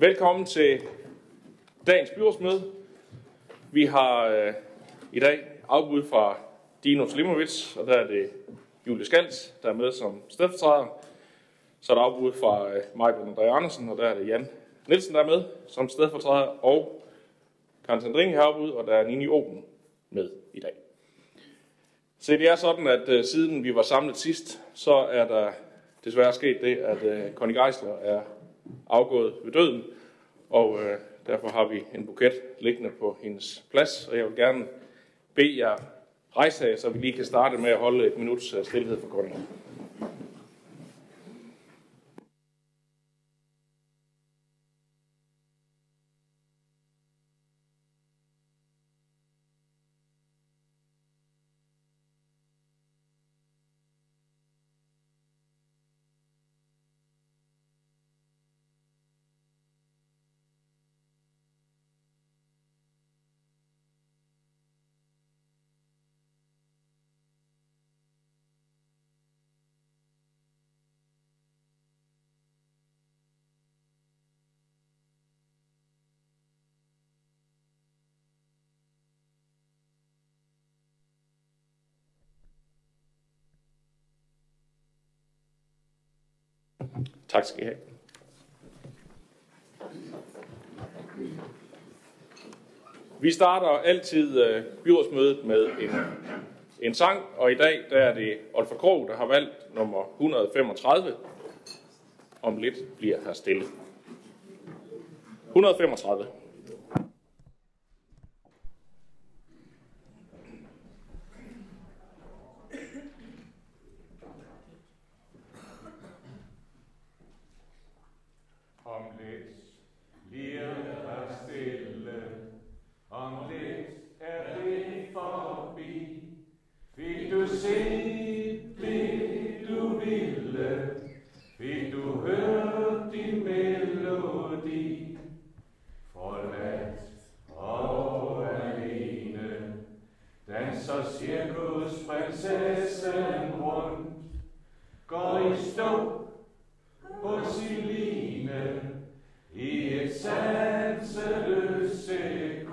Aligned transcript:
Velkommen 0.00 0.46
til 0.46 0.80
dagens 1.86 2.10
byrådsmøde. 2.10 2.72
Vi 3.72 3.86
har 3.86 4.26
øh, 4.26 4.52
i 5.12 5.20
dag 5.20 5.40
afbud 5.68 6.02
fra 6.02 6.36
Dino 6.84 7.08
Slimovic, 7.08 7.76
og 7.76 7.86
der 7.86 7.92
er 7.92 8.06
det 8.06 8.30
Julie 8.86 9.04
Skals, 9.04 9.54
der 9.62 9.68
er 9.68 9.72
med 9.72 9.92
som 9.92 10.22
stedfortræder. 10.28 10.86
Så 11.80 11.92
er 11.92 11.94
der 11.94 12.02
afbud 12.02 12.32
fra 12.32 12.68
øh, 12.68 12.82
Michael 12.94 13.34
André 13.34 13.42
Andersen, 13.42 13.88
og 13.88 13.98
der 13.98 14.04
er 14.08 14.18
det 14.18 14.28
Jan 14.28 14.48
Nielsen, 14.88 15.14
der 15.14 15.20
er 15.20 15.26
med 15.26 15.44
som 15.68 15.88
stedfortræder, 15.88 16.64
og 16.64 17.02
Karen 17.86 18.00
Sandring 18.00 18.34
har 18.34 18.42
afbud, 18.42 18.70
og 18.70 18.86
der 18.86 18.94
er 18.94 19.06
Nini 19.06 19.26
Oben 19.26 19.64
med 20.10 20.30
i 20.54 20.60
dag. 20.60 20.72
Så 22.18 22.32
det 22.32 22.50
er 22.50 22.56
sådan, 22.56 22.86
at 22.86 23.08
øh, 23.08 23.24
siden 23.24 23.64
vi 23.64 23.74
var 23.74 23.82
samlet 23.82 24.16
sidst, 24.16 24.60
så 24.74 24.94
er 24.94 25.28
der 25.28 25.52
desværre 26.04 26.32
sket 26.32 26.58
det, 26.60 26.76
at 26.76 27.02
øh, 27.02 27.32
Connie 27.34 27.64
Geisler 27.64 27.94
er 27.94 28.20
afgået 28.90 29.34
ved 29.44 29.52
døden, 29.52 29.84
og 30.50 30.78
øh, 30.82 30.98
derfor 31.26 31.48
har 31.48 31.68
vi 31.68 31.82
en 31.94 32.06
buket 32.06 32.32
liggende 32.60 32.90
på 32.90 33.16
hendes 33.22 33.64
plads, 33.70 34.08
og 34.08 34.16
jeg 34.16 34.24
vil 34.24 34.36
gerne 34.36 34.64
bede 35.34 35.58
jer 35.58 35.76
rejse 36.36 36.70
af, 36.70 36.78
så 36.78 36.88
vi 36.90 36.98
lige 36.98 37.12
kan 37.12 37.24
starte 37.24 37.58
med 37.58 37.70
at 37.70 37.78
holde 37.78 38.06
et 38.06 38.18
minuts 38.18 38.54
øh, 38.54 38.64
stillhed 38.64 39.00
for 39.00 39.08
grunden. 39.08 39.48
Tak 87.28 87.44
skal 87.44 87.62
I 87.62 87.64
have. 87.64 87.76
Vi 93.20 93.30
starter 93.32 93.68
altid 93.68 94.42
øh, 94.44 94.64
byrådsmødet 94.84 95.44
med 95.44 95.66
en, 95.80 95.90
en 96.82 96.94
sang, 96.94 97.22
og 97.36 97.52
i 97.52 97.54
dag 97.54 97.80
der 97.90 97.96
er 97.96 98.14
det 98.14 98.38
Olfer 98.54 98.74
Krog, 98.74 99.08
der 99.08 99.16
har 99.16 99.26
valgt 99.26 99.74
nummer 99.74 100.04
135. 100.14 101.14
Om 102.42 102.56
lidt 102.56 102.96
bliver 102.98 103.16
her 103.24 103.32
stille. 103.32 103.64
135. 105.46 106.26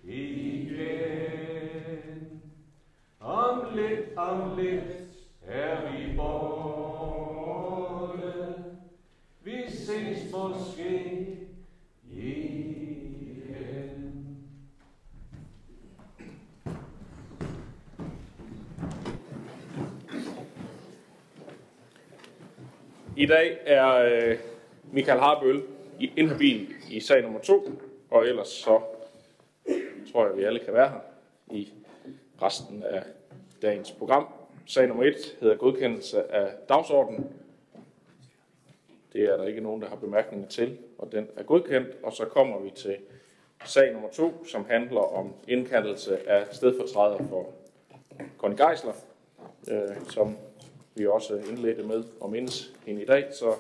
igen. 0.04 1.20
Amlit, 3.20 3.98
amlit, 4.16 4.82
er 5.46 5.94
i 5.94 6.16
kåren. 6.16 7.34
Vi 9.44 9.64
ses 9.68 10.32
måske. 10.32 11.35
I 23.18 23.26
dag 23.26 23.58
er 23.66 23.94
øh, 23.94 24.38
Michael 24.92 25.20
Harbøl 25.20 25.62
i 26.00 26.12
inhabil 26.16 26.68
i 26.90 27.00
sag 27.00 27.22
nummer 27.22 27.40
2, 27.40 27.70
og 28.10 28.26
ellers 28.26 28.48
så 28.48 28.80
tror 30.12 30.22
jeg, 30.22 30.32
at 30.32 30.38
vi 30.38 30.44
alle 30.44 30.60
kan 30.60 30.74
være 30.74 30.88
her 30.88 31.00
i 31.50 31.72
resten 32.42 32.82
af 32.82 33.02
dagens 33.62 33.92
program. 33.92 34.28
Sag 34.66 34.88
nummer 34.88 35.04
1 35.04 35.14
hedder 35.40 35.56
godkendelse 35.56 36.32
af 36.32 36.50
dagsordenen. 36.68 37.30
Det 39.12 39.24
er 39.24 39.36
der 39.36 39.44
ikke 39.44 39.60
nogen, 39.60 39.82
der 39.82 39.88
har 39.88 39.96
bemærkninger 39.96 40.48
til, 40.48 40.78
og 40.98 41.12
den 41.12 41.28
er 41.36 41.42
godkendt. 41.42 41.88
Og 42.02 42.12
så 42.12 42.24
kommer 42.24 42.60
vi 42.60 42.70
til 42.70 42.96
sag 43.64 43.92
nummer 43.92 44.08
2, 44.08 44.46
som 44.46 44.66
handler 44.70 45.16
om 45.16 45.34
indkaldelse 45.48 46.28
af 46.28 46.46
stedfortræder 46.52 47.18
for 47.28 47.52
Connie 48.38 48.66
Geisler, 48.66 48.92
øh, 49.68 49.96
som 50.10 50.36
vi 50.96 51.06
også 51.06 51.34
indledte 51.50 51.82
med 51.82 52.04
at 52.24 52.30
mindes 52.30 52.72
hende 52.86 53.02
i 53.02 53.04
dag, 53.04 53.24
så 53.32 53.54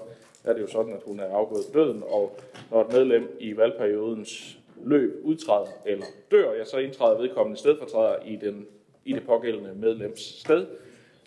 er 0.44 0.52
det 0.52 0.60
jo 0.60 0.66
sådan, 0.66 0.92
at 0.92 1.02
hun 1.06 1.20
er 1.20 1.34
afgået 1.34 1.64
på 1.72 1.78
døden, 1.78 2.02
og 2.06 2.38
når 2.70 2.80
et 2.80 2.92
medlem 2.92 3.36
i 3.40 3.56
valgperiodens 3.56 4.58
løb 4.84 5.20
udtræder 5.24 5.66
eller 5.86 6.04
dør, 6.30 6.52
ja, 6.52 6.64
så 6.64 6.78
indtræder 6.78 7.20
vedkommende 7.20 7.58
stedfortræder 7.58 8.16
i, 8.24 8.36
den, 8.36 8.66
i 9.04 9.12
det 9.12 9.26
pågældende 9.26 9.74
medlems 9.74 10.20
sted. 10.20 10.66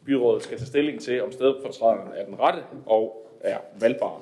Byrådet 0.06 0.44
skal 0.44 0.58
tage 0.58 0.68
stilling 0.68 1.02
til, 1.02 1.24
om 1.24 1.32
stedfortræderen 1.32 2.14
er 2.16 2.26
den 2.26 2.40
rette 2.40 2.64
og 2.86 3.28
er 3.42 3.58
valgbar. 3.80 4.22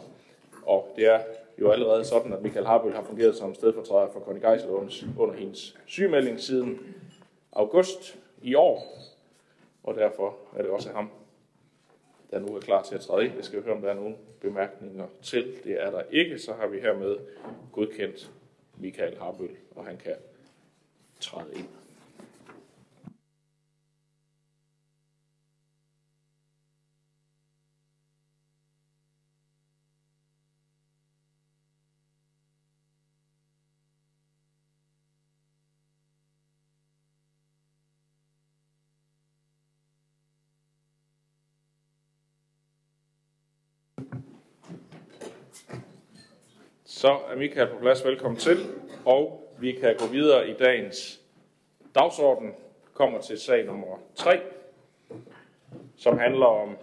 Og 0.65 0.93
det 0.95 1.05
er 1.05 1.19
jo 1.59 1.71
allerede 1.71 2.03
sådan, 2.05 2.33
at 2.33 2.41
Michael 2.41 2.65
Harbøl 2.65 2.93
har 2.93 3.03
fungeret 3.03 3.35
som 3.35 3.55
stedfortræder 3.55 4.07
for 4.13 4.19
Connie 4.19 4.49
Geisel 4.49 4.69
under 5.17 5.33
hendes 5.35 5.77
sygemelding 5.85 6.39
siden 6.39 6.79
august 7.51 8.17
i 8.41 8.55
år, 8.55 8.83
og 9.83 9.95
derfor 9.95 10.35
er 10.55 10.61
det 10.61 10.71
også 10.71 10.89
ham, 10.89 11.09
der 12.31 12.39
nu 12.39 12.55
er 12.55 12.59
klar 12.59 12.83
til 12.83 12.95
at 12.95 13.01
træde 13.01 13.25
ind. 13.25 13.35
Jeg 13.35 13.45
skal 13.45 13.63
høre, 13.63 13.75
om 13.75 13.81
der 13.81 13.89
er 13.89 13.95
nogle 13.95 14.15
bemærkninger 14.41 15.07
til. 15.21 15.55
Det 15.63 15.81
er 15.83 15.91
der 15.91 16.01
ikke. 16.11 16.39
Så 16.39 16.53
har 16.53 16.67
vi 16.67 16.79
hermed 16.79 17.17
godkendt 17.71 18.31
Michael 18.77 19.17
Harbøl, 19.17 19.55
og 19.75 19.85
han 19.85 19.97
kan 19.97 20.15
træde 21.19 21.49
ind. 21.55 21.67
Så 46.97 47.17
er 47.31 47.35
Michael 47.35 47.67
på 47.67 47.77
plads. 47.81 48.05
Velkommen 48.05 48.39
til. 48.39 48.57
Og 49.05 49.53
vi 49.59 49.71
kan 49.71 49.95
gå 49.97 50.05
videre 50.05 50.49
i 50.49 50.53
dagens 50.53 51.21
dagsorden. 51.95 52.53
Kommer 52.93 53.21
til 53.21 53.39
sag 53.39 53.65
nummer 53.65 53.99
3, 54.15 54.39
som 55.97 56.17
handler 56.17 56.45
om 56.45 56.77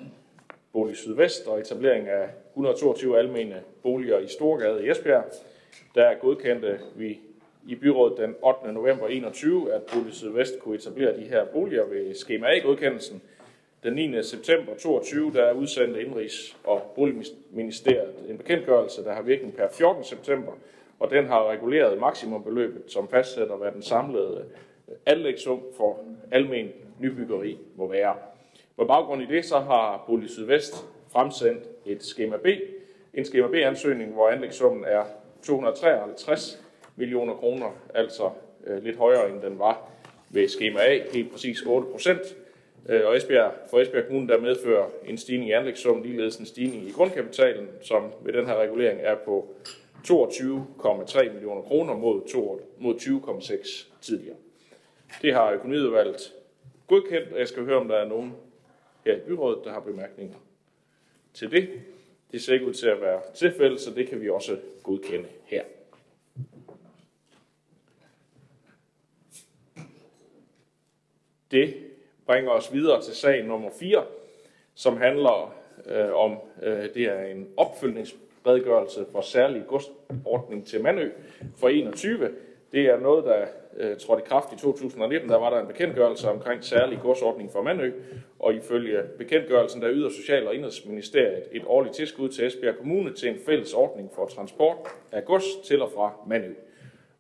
Bolig 0.73 0.97
Sydvest 0.97 1.47
og 1.47 1.61
etablering 1.61 2.09
af 2.09 2.29
122 2.51 3.19
almene 3.19 3.63
boliger 3.83 4.19
i 4.19 4.29
Storgade 4.29 4.87
i 4.87 4.91
Esbjerg. 4.91 5.25
Der 5.95 6.15
godkendte 6.15 6.81
vi 6.97 7.21
i 7.67 7.75
byrådet 7.75 8.19
den 8.19 8.35
8. 8.43 8.73
november 8.73 9.09
21, 9.09 9.73
at 9.73 9.83
Bolig 9.95 10.15
Sydvest 10.15 10.55
kunne 10.61 10.75
etablere 10.75 11.17
de 11.17 11.25
her 11.25 11.45
boliger 11.45 11.87
ved 11.87 12.15
skema 12.15 12.47
A-godkendelsen. 12.47 13.23
Den 13.85 13.95
9. 13.95 14.23
september 14.23 14.75
22, 14.75 15.33
der 15.33 15.53
udsendte 15.53 16.01
Indrigs- 16.03 16.57
og 16.65 16.93
Boligministeriet 16.95 18.15
en 18.29 18.39
bekendtgørelse, 18.39 19.05
der 19.05 19.13
har 19.15 19.23
virkning 19.23 19.57
per 19.57 19.69
14. 19.73 20.05
september, 20.05 20.53
og 20.99 21.11
den 21.11 21.27
har 21.27 21.51
reguleret 21.51 22.01
maksimumbeløbet, 22.01 22.83
som 22.93 23.09
fastsætter, 23.09 23.57
hvad 23.57 23.73
den 23.73 23.83
samlede 23.83 24.45
øh, 24.89 24.97
anlægssum 25.07 25.61
for 25.77 25.99
almen 26.31 26.69
nybyggeri 27.01 27.59
må 27.77 27.89
være. 27.89 28.15
På 28.77 28.85
baggrund 28.85 29.23
i 29.23 29.27
det, 29.27 29.45
så 29.45 29.59
har 29.59 30.05
Bolig 30.07 30.31
Sydvest 30.31 30.75
fremsendt 31.13 31.63
et 31.87 32.05
skema 32.05 32.37
B, 32.37 32.47
en 33.15 33.25
skema 33.25 33.49
B-ansøgning, 33.49 34.13
hvor 34.13 34.29
anlægssummen 34.29 34.85
er 34.85 35.05
253 35.43 36.65
millioner 36.97 37.35
kroner, 37.35 37.71
altså 37.95 38.31
øh, 38.67 38.85
lidt 38.85 38.97
højere 38.97 39.31
end 39.31 39.43
den 39.43 39.59
var 39.59 39.91
ved 40.31 40.49
skema 40.49 40.81
A, 40.81 40.99
helt 41.13 41.33
præcis 41.33 41.63
8 41.63 41.89
procent. 41.93 42.37
Øh, 42.89 43.07
og 43.07 43.17
Esbjerg, 43.17 43.53
for 43.71 43.81
Esbjerg 43.81 44.07
Kommune, 44.07 44.29
der 44.29 44.41
medfører 44.41 44.89
en 45.05 45.19
stigning 45.19 45.51
i 45.51 45.53
anlægssummen, 45.53 46.05
ligeledes 46.05 46.37
en 46.37 46.47
stigning 46.47 46.89
i 46.89 46.91
grundkapitalen, 46.91 47.69
som 47.83 48.13
ved 48.23 48.33
den 48.33 48.47
her 48.47 48.57
regulering 48.57 49.01
er 49.01 49.15
på 49.25 49.55
22,3 50.09 51.33
millioner 51.33 51.63
kroner 51.63 51.97
mod, 51.97 52.21
mod 52.79 52.95
20,6 52.95 53.87
tidligere. 54.01 54.37
Det 55.23 55.35
har 55.35 55.53
økonomiudvalget 55.53 56.33
godkendt, 56.87 57.33
og 57.33 57.39
jeg 57.39 57.49
skal 57.49 57.65
høre, 57.65 57.77
om 57.77 57.89
der 57.89 57.97
er 57.97 58.09
nogen 58.09 58.33
her 59.05 59.17
i 59.17 59.21
byrådet, 59.21 59.65
der 59.65 59.73
har 59.73 59.81
bemærkninger 59.81 60.37
til 61.35 61.51
det. 61.51 61.69
Det 62.33 62.43
ser 62.43 62.55
ikke 62.55 62.67
ud 62.67 62.73
til 62.73 62.87
at 62.87 63.01
være 63.01 63.21
tilfældet, 63.35 63.81
så 63.81 63.91
det 63.91 64.09
kan 64.09 64.21
vi 64.21 64.31
også 64.31 64.59
godkende 64.83 65.29
her. 65.45 65.63
Det 71.51 71.75
bringer 72.27 72.51
os 72.51 72.73
videre 72.73 73.03
til 73.03 73.15
sag 73.15 73.45
nummer 73.45 73.71
4, 73.81 74.05
som 74.75 74.97
handler 74.97 75.55
øh, 75.87 76.15
om, 76.15 76.37
øh, 76.63 76.85
det 76.95 77.03
er 77.03 77.25
en 77.25 77.49
opfølgningsredegørelse 77.57 79.07
for 79.13 79.21
særlig 79.21 79.63
godsordning 79.67 80.67
til 80.67 80.83
Mandø 80.83 81.11
for 81.57 81.69
21. 81.69 82.31
Det 82.73 82.87
er 82.87 83.01
noget, 83.01 83.25
der 83.25 83.47
øh, 83.77 83.97
trådte 83.97 84.23
i 84.23 84.29
kraft 84.29 84.53
i 84.53 84.57
2019. 84.57 85.29
Der 85.29 85.37
var 85.37 85.51
der 85.51 85.61
en 85.61 85.67
bekendtgørelse 85.67 86.31
omkring 86.31 86.65
særlig 86.65 86.99
godsordning 87.03 87.53
for 87.53 87.63
Mandø, 87.63 87.91
og 88.39 88.55
ifølge 88.55 89.03
bekendtgørelsen, 89.19 89.83
der 89.83 89.91
yder 89.93 90.11
Social- 90.11 90.47
og 90.47 90.55
Indrigsministeriet 90.55 91.43
et 91.53 91.63
årligt 91.67 91.95
tilskud 91.95 92.29
til 92.29 92.47
Esbjerg 92.47 92.77
Kommune 92.77 93.13
til 93.13 93.29
en 93.29 93.39
fælles 93.47 93.75
ordning 93.75 94.11
for 94.15 94.27
transport 94.27 94.77
af 95.13 95.25
gods 95.25 95.45
til 95.65 95.83
og 95.83 95.91
fra 95.95 96.13
Mandø. 96.27 96.53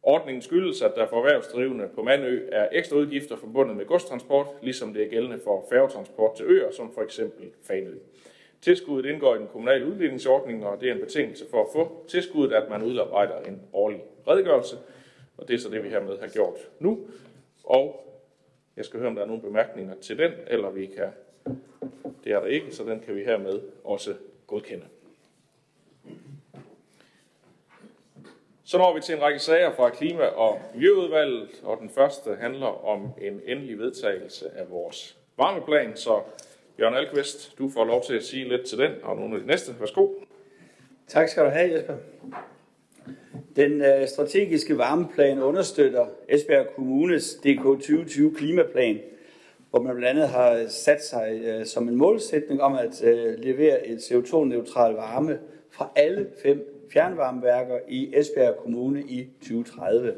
Ordningen 0.07 0.43
skyldes, 0.43 0.83
at 0.83 0.93
der 0.97 1.07
for 1.07 1.17
erhvervsdrivende 1.17 1.89
på 1.95 2.03
Mandø 2.03 2.49
er 2.53 2.69
ekstra 2.73 2.97
udgifter 2.97 3.37
forbundet 3.37 3.77
med 3.77 3.85
godstransport, 3.85 4.47
ligesom 4.63 4.95
det 4.95 5.03
er 5.03 5.09
gældende 5.09 5.39
for 5.45 5.67
færgetransport 5.71 6.37
til 6.37 6.47
øer, 6.47 6.71
som 6.71 6.93
for 6.95 7.03
eksempel 7.03 7.51
Fanø. 7.63 7.95
Tilskuddet 8.61 9.11
indgår 9.11 9.35
i 9.35 9.39
den 9.39 9.47
kommunale 9.47 9.87
udviklingsordning, 9.87 10.67
og 10.67 10.81
det 10.81 10.89
er 10.89 10.95
en 10.95 11.01
betingelse 11.01 11.45
for 11.51 11.63
at 11.63 11.69
få 11.73 12.05
tilskuddet, 12.09 12.55
at 12.55 12.71
man 12.71 12.83
udarbejder 12.83 13.41
en 13.41 13.63
årlig 13.73 14.01
redegørelse. 14.29 14.77
Og 15.37 15.49
det 15.49 15.55
er 15.55 15.59
så 15.59 15.69
det, 15.69 15.85
vi 15.85 15.89
hermed 15.89 16.19
har 16.19 16.29
gjort 16.29 16.69
nu. 16.79 16.99
Og 17.65 18.07
jeg 18.77 18.85
skal 18.85 19.01
høre, 19.01 19.09
om 19.09 19.15
der 19.15 19.23
er 19.23 19.27
nogle 19.27 19.43
bemærkninger 19.43 19.95
til 19.95 20.19
den, 20.19 20.33
eller 20.47 20.71
vi 20.71 20.87
kan... 20.87 21.09
Det 22.25 22.33
er 22.33 22.41
der 22.41 22.47
ikke, 22.47 22.73
så 22.73 22.85
den 22.85 23.01
kan 23.01 23.15
vi 23.17 23.25
hermed 23.25 23.61
også 23.85 24.15
godkende. 24.47 24.85
Så 28.67 28.79
når 28.79 28.95
vi 28.95 29.01
til 29.01 29.15
en 29.15 29.23
række 29.23 29.39
sager 29.39 29.73
fra 29.73 29.91
Klima- 29.91 30.25
og 30.25 30.61
Miljøudvalget, 30.75 31.49
og 31.63 31.79
den 31.81 31.91
første 31.91 32.37
handler 32.41 32.87
om 32.87 33.09
en 33.21 33.41
endelig 33.47 33.79
vedtagelse 33.79 34.47
af 34.57 34.71
vores 34.71 35.17
varmeplan. 35.37 35.97
Så 35.97 36.21
Jørgen 36.81 36.95
Alkvist, 36.95 37.59
du 37.59 37.71
får 37.71 37.85
lov 37.85 38.05
til 38.05 38.15
at 38.15 38.23
sige 38.23 38.49
lidt 38.49 38.67
til 38.67 38.79
den, 38.79 38.93
og 39.03 39.17
nogle 39.17 39.35
af 39.35 39.41
de 39.41 39.47
næste. 39.47 39.81
Værsgo. 39.81 40.09
Tak 41.09 41.29
skal 41.29 41.45
du 41.45 41.49
have, 41.49 41.75
Jesper. 41.75 41.95
Den 43.57 43.81
øh, 43.81 44.09
strategiske 44.09 44.79
varmeplan 44.79 45.43
understøtter 45.43 46.07
Esbjerg 46.29 46.67
Kommunes 46.75 47.35
DK 47.35 47.63
2020 47.63 48.35
klimaplan, 48.35 49.01
hvor 49.71 49.81
man 49.83 49.97
blandt 49.97 50.19
andet 50.19 50.29
har 50.29 50.67
sat 50.69 51.05
sig 51.05 51.41
øh, 51.45 51.67
som 51.67 51.89
en 51.89 51.97
målsætning 51.97 52.63
om 52.63 52.75
at 52.75 53.05
øh, 53.05 53.39
levere 53.39 53.87
et 53.87 53.99
CO2-neutral 53.99 54.93
varme 54.95 55.39
fra 55.71 55.91
alle 55.97 56.27
fem 56.43 56.74
fjernvarmeværker 56.95 57.79
i 57.89 58.11
Esbjerg 58.15 58.57
Kommune 58.57 59.03
i 59.03 59.29
2030. 59.41 60.15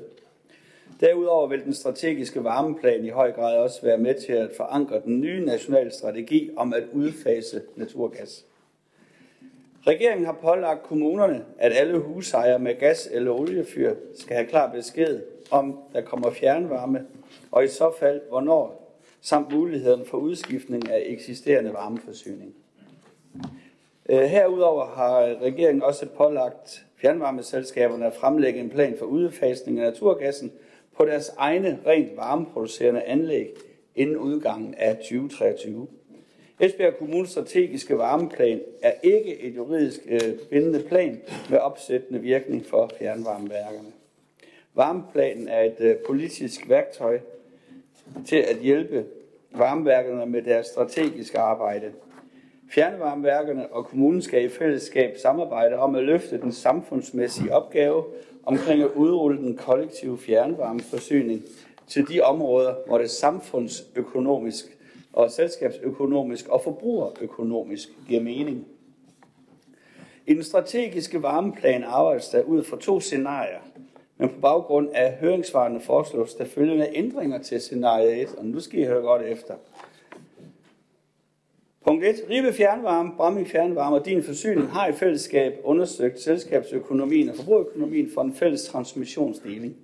Derudover 1.00 1.46
vil 1.46 1.64
den 1.64 1.74
strategiske 1.74 2.44
varmeplan 2.44 3.04
i 3.04 3.08
høj 3.08 3.32
grad 3.32 3.56
også 3.58 3.82
være 3.82 3.98
med 3.98 4.14
til 4.14 4.32
at 4.32 4.50
forankre 4.56 5.00
den 5.04 5.20
nye 5.20 5.44
nationale 5.44 5.90
strategi 5.90 6.50
om 6.56 6.74
at 6.74 6.84
udfase 6.92 7.62
naturgas. 7.76 8.44
Regeringen 9.86 10.26
har 10.26 10.38
pålagt 10.42 10.82
kommunerne, 10.82 11.44
at 11.58 11.72
alle 11.72 11.98
husejere 11.98 12.58
med 12.58 12.74
gas- 12.78 13.08
eller 13.12 13.30
oliefyr 13.30 13.94
skal 14.14 14.36
have 14.36 14.48
klar 14.48 14.72
besked 14.72 15.22
om, 15.50 15.78
der 15.92 16.00
kommer 16.00 16.30
fjernvarme, 16.30 17.06
og 17.50 17.64
i 17.64 17.68
så 17.68 17.92
fald 17.98 18.20
hvornår, 18.28 18.96
samt 19.20 19.52
muligheden 19.52 20.06
for 20.06 20.18
udskiftning 20.18 20.90
af 20.90 21.02
eksisterende 21.06 21.72
varmeforsyning. 21.72 22.54
Øh, 24.08 24.20
herudover 24.20 24.86
har 24.86 25.42
regeringen 25.42 25.82
også 25.82 26.06
pålagt 26.06 26.86
fjernvarmeselskaberne 26.96 28.06
at 28.06 28.14
fremlægge 28.14 28.60
en 28.60 28.70
plan 28.70 28.96
for 28.98 29.06
udfasning 29.06 29.80
af 29.80 29.84
naturgassen 29.84 30.52
på 30.96 31.04
deres 31.04 31.32
egne 31.38 31.78
rent 31.86 32.16
varmeproducerende 32.16 33.02
anlæg 33.02 33.54
inden 33.94 34.16
udgangen 34.16 34.74
af 34.74 34.96
2023. 34.96 35.86
Esbjerg 36.60 36.96
Kommunes 36.96 37.30
strategiske 37.30 37.98
varmeplan 37.98 38.60
er 38.82 38.92
ikke 39.02 39.40
et 39.40 39.56
juridisk 39.56 40.00
øh, 40.08 40.38
bindende 40.50 40.82
plan 40.82 41.20
med 41.50 41.58
opsættende 41.58 42.20
virkning 42.20 42.66
for 42.66 42.90
fjernvarmeværkerne. 42.98 43.92
Varmeplanen 44.74 45.48
er 45.48 45.62
et 45.62 45.80
øh, 45.80 45.96
politisk 46.06 46.68
værktøj 46.68 47.18
til 48.26 48.36
at 48.36 48.56
hjælpe 48.56 49.04
varmeværkerne 49.50 50.26
med 50.26 50.42
deres 50.42 50.66
strategiske 50.66 51.38
arbejde. 51.38 51.92
Fjernvarmeværkerne 52.70 53.72
og 53.72 53.86
kommunen 53.86 54.22
skal 54.22 54.44
i 54.44 54.48
fællesskab 54.48 55.16
samarbejde 55.22 55.76
om 55.76 55.94
at 55.94 56.04
løfte 56.04 56.40
den 56.40 56.52
samfundsmæssige 56.52 57.52
opgave 57.52 58.04
omkring 58.46 58.82
at 58.82 58.90
udrulle 58.94 59.38
den 59.38 59.56
kollektive 59.56 60.18
fjernvarmeforsyning 60.18 61.42
til 61.86 62.08
de 62.08 62.20
områder, 62.20 62.74
hvor 62.86 62.98
det 62.98 63.10
samfundsøkonomisk 63.10 64.64
og 65.12 65.30
selskabsøkonomisk 65.30 66.48
og 66.48 66.60
forbrugerøkonomisk 66.64 67.88
giver 68.08 68.22
mening. 68.22 68.66
I 70.26 70.34
den 70.34 70.42
strategiske 70.42 71.22
varmeplan 71.22 71.84
arbejdes 71.84 72.28
der 72.28 72.42
ud 72.42 72.64
fra 72.64 72.76
to 72.80 73.00
scenarier, 73.00 73.60
men 74.16 74.28
på 74.28 74.40
baggrund 74.40 74.88
af 74.94 75.12
høringsvarene 75.12 75.80
foreslås 75.80 76.34
der 76.34 76.44
følgende 76.44 76.88
ændringer 76.94 77.42
til 77.42 77.60
scenarie 77.60 78.22
1, 78.22 78.34
og 78.38 78.44
nu 78.44 78.60
skal 78.60 78.80
I 78.80 78.84
høre 78.84 79.02
godt 79.02 79.22
efter. 79.22 79.54
Punkt 81.86 82.04
1. 82.04 82.14
Ribe 82.30 82.52
Fjernvarme, 82.52 83.12
Bramming 83.16 83.48
Fjernvarme 83.48 83.96
og 83.96 84.06
din 84.06 84.22
forsyning 84.22 84.68
har 84.68 84.88
i 84.88 84.92
fællesskab 84.92 85.60
undersøgt 85.64 86.20
selskabsøkonomien 86.20 87.28
og 87.28 87.36
forbrugerøkonomien 87.36 88.10
for 88.14 88.22
en 88.22 88.34
fælles 88.34 88.64
transmissionsdeling. 88.64 89.76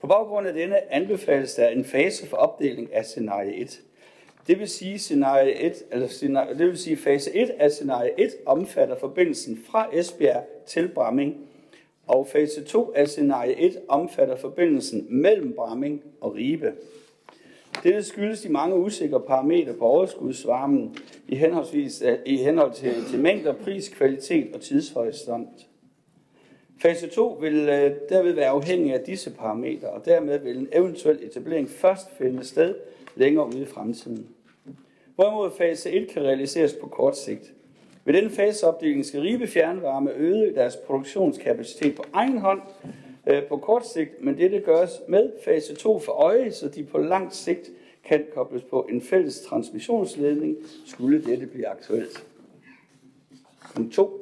På 0.00 0.06
baggrund 0.06 0.46
af 0.46 0.54
denne 0.54 0.92
anbefales 0.92 1.54
der 1.54 1.68
en 1.68 1.84
fase 1.84 2.26
for 2.26 2.36
opdeling 2.36 2.94
af 2.94 3.04
scenarie 3.04 3.54
1. 3.54 3.80
Det 4.46 4.58
vil 4.58 4.68
sige, 4.68 4.98
scenarie 4.98 5.54
1, 5.54 5.82
eller 5.90 6.06
scenarie, 6.06 6.58
det 6.58 6.66
vil 6.66 6.78
sige 6.78 6.96
fase 6.96 7.36
1 7.36 7.50
af 7.50 7.70
scenarie 7.70 8.20
1 8.20 8.30
omfatter 8.46 8.96
forbindelsen 8.96 9.58
fra 9.70 9.88
Esbjerg 9.92 10.44
til 10.66 10.88
Bramming, 10.88 11.36
og 12.06 12.26
fase 12.26 12.64
2 12.64 12.92
af 12.94 13.08
scenarie 13.08 13.60
1 13.60 13.76
omfatter 13.88 14.36
forbindelsen 14.36 15.06
mellem 15.10 15.52
Bramming 15.52 16.02
og 16.20 16.34
Ribe. 16.34 16.72
Dette 17.82 18.02
skyldes 18.02 18.40
de 18.40 18.48
mange 18.48 18.76
usikre 18.76 19.20
parametre 19.20 19.72
på 19.72 19.84
overskudsvarmen 19.84 20.96
i, 21.28 21.36
henholdsvis, 21.36 22.02
øh, 22.02 22.18
i 22.26 22.36
henhold 22.36 22.72
til, 22.72 22.94
til 23.10 23.20
mængder, 23.20 23.52
pris, 23.52 23.88
kvalitet 23.88 24.54
og 24.54 24.60
tidshorisont. 24.60 25.68
Fase 26.82 27.08
2 27.08 27.38
vil 27.40 27.54
øh, 27.54 27.92
derved 28.08 28.32
være 28.32 28.48
afhængig 28.48 28.94
af 28.94 29.00
disse 29.00 29.30
parametre, 29.30 29.88
og 29.88 30.04
dermed 30.04 30.38
vil 30.38 30.58
en 30.58 30.68
eventuel 30.72 31.18
etablering 31.22 31.70
først 31.70 32.10
finde 32.18 32.44
sted 32.44 32.74
længere 33.16 33.46
ude 33.46 33.62
i 33.62 33.66
fremtiden. 33.66 34.26
Hvorimod 35.14 35.50
fase 35.58 35.90
1 35.90 36.08
kan 36.08 36.22
realiseres 36.22 36.74
på 36.80 36.86
kort 36.88 37.18
sigt. 37.18 37.52
Ved 38.04 38.14
denne 38.14 38.30
faseopdeling 38.30 39.04
skal 39.04 39.20
Ribe 39.20 39.46
Fjernvarme 39.46 40.12
øge 40.12 40.54
deres 40.54 40.76
produktionskapacitet 40.76 41.94
på 41.96 42.04
egen 42.12 42.38
hånd 42.38 42.60
øh, 43.26 43.48
på 43.48 43.56
kort 43.56 43.86
sigt, 43.86 44.24
men 44.24 44.38
dette 44.38 44.60
gøres 44.60 45.02
med 45.08 45.30
fase 45.44 45.74
2 45.74 45.98
for 45.98 46.12
øje, 46.12 46.52
så 46.52 46.68
de 46.68 46.84
på 46.84 46.98
langt 46.98 47.34
sigt 47.34 47.70
kan 48.04 48.26
kobles 48.34 48.62
på 48.62 48.86
en 48.90 49.02
fælles 49.02 49.40
transmissionsledning, 49.40 50.56
skulle 50.86 51.24
dette 51.24 51.46
blive 51.46 51.68
aktuelt. 51.68 52.26
Punkt 53.74 53.92
2. 53.92 54.18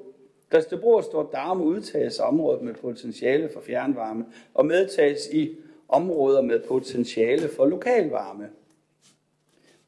Græstebro 0.51 0.91
og 0.91 1.05
Stort 1.05 1.33
Darme 1.33 1.65
udtages 1.65 2.19
af 2.19 2.29
området 2.29 2.63
med 2.63 2.75
potentiale 2.75 3.51
for 3.55 3.61
fjernvarme 3.61 4.27
og 4.55 4.67
medtages 4.67 5.29
i 5.33 5.57
områder 5.89 6.41
med 6.41 6.61
potentiale 6.61 7.49
for 7.49 7.67
lokalvarme. 7.67 8.49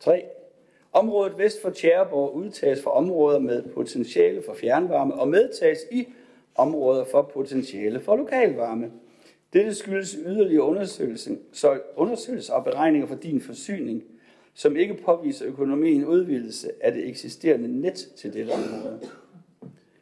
3. 0.01 0.25
Området 0.93 1.39
vest 1.39 1.63
for 1.63 1.71
Tjæreborg 1.71 2.35
udtages 2.35 2.83
fra 2.83 2.91
områder 2.91 3.39
med 3.39 3.63
potentiale 3.63 4.43
for 4.47 4.55
fjernvarme 4.55 5.15
og 5.15 5.29
medtages 5.29 5.79
i 5.93 6.09
områder 6.55 7.05
for 7.05 7.23
potentiale 7.23 8.01
for 8.01 8.17
lokalvarme. 8.17 8.91
Dette 9.53 9.75
skyldes 9.75 10.17
yderligere 10.27 10.63
undersøgelser, 10.63 11.35
så 11.53 11.81
undersøgelser 11.97 12.55
og 12.55 12.65
beregninger 12.65 13.07
for 13.07 13.15
din 13.15 13.41
forsyning, 13.41 14.03
som 14.55 14.77
ikke 14.77 14.95
påviser 14.95 15.47
økonomien 15.47 16.05
udvidelse 16.05 16.71
af 16.81 16.93
det 16.93 17.09
eksisterende 17.09 17.81
net 17.81 18.09
til 18.17 18.33
dette 18.33 18.51
område. 18.51 19.01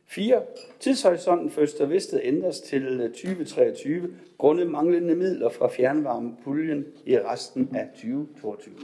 4. 0.07 0.43
Tidshorisonten 0.81 1.51
for 1.51 1.61
Østervestet 1.61 2.21
ændres 2.25 2.61
til 2.61 2.83
øh, 2.83 3.11
2023 3.11 4.11
grundet 4.39 4.71
manglende 4.71 5.15
midler 5.15 5.49
fra 5.49 5.69
fjernvarmepuljen 5.69 6.85
i 7.07 7.19
resten 7.19 7.69
af 7.75 7.89
2022. 7.95 8.75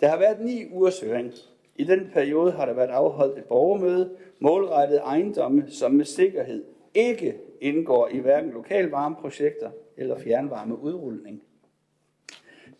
Der 0.00 0.08
har 0.08 0.18
været 0.18 0.40
ni 0.40 0.64
ugers 0.72 1.00
høring. 1.00 1.32
I 1.76 1.84
den 1.84 2.10
periode 2.12 2.52
har 2.52 2.66
der 2.66 2.72
været 2.72 2.88
afholdt 2.88 3.38
et 3.38 3.44
borgermøde, 3.44 4.10
målrettet 4.38 5.00
ejendomme, 5.04 5.64
som 5.68 5.92
med 5.92 6.04
sikkerhed 6.04 6.64
ikke 6.94 7.34
indgår 7.64 8.08
i 8.08 8.18
hverken 8.18 8.50
lokalvarmeprojekter 8.50 9.70
eller 9.96 10.18
fjernvarmeudrulning. 10.18 11.42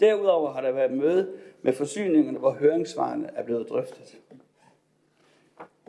Derudover 0.01 0.53
har 0.53 0.61
der 0.61 0.73
været 0.73 0.93
møde 0.93 1.33
med 1.63 1.73
forsyningerne, 1.73 2.39
hvor 2.39 2.53
høringsvarene 2.53 3.31
er 3.35 3.45
blevet 3.45 3.69
drøftet. 3.69 4.19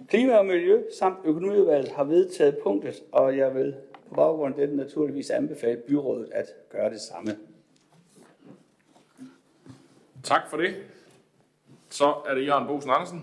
Klima 0.07 0.37
og 0.37 0.45
Miljø 0.45 0.83
samt 0.99 1.17
Økonomiudvalget 1.25 1.91
har 1.91 2.03
vedtaget 2.03 2.57
punktet, 2.63 3.03
og 3.11 3.37
jeg 3.37 3.55
vil 3.55 3.75
på 4.09 4.15
baggrund 4.15 4.53
af 4.53 4.59
dette 4.59 4.75
naturligvis 4.75 5.29
anbefale 5.29 5.81
byrådet 5.87 6.29
at 6.31 6.45
gøre 6.69 6.89
det 6.89 7.01
samme. 7.01 7.37
Tak 10.23 10.49
for 10.49 10.57
det. 10.57 10.75
Så 11.89 12.13
er 12.27 12.33
det 12.33 12.47
Jørgen 12.47 12.67
Bosen 12.67 12.91
Andersen. 12.91 13.21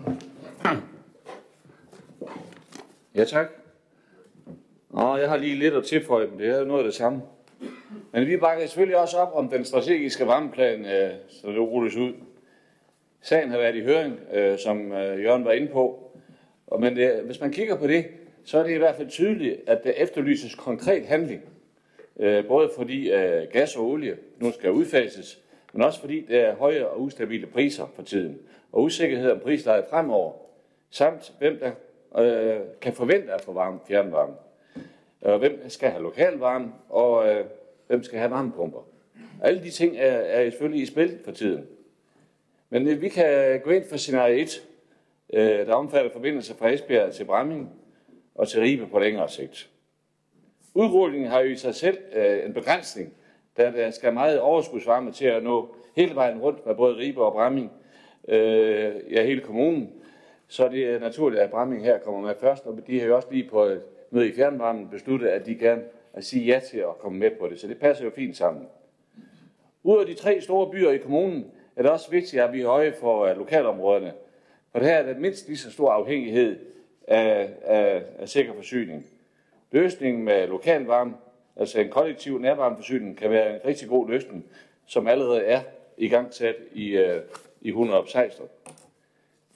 Ja, 3.15 3.25
tak. 3.25 3.62
Nå, 4.93 5.17
jeg 5.17 5.29
har 5.29 5.37
lige 5.37 5.55
lidt 5.55 5.73
at 5.73 5.83
tilføje, 5.83 6.27
men 6.27 6.39
det 6.39 6.47
er 6.47 6.59
jo 6.59 6.65
noget 6.65 6.79
af 6.79 6.85
det 6.85 6.93
samme. 6.93 7.21
Men 8.11 8.27
vi 8.27 8.37
bakker 8.37 8.65
selvfølgelig 8.65 8.97
også 8.97 9.17
op 9.17 9.31
om 9.33 9.49
den 9.49 9.65
strategiske 9.65 10.27
varmeplan, 10.27 10.85
øh, 10.85 11.11
så 11.27 11.47
det 11.47 11.59
rulles 11.59 11.95
ud. 11.95 12.13
Sagen 13.21 13.49
har 13.49 13.57
været 13.57 13.75
i 13.75 13.83
høring, 13.83 14.19
øh, 14.33 14.57
som 14.59 14.91
øh, 14.91 15.23
Jørgen 15.23 15.45
var 15.45 15.51
inde 15.51 15.67
på. 15.67 16.11
Og 16.67 16.81
men 16.81 16.95
det, 16.95 17.21
hvis 17.25 17.41
man 17.41 17.51
kigger 17.51 17.75
på 17.75 17.87
det, 17.87 18.05
så 18.43 18.59
er 18.59 18.63
det 18.63 18.71
i 18.71 18.77
hvert 18.77 18.95
fald 18.95 19.09
tydeligt, 19.09 19.61
at 19.67 19.83
der 19.83 19.91
efterlyses 19.91 20.55
konkret 20.55 21.05
handling. 21.05 21.41
Øh, 22.19 22.47
både 22.47 22.69
fordi 22.77 23.11
øh, 23.11 23.47
gas 23.51 23.75
og 23.75 23.85
olie 23.85 24.17
nu 24.39 24.51
skal 24.51 24.71
udfases, 24.71 25.39
men 25.73 25.81
også 25.81 25.99
fordi 25.99 26.25
der 26.29 26.39
er 26.39 26.55
høje 26.55 26.85
og 26.85 27.01
ustabile 27.01 27.47
priser 27.47 27.91
for 27.95 28.03
tiden, 28.03 28.39
og 28.71 28.83
usikkerhed 28.83 29.31
om 29.31 29.39
prislejet 29.39 29.85
fremover, 29.89 30.33
samt 30.89 31.33
hvem 31.39 31.59
der 31.59 31.71
øh, 32.21 32.61
kan 32.81 32.93
forvente 32.93 33.33
at 33.33 33.41
få 33.41 33.53
varme, 33.53 33.79
fjernvarme. 33.87 34.33
Øh, 35.25 35.35
hvem 35.35 35.69
skal 35.69 35.89
have 35.89 36.03
lokalvarme, 36.03 36.71
og 36.89 37.29
øh, 37.29 37.45
hvem 37.87 38.03
skal 38.03 38.19
have 38.19 38.31
varmepumper. 38.31 38.87
Alle 39.41 39.63
de 39.63 39.69
ting 39.69 39.97
er, 39.97 40.11
er 40.11 40.49
selvfølgelig 40.49 40.81
i 40.81 40.85
spil 40.85 41.19
for 41.25 41.31
tiden. 41.31 41.67
Men 42.69 42.87
øh, 42.87 43.01
vi 43.01 43.09
kan 43.09 43.59
gå 43.63 43.69
ind 43.69 43.85
for 43.89 43.97
scenarie 43.97 44.35
1, 44.41 44.63
øh, 45.33 45.67
der 45.67 45.73
omfatter 45.73 46.11
forbindelser 46.11 46.55
fra 46.55 46.69
Esbjerg 46.69 47.13
til 47.13 47.23
Bramming 47.23 47.69
og 48.35 48.47
til 48.47 48.61
Ribe 48.61 48.87
på 48.87 48.99
længere 48.99 49.29
sigt. 49.29 49.69
Udrullingen 50.73 51.29
har 51.29 51.39
jo 51.39 51.49
i 51.49 51.55
sig 51.55 51.75
selv 51.75 51.97
øh, 52.13 52.45
en 52.45 52.53
begrænsning, 52.53 53.13
da 53.57 53.71
der 53.71 53.91
skal 53.91 54.13
meget 54.13 54.39
overskudsvarme 54.39 55.11
til 55.11 55.25
at 55.25 55.43
nå 55.43 55.75
hele 55.95 56.15
vejen 56.15 56.39
rundt 56.39 56.65
med 56.65 56.75
både 56.75 56.97
Ribe 56.97 57.23
og 57.23 57.33
Bramming, 57.33 57.71
øh, 58.27 58.93
ja 59.11 59.23
hele 59.23 59.41
kommunen. 59.41 59.91
Så 60.47 60.67
det 60.67 60.85
er 60.85 60.99
naturligt, 60.99 61.41
at 61.41 61.49
Bramming 61.49 61.83
her 61.83 61.99
kommer 61.99 62.21
med 62.21 62.35
først, 62.39 62.65
og 62.65 62.79
de 62.87 62.99
har 62.99 63.07
jo 63.07 63.15
også 63.15 63.27
lige 63.31 63.49
på 63.49 63.63
et 63.63 63.81
møde 64.13 64.29
i 64.29 64.35
fjernvarmen 64.35 64.89
besluttet, 64.89 65.27
at 65.27 65.45
de 65.45 65.55
gerne 65.55 65.83
at 66.13 66.25
sige 66.25 66.45
ja 66.45 66.59
til 66.59 66.77
at 66.77 66.97
komme 66.99 67.19
med 67.19 67.31
på 67.39 67.47
det. 67.47 67.59
Så 67.59 67.67
det 67.67 67.79
passer 67.79 68.05
jo 68.05 68.11
fint 68.15 68.37
sammen. 68.37 68.67
Ud 69.83 69.99
af 69.99 70.05
de 70.05 70.13
tre 70.13 70.41
store 70.41 70.71
byer 70.71 70.91
i 70.91 70.97
kommunen 70.97 71.51
er 71.75 71.81
det 71.81 71.91
også 71.91 72.11
vigtigt, 72.11 72.41
at 72.41 72.53
vi 72.53 72.61
er 72.61 72.67
høje 72.67 72.93
for 72.99 73.25
øh, 73.25 73.37
lokalområderne. 73.37 74.13
For 74.71 74.79
det 74.79 74.87
her 74.87 74.95
er 74.95 75.13
der 75.13 75.19
mindst 75.19 75.47
lige 75.47 75.57
så 75.57 75.71
stor 75.71 75.91
afhængighed 75.91 76.59
af, 77.07 77.49
af, 77.61 78.03
af 78.19 78.29
sikker 78.29 78.53
forsyning. 78.53 79.05
Løsningen 79.71 80.23
med 80.23 80.47
lokalvarme, 80.47 81.13
altså 81.55 81.79
en 81.79 81.89
kollektiv 81.89 82.39
nærvarmeforsyning, 82.39 83.17
kan 83.17 83.29
være 83.29 83.55
en 83.55 83.59
rigtig 83.65 83.89
god 83.89 84.09
løsning, 84.09 84.45
som 84.85 85.07
allerede 85.07 85.43
er 85.43 85.61
i 85.97 86.07
gang 86.07 86.33
sat 86.33 86.55
i, 86.73 87.15
i 87.61 87.67
116. 87.67 88.45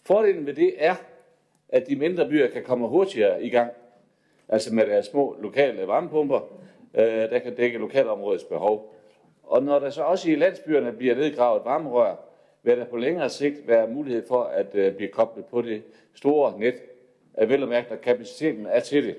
Fordelen 0.06 0.46
ved 0.46 0.54
det 0.54 0.74
er, 0.78 0.96
at 1.70 1.88
de 1.88 1.96
mindre 1.96 2.30
byer 2.30 2.50
kan 2.50 2.64
komme 2.64 2.88
hurtigere 2.88 3.44
i 3.44 3.50
gang 3.50 3.72
altså 4.50 4.74
med 4.74 4.88
deres 4.88 5.06
små 5.06 5.36
lokale 5.40 5.88
varmepumper, 5.88 6.40
øh, 6.94 7.04
der 7.06 7.40
kan 7.40 7.56
dække 7.56 7.78
lokalområdets 7.78 8.44
behov. 8.44 8.94
Og 9.44 9.64
når 9.64 9.80
der 9.80 9.90
så 9.90 10.04
også 10.04 10.30
i 10.30 10.36
landsbyerne 10.36 10.92
bliver 10.92 11.16
nedgravet 11.16 11.66
varmerør, 11.66 12.16
vil 12.64 12.78
der 12.78 12.86
på 12.86 12.98
længere 12.98 13.30
sigt 13.30 13.68
være 13.68 13.88
mulighed 13.88 14.28
for 14.28 14.44
at 14.44 14.76
øh, 14.76 14.96
blive 14.96 15.10
koblet 15.10 15.46
på 15.46 15.62
det 15.62 15.84
store 16.14 16.60
net, 16.60 16.76
at 17.34 17.50
vel 17.50 17.64
og 17.64 17.70
mærke, 17.70 17.92
at 17.92 18.02
kapaciteten 18.02 18.66
er 18.66 18.80
til 18.80 19.04
det. 19.04 19.16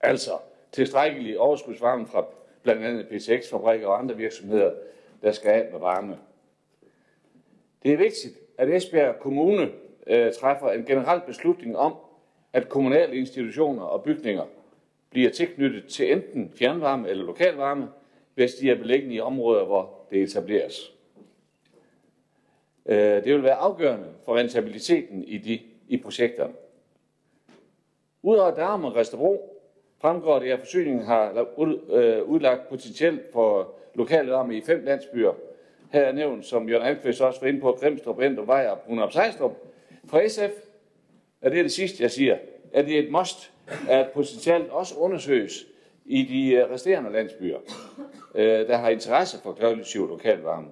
Altså 0.00 0.30
tilstrækkelig 0.72 1.38
overskudsvarme 1.38 2.06
fra 2.06 2.24
blandt 2.62 2.84
andet 2.84 3.08
PCX-fabrikker 3.08 3.86
og 3.86 3.98
andre 3.98 4.16
virksomheder, 4.16 4.72
der 5.22 5.32
skal 5.32 5.50
af 5.50 5.68
med 5.72 5.80
varme. 5.80 6.18
Det 7.82 7.92
er 7.92 7.96
vigtigt, 7.96 8.38
at 8.58 8.68
Esbjerg 8.68 9.18
Kommune 9.20 9.70
øh, 10.06 10.32
træffer 10.32 10.70
en 10.70 10.84
generel 10.84 11.20
beslutning 11.26 11.78
om, 11.78 11.96
at 12.52 12.68
kommunale 12.68 13.16
institutioner 13.16 13.82
og 13.82 14.02
bygninger 14.02 14.44
bliver 15.10 15.30
tilknyttet 15.30 15.86
til 15.86 16.12
enten 16.12 16.52
fjernvarme 16.54 17.08
eller 17.08 17.24
lokalvarme, 17.24 17.88
hvis 18.34 18.54
de 18.54 18.70
er 18.70 18.74
beliggende 18.74 19.14
i 19.14 19.20
områder, 19.20 19.64
hvor 19.64 20.06
det 20.10 20.22
etableres. 20.22 20.92
Øh, 22.86 22.96
det 22.96 23.34
vil 23.34 23.42
være 23.42 23.54
afgørende 23.54 24.08
for 24.24 24.36
rentabiliteten 24.36 25.24
i, 25.24 25.38
de, 25.38 25.60
i 25.88 25.96
projekterne. 25.96 26.52
Udover 28.22 28.54
Darm 28.54 28.84
og 28.84 28.96
Resterbro 28.96 29.62
fremgår 30.00 30.38
det, 30.38 30.50
at 30.50 30.58
forsyningen 30.58 31.04
har 31.04 31.46
øh, 31.90 32.22
udlagt 32.22 32.68
potentielt 32.68 33.32
for 33.32 33.74
lokalvarme 33.94 34.56
i 34.56 34.60
fem 34.60 34.84
landsbyer. 34.84 35.32
Her 35.92 36.00
er 36.00 36.12
nævnt, 36.12 36.46
som 36.46 36.68
Jørgen 36.68 36.86
Alkvist 36.86 37.20
også 37.20 37.40
var 37.40 37.48
inde 37.48 37.60
på, 37.60 37.72
Grimstrup, 37.80 38.20
Endrup, 38.20 38.46
Vejrup, 38.46 38.78
og 38.78 38.84
Brunop 38.86 39.12
Sejstrup. 39.12 39.56
For 40.04 40.28
SF 40.28 40.71
er 41.42 41.50
det 41.50 41.64
det 41.64 41.72
sidste, 41.72 42.02
jeg 42.02 42.10
siger, 42.10 42.38
at 42.72 42.86
det 42.86 42.98
er 42.98 43.02
et 43.02 43.12
must, 43.12 43.52
at 43.88 44.10
potentielt 44.14 44.70
også 44.70 44.94
undersøges 44.94 45.66
i 46.04 46.22
de 46.22 46.54
øh, 46.54 46.70
resterende 46.70 47.12
landsbyer, 47.12 47.58
øh, 48.34 48.44
der 48.44 48.76
har 48.76 48.88
interesse 48.88 49.38
for 49.42 49.52
kollektiv 49.52 50.08
lokalvarme. 50.08 50.68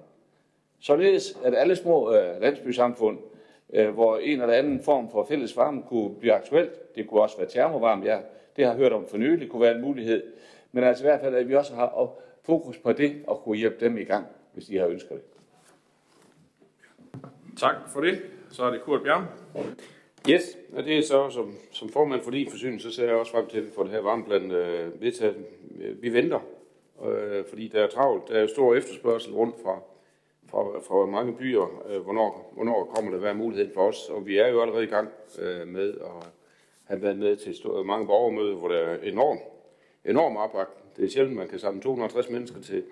Således 0.79 1.37
at 1.43 1.55
alle 1.55 1.75
små 1.75 2.13
øh, 2.15 2.41
landsbysamfund, 2.41 3.17
hvor 3.93 4.17
en 4.17 4.41
eller 4.41 4.53
anden 4.53 4.83
form 4.83 5.11
for 5.11 5.25
fælles 5.25 5.57
varme 5.57 5.83
kunne 5.87 6.15
blive 6.15 6.33
aktuelt, 6.33 6.95
det 6.95 7.07
kunne 7.07 7.21
også 7.21 7.37
være 7.37 7.49
termovarme, 7.49 8.05
ja, 8.05 8.19
det 8.55 8.65
har 8.65 8.71
jeg 8.71 8.79
hørt 8.79 8.93
om 8.93 9.07
for 9.07 9.17
nylig, 9.17 9.49
kunne 9.49 9.61
være 9.61 9.75
en 9.75 9.81
mulighed, 9.81 10.23
men 10.71 10.83
altså 10.83 11.03
i 11.03 11.07
hvert 11.07 11.19
fald, 11.19 11.35
at 11.35 11.49
vi 11.49 11.55
også 11.55 11.75
har 11.75 12.09
fokus 12.43 12.77
på 12.77 12.93
det 12.93 13.23
og 13.27 13.41
kunne 13.43 13.57
hjælpe 13.57 13.85
dem 13.85 13.97
i 13.97 14.03
gang, 14.03 14.25
hvis 14.53 14.65
de 14.65 14.77
har 14.77 14.87
ønsket 14.87 15.11
det. 15.11 15.21
Tak 17.57 17.75
for 17.87 18.01
det. 18.01 18.21
Så 18.49 18.63
er 18.63 18.71
det 18.71 18.81
Kurt 18.81 19.03
Bjørn. 19.03 19.25
Yes, 20.29 20.57
og 20.73 20.83
det 20.83 20.97
er 20.97 21.01
så 21.01 21.29
som, 21.29 21.55
som 21.71 21.89
formand 21.89 22.21
for 22.21 22.31
din 22.31 22.49
forsyning, 22.49 22.81
så 22.81 22.91
ser 22.91 23.05
jeg 23.05 23.15
også 23.15 23.31
frem 23.31 23.47
til, 23.47 23.57
at 23.57 23.65
vi 23.65 23.71
får 23.71 23.83
det 23.83 23.91
her 23.91 24.01
varmeplan 24.01 24.51
øh, 24.51 25.01
vedtaget. 25.01 25.35
Vi 26.01 26.13
venter, 26.13 26.39
øh, 27.05 27.45
fordi 27.45 27.67
der 27.67 27.83
er 27.83 27.87
travlt. 27.87 28.27
Der 28.27 28.39
er 28.39 28.47
stor 28.47 28.75
efterspørgsel 28.75 29.33
rundt 29.33 29.55
fra, 29.63 29.79
fra, 30.47 30.79
fra 30.79 31.05
mange 31.05 31.35
byer. 31.35 31.83
Øh, 31.89 32.01
hvornår, 32.01 32.51
hvornår 32.53 32.91
kommer 32.95 33.11
der 33.11 33.17
være 33.17 33.35
mulighed 33.35 33.73
for 33.73 33.87
os? 33.87 34.09
Og 34.09 34.27
vi 34.27 34.37
er 34.37 34.47
jo 34.47 34.61
allerede 34.61 34.83
i 34.83 34.87
gang 34.87 35.09
øh, 35.39 35.67
med 35.67 35.93
at 35.93 36.27
have 36.83 37.01
været 37.01 37.17
med 37.17 37.35
til 37.35 37.55
stor, 37.55 37.83
mange 37.83 38.07
borgermøder, 38.07 38.55
hvor 38.55 38.67
der 38.67 38.77
er 38.77 38.97
enorm, 39.03 39.37
enorm 40.05 40.37
opbakning. 40.37 40.95
Det 40.97 41.05
er 41.05 41.09
sjældent, 41.09 41.35
man 41.35 41.47
kan 41.47 41.59
samle 41.59 41.81
250 41.81 42.29
mennesker 42.29 42.61
til, 42.61 42.83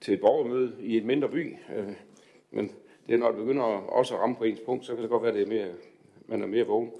til 0.00 0.14
et 0.14 0.20
borgermøde 0.20 0.72
i 0.80 0.96
et 0.96 1.04
mindre 1.04 1.28
by. 1.28 1.56
Øh, 1.76 1.92
men 2.50 2.72
det 3.06 3.14
er, 3.14 3.18
når 3.18 3.28
det 3.28 3.36
begynder 3.36 3.64
også 3.64 4.14
at 4.14 4.20
ramme 4.20 4.36
på 4.36 4.44
ens 4.44 4.60
punkt, 4.60 4.84
så 4.84 4.94
kan 4.94 5.02
det 5.02 5.10
godt 5.10 5.22
være, 5.22 5.32
at 5.32 5.38
det 5.38 5.42
er 5.42 5.66
mere 5.66 5.74
man 6.30 6.42
er 6.42 6.46
mere 6.46 6.66
vågen. 6.66 6.92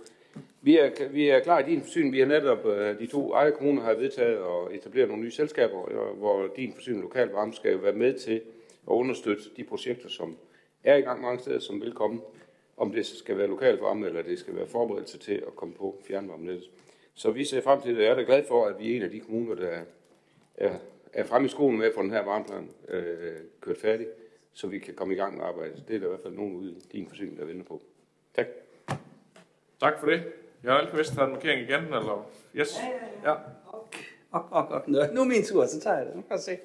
Vi 0.62 0.78
er, 0.78 1.08
vi 1.10 1.28
er 1.28 1.40
klar 1.40 1.58
i 1.58 1.70
din 1.70 1.80
forsyning. 1.80 2.12
Vi 2.12 2.18
har 2.20 2.26
netop, 2.26 2.66
øh, 2.66 2.98
de 2.98 3.06
to 3.06 3.34
kommuner 3.58 3.82
har 3.82 3.94
vedtaget 3.94 4.36
at 4.36 4.76
etablere 4.76 5.06
nogle 5.06 5.22
nye 5.22 5.30
selskaber, 5.30 5.90
øh, 5.90 6.18
hvor 6.18 6.48
din 6.56 6.72
forsyning 6.74 7.02
lokal 7.02 7.28
varme 7.28 7.54
skal 7.54 7.82
være 7.82 7.92
med 7.92 8.18
til 8.18 8.36
at 8.86 8.92
understøtte 8.92 9.42
de 9.56 9.64
projekter, 9.64 10.08
som 10.08 10.36
er 10.84 10.96
i 10.96 11.00
gang 11.00 11.22
mange 11.22 11.40
steder, 11.40 11.58
som 11.58 11.80
vil 11.80 11.92
komme. 11.92 12.20
Om 12.76 12.92
det 12.92 13.06
skal 13.06 13.38
være 13.38 13.46
lokal 13.46 13.78
varme, 13.78 14.06
eller 14.06 14.22
det 14.22 14.38
skal 14.38 14.56
være 14.56 14.66
forberedelse 14.66 15.18
til 15.18 15.32
at 15.46 15.56
komme 15.56 15.74
på 15.74 16.02
fjernvarmenettet. 16.06 16.70
Så 17.14 17.30
vi 17.30 17.44
ser 17.44 17.60
frem 17.60 17.80
til 17.80 17.96
det. 17.96 18.02
Jeg 18.02 18.10
er 18.10 18.14
da 18.14 18.22
glad 18.22 18.44
for, 18.48 18.66
at 18.66 18.78
vi 18.78 18.92
er 18.92 18.96
en 18.96 19.02
af 19.02 19.10
de 19.10 19.20
kommuner, 19.20 19.54
der 19.54 19.78
er, 20.54 20.74
er 21.12 21.24
fremme 21.24 21.46
i 21.46 21.48
skolen 21.48 21.78
med 21.78 21.86
at 21.86 21.94
få 21.94 22.02
den 22.02 22.10
her 22.10 22.24
varmeplan 22.24 22.70
øh, 22.88 23.36
kørt 23.60 23.78
færdig, 23.78 24.06
så 24.52 24.66
vi 24.66 24.78
kan 24.78 24.94
komme 24.94 25.14
i 25.14 25.16
gang 25.16 25.36
med 25.36 25.44
arbejdet. 25.44 25.84
Det 25.88 25.96
er 25.96 25.98
der 25.98 26.06
i 26.06 26.08
hvert 26.08 26.22
fald 26.22 26.34
nogen 26.34 26.56
ude 26.56 26.72
i 26.72 26.74
din 26.92 27.08
forsyning, 27.08 27.38
der 27.38 27.44
venter 27.44 27.64
på. 27.64 27.82
Tak. 28.34 28.46
Tak 29.80 29.98
for 29.98 30.06
det. 30.06 30.22
Jeg 30.64 30.72
har 30.72 30.78
altid 30.78 30.96
vist 30.98 31.12
en 31.12 31.18
markering 31.18 31.60
igen, 31.60 31.84
eller? 31.84 32.30
Yes. 32.56 32.80
Ja. 33.24 33.34
Og, 34.32 34.44
og, 34.50 34.68
og, 34.68 34.82
nu 34.88 35.20
er 35.20 35.24
min 35.24 35.44
tur, 35.44 35.66
så 35.66 35.80
tager 35.80 35.96
jeg 35.96 36.06
det. 36.06 36.16
Nu 36.16 36.22
kan 36.22 36.30
jeg 36.30 36.40
se. 36.40 36.56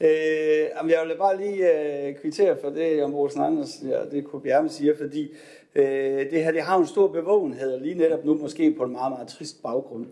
Øh, 0.00 0.90
jeg 0.90 1.04
vil 1.06 1.16
bare 1.18 1.36
lige 1.36 1.72
øh, 2.08 2.14
kvittere 2.14 2.56
for 2.60 2.70
det, 2.70 2.96
Jan 2.96 3.12
Brosen 3.12 3.42
Anders, 3.42 3.82
ja, 3.88 4.04
det 4.04 4.24
kunne 4.24 4.42
Bjerme 4.42 4.68
siger, 4.68 4.96
fordi 4.96 5.32
øh, 5.74 6.30
det 6.30 6.44
her 6.44 6.52
det 6.52 6.62
har 6.62 6.78
en 6.78 6.86
stor 6.86 7.08
bevågenhed, 7.08 7.80
lige 7.80 7.94
netop 7.94 8.24
nu 8.24 8.34
måske 8.34 8.74
på 8.78 8.84
en 8.84 8.92
meget, 8.92 9.12
meget 9.12 9.28
trist 9.28 9.62
baggrund. 9.62 10.06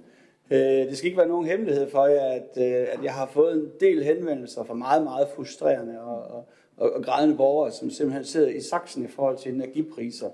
Øh, 0.50 0.58
det 0.58 0.98
skal 0.98 1.06
ikke 1.06 1.18
være 1.18 1.28
nogen 1.28 1.46
hemmelighed 1.46 1.90
for 1.90 2.06
jer, 2.06 2.30
at, 2.32 2.50
øh, 2.56 2.86
at 2.92 3.04
jeg 3.04 3.14
har 3.14 3.26
fået 3.26 3.54
en 3.54 3.70
del 3.80 4.04
henvendelser 4.04 4.64
fra 4.64 4.74
meget, 4.74 5.02
meget 5.02 5.28
frustrerende 5.36 6.00
og, 6.00 6.36
og, 6.36 6.48
og, 6.78 6.92
og 6.92 7.02
grædende 7.02 7.36
borgere, 7.36 7.72
som 7.72 7.90
simpelthen 7.90 8.24
sidder 8.24 8.48
i 8.48 8.60
saksen 8.60 9.04
i 9.04 9.08
forhold 9.08 9.38
til 9.38 9.54
energipriser. 9.54 10.28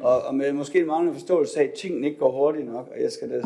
Og, 0.00 0.22
og 0.22 0.34
med 0.34 0.52
måske 0.52 0.80
en 0.80 0.86
manglende 0.86 1.18
forståelse 1.18 1.60
af, 1.60 1.64
at 1.64 1.72
tingene 1.72 2.06
ikke 2.06 2.18
går 2.18 2.30
hurtigt 2.30 2.66
nok, 2.66 2.88
og 2.94 3.02
jeg 3.02 3.12
skal 3.12 3.30
da 3.30 3.42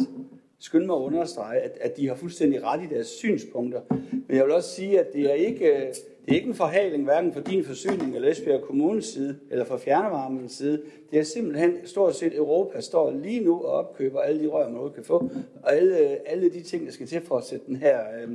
skynde 0.62 0.86
mig 0.86 0.96
at 0.96 1.00
understrege, 1.00 1.60
at, 1.60 1.78
at 1.80 1.96
de 1.96 2.08
har 2.08 2.14
fuldstændig 2.14 2.64
ret 2.64 2.82
i 2.82 2.94
deres 2.94 3.06
synspunkter. 3.06 3.80
Men 4.28 4.36
jeg 4.36 4.44
vil 4.44 4.52
også 4.52 4.70
sige, 4.70 5.00
at 5.00 5.12
det 5.12 5.30
er 5.30 5.34
ikke, 5.34 5.66
øh, 5.66 5.80
det 6.24 6.30
er 6.30 6.34
ikke 6.34 6.48
en 6.48 6.54
forhaling, 6.54 7.04
hverken 7.04 7.32
for 7.32 7.40
din 7.40 7.64
forsyning 7.64 8.16
eller 8.16 8.30
Esbjerg 8.30 8.62
Kommunes 8.62 9.04
side, 9.04 9.36
eller 9.50 9.64
for 9.64 9.76
fjernvarmens 9.76 10.52
side. 10.52 10.82
Det 11.10 11.18
er 11.18 11.22
simpelthen 11.22 11.74
stort 11.84 12.14
set 12.14 12.36
Europa 12.36 12.80
står 12.80 13.10
lige 13.10 13.44
nu 13.44 13.62
og 13.62 13.72
opkøber 13.72 14.20
alle 14.20 14.42
de 14.42 14.46
rør, 14.46 14.68
man 14.68 14.92
kan 14.94 15.04
få, 15.04 15.30
og 15.62 15.76
alle, 15.76 15.98
øh, 15.98 16.16
alle 16.26 16.50
de 16.50 16.60
ting, 16.60 16.86
der 16.86 16.92
skal 16.92 17.06
til 17.06 17.20
for 17.20 17.36
at 17.36 17.44
sætte 17.44 17.66
den 17.66 17.76
her 17.76 17.98
øh, 17.98 18.28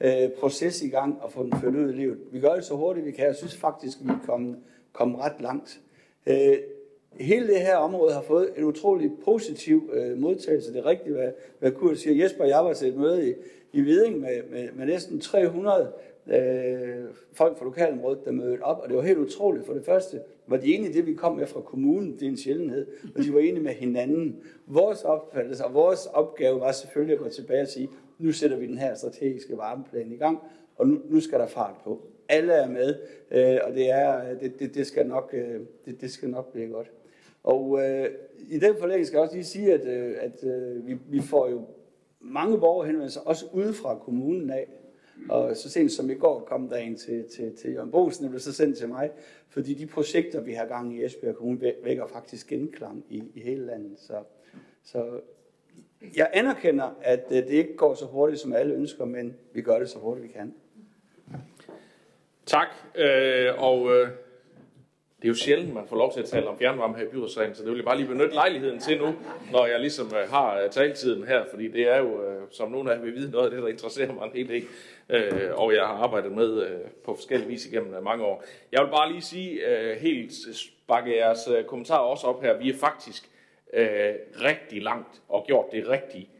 øh, 0.00 0.30
proces 0.38 0.82
i 0.82 0.88
gang 0.88 1.18
og 1.22 1.32
få 1.32 1.42
den 1.42 1.52
ført 1.60 1.74
ud 1.74 1.92
i 1.92 1.96
livet. 1.96 2.18
Vi 2.32 2.40
gør 2.40 2.54
det 2.54 2.64
så 2.64 2.74
hurtigt 2.74 3.06
vi 3.06 3.10
kan. 3.10 3.26
Jeg 3.26 3.36
synes 3.36 3.56
faktisk, 3.56 3.98
at 4.00 4.06
vi 4.06 4.12
er 4.12 4.26
kommet, 4.26 4.56
kommet 4.92 5.20
ret 5.20 5.40
langt. 5.40 5.80
Øh, 6.26 6.56
hele 7.20 7.46
det 7.46 7.60
her 7.60 7.76
område 7.76 8.12
har 8.14 8.22
fået 8.22 8.50
en 8.56 8.64
utrolig 8.64 9.10
positiv 9.24 9.90
øh, 9.92 10.18
modtagelse. 10.18 10.72
Det 10.72 10.78
er 10.78 10.86
rigtigt, 10.86 11.14
hvad, 11.16 11.32
hvad 11.58 11.72
Kurt 11.72 11.98
siger. 11.98 12.22
Jesper 12.24 12.44
og 12.44 12.48
jeg 12.48 12.64
var 12.64 12.72
til 12.72 12.88
et 12.88 12.96
møde 12.96 13.30
i, 13.30 13.34
i 13.72 13.80
Viding 13.80 14.20
med, 14.20 14.42
med, 14.50 14.68
med 14.72 14.86
næsten 14.86 15.20
300 15.20 15.92
øh, 16.26 17.04
folk 17.32 17.58
fra 17.58 17.64
lokalområdet, 17.64 18.24
der 18.24 18.32
mødte 18.32 18.62
op, 18.62 18.80
og 18.82 18.88
det 18.88 18.96
var 18.96 19.02
helt 19.02 19.18
utroligt. 19.18 19.66
For 19.66 19.72
det 19.72 19.84
første 19.84 20.20
var 20.46 20.56
de 20.56 20.74
enige 20.74 20.90
i 20.90 20.92
det, 20.92 21.06
vi 21.06 21.14
kom 21.14 21.36
med 21.36 21.46
fra 21.46 21.60
kommunen, 21.60 22.12
det 22.12 22.22
er 22.22 22.26
en 22.26 22.36
sjældenhed, 22.36 22.86
og 23.16 23.24
de 23.24 23.34
var 23.34 23.40
enige 23.40 23.62
med 23.62 23.72
hinanden. 23.72 24.40
Vores 24.66 25.02
opfattelse 25.02 25.64
og 25.64 25.74
vores 25.74 26.06
opgave 26.06 26.60
var 26.60 26.72
selvfølgelig 26.72 27.14
at 27.14 27.20
gå 27.20 27.28
tilbage 27.28 27.62
og 27.62 27.68
sige, 27.68 27.88
nu 28.18 28.32
sætter 28.32 28.56
vi 28.56 28.66
den 28.66 28.78
her 28.78 28.94
strategiske 28.94 29.56
varmeplan 29.56 30.12
i 30.12 30.16
gang, 30.16 30.38
og 30.76 30.88
nu, 30.88 31.00
nu 31.04 31.20
skal 31.20 31.38
der 31.38 31.46
fart 31.46 31.74
på. 31.84 32.02
Alle 32.28 32.52
er 32.52 32.68
med, 32.68 32.94
øh, 33.30 33.58
og 33.64 33.74
det, 33.74 33.90
er, 33.90 34.34
det, 34.38 34.58
det, 34.58 34.74
det, 34.74 34.86
skal 34.86 35.06
nok, 35.06 35.30
øh, 35.32 35.60
det, 35.84 36.00
det 36.00 36.10
skal 36.10 36.30
nok 36.30 36.52
blive 36.52 36.68
godt. 36.68 36.90
Og 37.42 37.80
øh, 37.82 38.08
i 38.48 38.58
den 38.58 38.76
forlængelse 38.78 39.08
skal 39.08 39.16
jeg 39.16 39.22
også 39.22 39.34
lige 39.34 39.44
sige, 39.44 39.72
at, 39.72 39.86
øh, 39.86 40.16
at 40.20 40.44
øh, 40.44 40.86
vi, 40.86 40.98
vi 41.08 41.20
får 41.20 41.48
jo 41.48 41.66
mange 42.20 42.58
borgerhenvendelser, 42.58 43.20
også 43.20 43.46
ude 43.52 43.72
fra 43.72 43.98
kommunen 43.98 44.50
af. 44.50 44.68
Og 45.28 45.56
så 45.56 45.70
sent 45.70 45.92
som 45.92 46.10
i 46.10 46.14
går 46.14 46.40
kom 46.40 46.68
der 46.68 46.76
en 46.76 46.96
til, 46.96 47.24
til, 47.36 47.56
til 47.56 47.72
Jørgen 47.72 47.90
Bosen, 47.90 48.24
der 48.24 48.30
blev 48.30 48.40
så 48.40 48.52
sendt 48.52 48.78
til 48.78 48.88
mig, 48.88 49.10
fordi 49.48 49.74
de 49.74 49.86
projekter, 49.86 50.40
vi 50.40 50.52
har 50.52 50.66
gang 50.66 50.96
i 50.96 51.04
Esbjerg 51.04 51.36
Kommune, 51.36 51.72
vækker 51.84 52.06
faktisk 52.06 52.46
genklang 52.46 53.04
i, 53.08 53.22
i 53.34 53.40
hele 53.40 53.66
landet. 53.66 53.98
Så, 53.98 54.14
så 54.82 55.20
jeg 56.16 56.30
anerkender, 56.32 56.90
at 57.02 57.24
øh, 57.30 57.36
det 57.36 57.50
ikke 57.50 57.76
går 57.76 57.94
så 57.94 58.04
hurtigt, 58.06 58.40
som 58.40 58.52
alle 58.52 58.74
ønsker, 58.74 59.04
men 59.04 59.36
vi 59.52 59.62
gør 59.62 59.78
det 59.78 59.88
så 59.88 59.98
hurtigt, 59.98 60.28
vi 60.28 60.32
kan. 60.32 60.54
Tak. 62.46 62.68
Øh, 62.94 63.62
og 63.62 63.90
øh, 63.94 64.08
det 65.24 65.28
er 65.28 65.32
jo 65.32 65.34
sjældent, 65.34 65.74
man 65.74 65.86
får 65.88 65.96
lov 65.96 66.12
til 66.12 66.20
at 66.20 66.26
tale 66.26 66.48
om 66.48 66.58
fjernvarme 66.58 66.96
her 66.96 67.04
i 67.04 67.08
byrådssagen, 67.08 67.54
så 67.54 67.62
det 67.62 67.70
vil 67.70 67.76
jeg 67.76 67.84
bare 67.84 67.96
lige 67.96 68.08
benytte 68.08 68.34
lejligheden 68.34 68.78
til 68.78 68.98
nu, 68.98 69.14
når 69.52 69.66
jeg 69.66 69.80
ligesom 69.80 70.06
øh, 70.06 70.30
har 70.30 70.60
øh, 70.60 70.70
taltiden 70.70 71.26
her, 71.26 71.44
fordi 71.50 71.68
det 71.68 71.88
er 71.88 71.98
jo, 71.98 72.22
øh, 72.22 72.42
som 72.50 72.70
nogen 72.70 72.88
af 72.88 72.94
jer 72.94 73.00
vil 73.00 73.14
vide, 73.14 73.30
noget 73.30 73.44
af 73.44 73.50
det, 73.50 73.62
der 73.62 73.68
interesserer 73.68 74.12
mig 74.12 74.24
en 74.24 74.32
hel 74.34 74.48
del, 74.48 74.64
øh, 75.08 75.50
og 75.54 75.74
jeg 75.74 75.82
har 75.82 75.94
arbejdet 75.94 76.32
med 76.32 76.80
på 77.04 77.14
forskellige 77.14 77.48
vis 77.48 77.66
igennem 77.66 78.02
mange 78.02 78.24
år. 78.24 78.44
Jeg 78.72 78.82
vil 78.82 78.90
bare 78.90 79.12
lige 79.12 79.22
sige 79.22 79.60
helt, 79.98 80.32
bakke 80.88 81.16
jeres 81.16 81.48
kommentarer 81.66 82.00
også 82.00 82.26
op 82.26 82.42
her, 82.42 82.58
vi 82.58 82.70
er 82.70 82.76
faktisk 82.76 83.30
Øh, 83.74 84.14
rigtig 84.44 84.82
langt 84.82 85.22
og 85.28 85.44
gjort 85.46 85.66
det 85.72 85.88
rigtig 85.88 86.30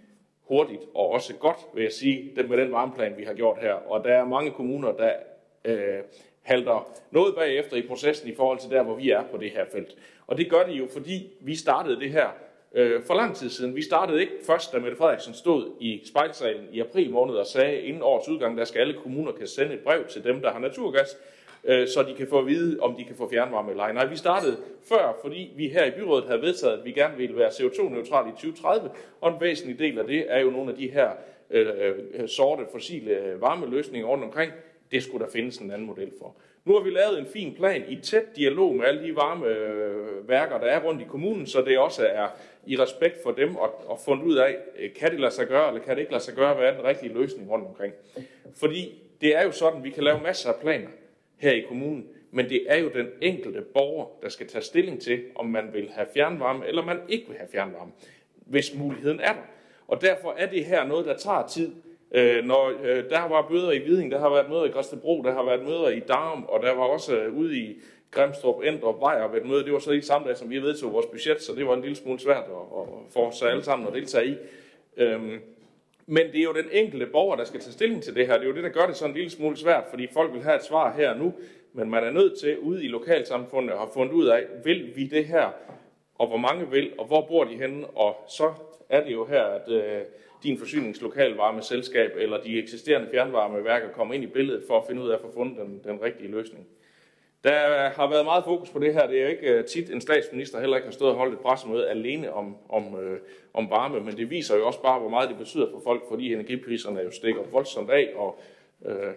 hurtigt 0.42 0.82
og 0.94 1.10
også 1.10 1.34
godt, 1.34 1.58
vil 1.74 1.82
jeg 1.82 1.92
sige, 1.92 2.32
med 2.48 2.56
den 2.56 2.72
varmeplan, 2.72 3.14
vi 3.18 3.24
har 3.24 3.34
gjort 3.34 3.58
her. 3.60 3.72
Og 3.72 4.04
der 4.04 4.14
er 4.14 4.24
mange 4.24 4.50
kommuner, 4.50 4.92
der 4.92 5.12
øh, 5.64 6.02
halter 6.42 6.88
noget 7.10 7.34
bagefter 7.34 7.76
i 7.76 7.82
processen 7.82 8.28
i 8.28 8.34
forhold 8.34 8.58
til 8.58 8.70
der, 8.70 8.82
hvor 8.82 8.94
vi 8.94 9.10
er 9.10 9.22
på 9.30 9.36
det 9.36 9.50
her 9.50 9.64
felt. 9.72 9.96
Og 10.26 10.38
det 10.38 10.50
gør 10.50 10.62
det 10.62 10.72
jo, 10.72 10.88
fordi 10.92 11.32
vi 11.40 11.54
startede 11.54 12.00
det 12.00 12.10
her 12.10 12.28
øh, 12.74 13.02
for 13.02 13.14
lang 13.14 13.36
tid 13.36 13.50
siden. 13.50 13.76
Vi 13.76 13.82
startede 13.82 14.20
ikke 14.20 14.32
først, 14.46 14.72
da 14.72 14.78
Mette 14.78 14.96
Frederiksen 14.96 15.34
stod 15.34 15.70
i 15.80 16.02
spejlsalen 16.06 16.68
i 16.72 16.80
april 16.80 17.10
måned 17.10 17.34
og 17.34 17.46
sagde, 17.46 17.80
inden 17.80 18.02
årets 18.02 18.28
udgang, 18.28 18.58
der 18.58 18.64
skal 18.64 18.80
alle 18.80 18.94
kommuner 18.94 19.32
kan 19.32 19.46
sende 19.46 19.74
et 19.74 19.80
brev 19.80 20.06
til 20.06 20.24
dem, 20.24 20.40
der 20.40 20.52
har 20.52 20.58
naturgas, 20.58 21.16
øh, 21.64 21.88
så 21.88 22.02
de 22.02 22.14
kan 22.14 22.26
få 22.26 22.38
at 22.38 22.46
vide, 22.46 22.80
om 22.80 22.94
de 22.96 23.04
kan 23.04 23.16
få 23.16 23.30
fjernvarme 23.30 23.70
eller 23.70 23.82
ej. 23.82 23.92
Nej, 23.92 24.06
vi 24.06 24.16
startede 24.16 24.56
før, 24.88 25.18
fordi 25.22 25.52
vi 25.56 25.68
her 25.68 25.84
i 25.84 25.90
byrådet 25.90 26.24
havde 26.24 26.42
vedtaget, 26.42 26.78
at 26.78 26.84
vi 26.84 26.92
gerne 26.92 27.16
ville 27.16 27.36
være 27.36 27.48
CO2-neutrale 27.48 28.28
i 28.28 28.32
2030, 28.32 28.90
og 29.20 29.32
en 29.32 29.40
væsentlig 29.40 29.78
del 29.78 29.98
af 29.98 30.06
det 30.06 30.24
er 30.28 30.40
jo 30.40 30.50
nogle 30.50 30.70
af 30.70 30.76
de 30.76 30.90
her 30.90 31.10
øh, 31.50 31.66
øh 32.14 32.28
sorte 32.28 32.62
fossile 32.72 33.10
øh, 33.10 33.40
varmeløsninger 33.40 34.08
rundt 34.08 34.24
omkring, 34.24 34.52
det 34.92 35.02
skulle 35.02 35.24
der 35.24 35.30
findes 35.30 35.58
en 35.58 35.70
anden 35.70 35.86
model 35.86 36.12
for. 36.18 36.34
Nu 36.64 36.74
har 36.74 36.80
vi 36.80 36.90
lavet 36.90 37.18
en 37.18 37.26
fin 37.26 37.54
plan 37.54 37.84
i 37.88 37.96
tæt 37.96 38.36
dialog 38.36 38.74
med 38.74 38.84
alle 38.84 39.06
de 39.06 39.16
varme 39.16 39.46
øh, 39.46 40.28
værker, 40.28 40.58
der 40.58 40.66
er 40.66 40.80
rundt 40.84 41.02
i 41.02 41.04
kommunen, 41.04 41.46
så 41.46 41.60
det 41.60 41.78
også 41.78 42.06
er 42.06 42.28
i 42.66 42.76
respekt 42.76 43.22
for 43.22 43.30
dem 43.30 43.56
og, 43.56 43.90
og 43.90 43.98
fundet 44.04 44.24
ud 44.24 44.36
af, 44.36 44.56
øh, 44.78 44.94
kan 44.94 45.10
det 45.10 45.20
lade 45.20 45.32
sig 45.32 45.46
gøre, 45.46 45.68
eller 45.68 45.82
kan 45.82 45.94
det 45.94 46.00
ikke 46.00 46.12
lade 46.12 46.24
sig 46.24 46.34
gøre, 46.34 46.54
hvad 46.54 46.66
er 46.66 46.76
den 46.76 46.84
rigtige 46.84 47.14
løsning 47.14 47.50
rundt 47.50 47.66
omkring. 47.68 47.92
Fordi 48.56 49.02
det 49.20 49.36
er 49.36 49.42
jo 49.42 49.50
sådan, 49.50 49.84
vi 49.84 49.90
kan 49.90 50.04
lave 50.04 50.20
masser 50.22 50.52
af 50.52 50.60
planer 50.60 50.88
her 51.44 51.52
i 51.52 51.60
kommunen, 51.60 52.08
men 52.30 52.48
det 52.48 52.62
er 52.66 52.76
jo 52.76 52.88
den 52.94 53.06
enkelte 53.20 53.60
borger, 53.60 54.06
der 54.22 54.28
skal 54.28 54.46
tage 54.46 54.62
stilling 54.62 55.00
til, 55.00 55.22
om 55.34 55.46
man 55.46 55.64
vil 55.72 55.90
have 55.90 56.06
fjernvarme, 56.14 56.66
eller 56.66 56.84
man 56.84 56.98
ikke 57.08 57.28
vil 57.28 57.36
have 57.36 57.48
fjernvarme, 57.52 57.92
hvis 58.36 58.74
muligheden 58.74 59.20
er 59.20 59.32
der. 59.32 59.46
Og 59.88 60.00
derfor 60.00 60.34
er 60.38 60.46
det 60.50 60.64
her 60.64 60.84
noget, 60.84 61.06
der 61.06 61.16
tager 61.16 61.46
tid, 61.46 61.72
Øh, 62.14 62.44
når 62.44 62.72
øh, 62.82 63.10
der 63.10 63.28
var 63.28 63.48
møder 63.50 63.72
i 63.72 63.78
Viding, 63.78 64.10
der 64.10 64.18
har 64.18 64.30
været 64.30 64.48
møder 64.48 64.64
i 64.64 64.68
Græstebro, 64.68 65.22
der 65.22 65.32
har 65.32 65.44
været 65.44 65.62
møder 65.64 65.88
i 65.88 66.00
Darm, 66.00 66.44
og 66.48 66.62
der 66.62 66.74
var 66.74 66.82
også 66.82 67.16
øh, 67.16 67.36
ude 67.36 67.58
i 67.58 67.76
Grimstrup, 68.10 68.62
Endrup, 68.64 69.00
Vejer 69.00 69.28
ved 69.28 69.40
et 69.40 69.46
møde. 69.46 69.64
Det 69.64 69.72
var 69.72 69.78
så 69.78 69.90
ikke 69.90 70.06
samme 70.06 70.28
dag, 70.28 70.36
som 70.36 70.50
vi 70.50 70.58
vedtog 70.58 70.92
vores 70.92 71.06
budget, 71.06 71.42
så 71.42 71.54
det 71.54 71.66
var 71.66 71.74
en 71.74 71.80
lille 71.80 71.96
smule 71.96 72.20
svært 72.20 72.44
at, 72.44 72.80
at 72.80 72.88
få 73.10 73.20
os 73.20 73.42
alle 73.42 73.62
sammen 73.62 73.88
at 73.88 73.94
deltage 73.94 74.26
i. 74.26 74.36
Øhm, 74.96 75.40
men 76.06 76.26
det 76.26 76.38
er 76.38 76.42
jo 76.42 76.52
den 76.52 76.68
enkelte 76.72 77.06
borger, 77.06 77.36
der 77.36 77.44
skal 77.44 77.60
tage 77.60 77.72
stilling 77.72 78.02
til 78.02 78.14
det 78.14 78.26
her. 78.26 78.34
Det 78.34 78.42
er 78.42 78.48
jo 78.48 78.54
det, 78.54 78.64
der 78.64 78.68
gør 78.68 78.86
det 78.86 78.96
sådan 78.96 79.10
en 79.10 79.16
lille 79.16 79.30
smule 79.30 79.56
svært, 79.56 79.84
fordi 79.90 80.06
folk 80.12 80.32
vil 80.32 80.42
have 80.42 80.56
et 80.56 80.64
svar 80.64 80.92
her 80.96 81.10
og 81.10 81.18
nu, 81.18 81.32
men 81.72 81.90
man 81.90 82.04
er 82.04 82.10
nødt 82.10 82.38
til 82.40 82.58
ude 82.58 82.84
i 82.84 82.88
lokalsamfundet 82.88 83.72
at 83.72 83.78
have 83.78 83.90
fundet 83.94 84.12
ud 84.12 84.26
af, 84.26 84.42
vil 84.64 84.92
vi 84.96 85.06
det 85.06 85.24
her, 85.24 85.50
og 86.14 86.26
hvor 86.26 86.36
mange 86.36 86.70
vil, 86.70 86.92
og 86.98 87.06
hvor 87.06 87.20
bor 87.20 87.44
de 87.44 87.54
henne, 87.54 87.86
og 87.86 88.16
så 88.28 88.52
er 88.88 89.04
det 89.04 89.12
jo 89.12 89.24
her, 89.24 89.42
at 89.42 89.72
øh, 89.72 90.02
din 90.42 90.58
forsyningslokalvarmeselskab 90.58 92.12
eller 92.16 92.42
de 92.42 92.58
eksisterende 92.58 93.08
fjernvarmeværker 93.10 93.88
kommer 93.88 94.14
ind 94.14 94.24
i 94.24 94.26
billedet 94.26 94.64
for 94.66 94.78
at 94.78 94.84
finde 94.88 95.02
ud 95.02 95.08
af 95.08 95.14
at 95.14 95.20
få 95.20 95.32
fundet 95.34 95.58
den, 95.58 95.80
den 95.84 96.02
rigtige 96.02 96.30
løsning. 96.30 96.66
Der 97.44 97.88
har 97.88 98.10
været 98.10 98.24
meget 98.24 98.44
fokus 98.44 98.70
på 98.70 98.78
det 98.78 98.94
her. 98.94 99.06
Det 99.06 99.18
er 99.18 99.22
jo 99.22 99.28
ikke 99.28 99.52
øh, 99.52 99.64
tit, 99.64 99.90
en 99.90 100.00
statsminister 100.00 100.60
heller 100.60 100.76
ikke 100.76 100.86
har 100.86 100.92
stået 100.92 101.10
og 101.10 101.16
holdt 101.16 101.34
et 101.34 101.40
pressemøde 101.40 101.90
alene 101.90 102.32
om, 102.32 102.56
om, 102.68 103.00
øh, 103.00 103.18
om 103.54 103.70
varme, 103.70 104.00
men 104.00 104.16
det 104.16 104.30
viser 104.30 104.56
jo 104.56 104.66
også 104.66 104.82
bare, 104.82 105.00
hvor 105.00 105.08
meget 105.08 105.28
det 105.28 105.38
betyder 105.38 105.70
for 105.70 105.80
folk, 105.84 106.02
fordi 106.08 106.32
energipriserne 106.32 107.00
jo 107.00 107.10
stikker 107.10 107.42
voldsomt 107.52 107.90
af, 107.90 108.12
og 108.16 108.40
øh, 108.86 109.12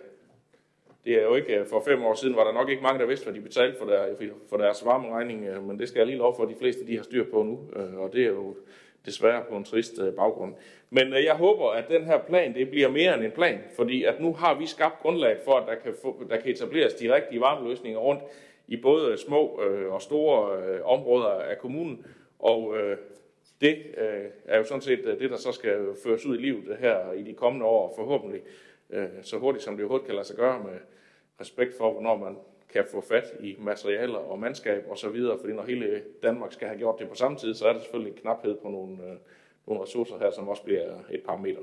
det 1.06 1.14
er 1.14 1.24
jo 1.24 1.36
ikke, 1.36 1.56
øh, 1.56 1.66
for 1.66 1.84
fem 1.86 2.04
år 2.04 2.14
siden 2.14 2.36
var 2.36 2.44
der 2.44 2.54
nok 2.54 2.70
ikke 2.70 2.84
mange, 2.84 3.00
der 3.00 3.06
vidste, 3.06 3.26
hvad 3.26 3.34
de 3.34 3.42
betalte 3.42 3.78
for, 3.78 3.86
der, 3.86 4.06
for 4.50 4.58
deres 4.58 4.86
varmeregning, 4.86 5.46
øh, 5.46 5.64
men 5.64 5.80
det 5.80 5.88
skal 5.88 6.00
jeg 6.00 6.08
lige 6.08 6.18
lov 6.18 6.36
for, 6.36 6.44
at 6.44 6.50
de 6.50 6.56
fleste 6.60 6.88
de 6.88 6.96
har 6.96 7.04
styr 7.04 7.26
på 7.32 7.44
nu, 7.44 7.60
og 7.98 8.14
det 8.14 8.24
er 8.24 8.30
jo 8.30 8.56
desværre 9.06 9.44
på 9.50 9.56
en 9.56 9.64
trist 9.64 10.00
øh, 10.02 10.14
baggrund. 10.14 10.54
Men 10.90 11.14
øh, 11.14 11.24
jeg 11.24 11.36
håber, 11.36 11.70
at 11.70 11.90
den 11.90 12.06
her 12.06 12.18
plan 12.18 12.54
det 12.54 12.70
bliver 12.70 12.90
mere 12.90 13.14
end 13.14 13.24
en 13.24 13.32
plan, 13.32 13.60
fordi 13.76 14.04
at 14.04 14.20
nu 14.20 14.34
har 14.34 14.54
vi 14.54 14.66
skabt 14.66 15.00
grundlag 15.02 15.38
for, 15.46 15.54
at 15.54 15.68
der 15.68 15.76
kan, 15.76 15.96
få, 16.02 16.24
der 16.30 16.38
kan 16.38 16.52
etableres 16.52 16.94
de 16.94 17.16
rigtige 17.16 17.42
varmeløsninger 17.42 18.00
rundt 18.00 18.22
i 18.68 18.78
både 18.78 19.18
små 19.18 19.62
øh, 19.62 19.94
og 19.94 20.02
store 20.02 20.84
områder 20.84 21.30
af 21.30 21.58
kommunen, 21.58 22.06
og 22.40 22.76
det 23.62 23.78
er 24.46 24.58
jo 24.58 24.64
sådan 24.64 24.82
set 24.82 25.18
det, 25.20 25.30
der 25.30 25.38
så 25.38 25.52
skal 25.52 25.78
føres 26.04 26.26
ud 26.26 26.38
i 26.38 26.42
livet 26.42 26.78
her 26.80 27.12
i 27.12 27.24
de 27.24 27.34
kommende 27.34 27.66
år, 27.66 27.94
forhåbentlig 27.96 28.42
så 29.22 29.38
hurtigt 29.38 29.64
som 29.64 29.74
det 29.74 29.84
overhovedet 29.84 30.06
kan 30.06 30.16
lade 30.16 30.28
sig 30.28 30.36
gøre 30.36 30.64
med 30.64 30.80
respekt 31.42 31.78
for, 31.78 31.92
hvornår 31.92 32.18
man 32.18 32.38
kan 32.84 32.92
få 32.92 33.02
fat 33.02 33.34
i 33.40 33.56
materialer 33.60 34.18
og 34.18 34.40
mandskab 34.40 34.86
og 34.90 34.98
så 34.98 35.10
videre, 35.10 35.38
fordi 35.40 35.54
når 35.54 35.64
hele 35.64 36.02
Danmark 36.24 36.54
skal 36.54 36.68
have 36.68 36.78
gjort 36.78 37.00
det 37.00 37.10
på 37.10 37.16
samme 37.16 37.38
tid, 37.38 37.54
så 37.54 37.68
er 37.68 37.74
der 37.74 37.80
selvfølgelig 37.80 38.12
en 38.12 38.18
knaphed 38.18 38.56
på 38.56 38.70
nogle, 38.70 38.94
øh, 39.04 39.18
nogle 39.68 39.84
ressourcer 39.84 40.18
her, 40.20 40.32
som 40.32 40.48
også 40.48 40.64
bliver 40.64 40.84
et 41.12 41.24
parameter. 41.26 41.62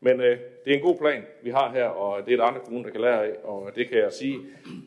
Men 0.00 0.20
øh, 0.20 0.38
det 0.64 0.72
er 0.72 0.76
en 0.76 0.82
god 0.82 0.98
plan, 0.98 1.22
vi 1.42 1.50
har 1.50 1.72
her, 1.72 1.84
og 1.84 2.26
det 2.26 2.32
er 2.32 2.36
der 2.36 2.44
andre 2.44 2.60
kommuner, 2.60 2.84
der 2.84 2.92
kan 2.92 3.00
lære 3.00 3.26
af, 3.26 3.36
og 3.44 3.70
det 3.74 3.88
kan 3.88 3.98
jeg 3.98 4.12
sige, 4.12 4.38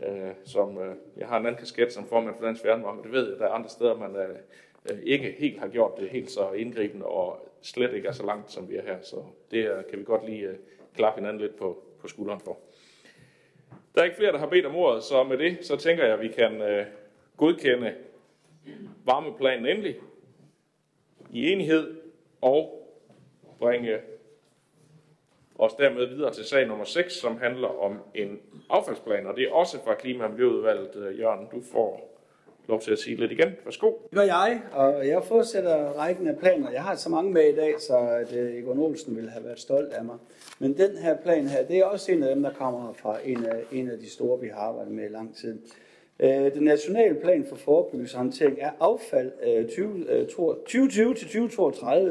øh, 0.08 0.32
som 0.44 0.78
øh, 0.78 0.96
jeg 1.18 1.28
har 1.28 1.40
en 1.40 1.46
anden 1.46 1.60
kasket 1.60 1.94
som 1.94 2.08
formand 2.08 2.36
for 2.36 2.46
Dansk 2.46 2.62
Fjernvarme, 2.62 3.04
det 3.04 3.12
ved 3.12 3.30
jeg, 3.30 3.40
der 3.40 3.46
er 3.46 3.52
andre 3.52 3.70
steder, 3.70 3.98
man 3.98 4.16
øh, 4.16 4.36
øh, 4.92 5.00
ikke 5.04 5.36
helt 5.40 5.60
har 5.60 5.68
gjort 5.68 5.92
det 6.00 6.10
helt 6.10 6.32
så 6.32 6.52
indgribende, 6.52 7.06
og 7.06 7.48
slet 7.62 7.94
ikke 7.94 8.08
er 8.08 8.12
så 8.12 8.26
langt, 8.26 8.52
som 8.52 8.70
vi 8.70 8.76
er 8.76 8.84
her, 8.84 8.98
så 9.02 9.16
det 9.52 9.70
øh, 9.70 9.84
kan 9.90 10.00
vi 10.00 10.04
godt 10.04 10.26
lige 10.26 10.48
øh, 10.48 10.56
klappe 10.96 11.20
hinanden 11.20 11.42
lidt 11.42 11.56
på, 11.56 11.84
på 12.02 12.08
skulderen 12.08 12.40
for. 12.40 12.58
Der 13.98 14.04
er 14.04 14.06
ikke 14.06 14.18
flere, 14.18 14.32
der 14.32 14.38
har 14.38 14.48
bedt 14.48 14.66
om 14.66 14.76
ordet, 14.76 15.04
så 15.04 15.24
med 15.24 15.38
det, 15.38 15.58
så 15.62 15.76
tænker 15.76 16.04
jeg, 16.04 16.14
at 16.14 16.22
vi 16.22 16.28
kan 16.28 16.62
øh, 16.62 16.86
godkende 17.38 17.96
varmeplanen 19.06 19.66
endelig 19.66 19.96
i 21.32 21.52
enighed 21.52 22.02
og 22.42 22.90
bringe 23.60 24.00
os 25.56 25.74
dermed 25.74 26.06
videre 26.06 26.34
til 26.34 26.46
sag 26.46 26.68
nummer 26.68 26.86
6, 26.86 27.14
som 27.14 27.38
handler 27.38 27.68
om 27.68 28.00
en 28.16 28.40
affaldsplan, 28.70 29.28
og 29.28 29.36
det 29.36 29.44
er 29.44 29.52
også 29.52 29.84
fra 29.84 29.96
Klima- 29.96 30.24
og 30.24 30.32
Miljøudvalget. 30.32 30.96
Øh, 30.96 31.20
Jørgen, 31.20 31.48
du 31.52 31.62
får 31.72 32.17
lov 32.68 32.82
til 32.82 32.92
at 32.92 33.00
sige 33.00 33.16
lidt 33.16 33.32
igen. 33.32 33.50
Værsgo. 33.66 33.88
Det 33.88 34.12
gør 34.12 34.22
jeg, 34.22 34.62
og 34.72 35.08
jeg 35.08 35.24
fortsætter 35.24 35.76
rækken 35.76 36.28
af 36.28 36.38
planer. 36.38 36.72
Jeg 36.72 36.84
har 36.84 36.96
så 36.96 37.10
mange 37.10 37.32
med 37.32 37.54
i 37.54 37.56
dag, 37.56 37.74
så 37.80 37.98
at 37.98 38.34
øh, 38.36 38.56
Egon 38.56 38.80
Olsen 38.80 39.16
ville 39.16 39.30
have 39.30 39.46
været 39.46 39.60
stolt 39.60 39.94
af 39.94 40.06
mig. 40.06 40.18
Men 40.60 40.78
den 40.78 40.98
her 40.98 41.18
plan 41.18 41.48
her, 41.48 41.66
det 41.66 41.78
er 41.78 41.86
også 41.86 42.12
en 42.12 42.24
af 42.24 42.36
dem, 42.36 42.44
der 42.44 42.54
kommer 42.54 42.94
fra 42.94 43.18
en 43.26 43.46
af, 43.46 43.64
en 43.72 43.90
af 43.90 43.98
de 44.00 44.10
store, 44.10 44.40
vi 44.40 44.48
har 44.48 44.60
arbejdet 44.60 44.94
med 44.94 45.06
i 45.06 45.14
lang 45.14 45.36
tid. 45.36 45.60
Øh, 46.20 46.54
den 46.54 46.64
nationale 46.64 47.16
plan 47.16 47.46
for 47.50 47.56
forebyggelseshåndtering 47.56 48.62
af 48.62 48.72
affald 48.80 49.32
øh, 49.44 49.66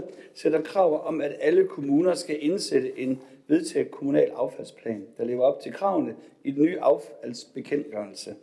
2020-2032 0.05 0.12
sætter 0.35 0.62
krav 0.62 1.07
om, 1.07 1.21
at 1.21 1.37
alle 1.40 1.66
kommuner 1.69 2.14
skal 2.14 2.37
indsætte 2.40 3.01
en 3.01 3.23
vedtaget 3.49 3.90
kommunal 3.90 4.31
affaldsplan, 4.37 5.07
der 5.19 5.25
lever 5.25 5.42
op 5.42 5.61
til 5.61 5.73
kravene 5.73 6.14
i 6.45 6.51
den 6.51 6.62
nye 6.62 6.79
affaldsbekendtgørelse. 6.81 8.35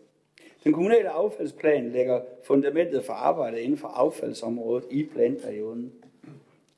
Den 0.63 0.73
kommunale 0.73 1.09
affaldsplan 1.09 1.89
lægger 1.89 2.21
fundamentet 2.43 3.05
for 3.05 3.13
arbejdet 3.13 3.57
inden 3.57 3.77
for 3.77 3.87
affaldsområdet 3.87 4.83
i 4.91 5.03
planperioden. 5.03 5.91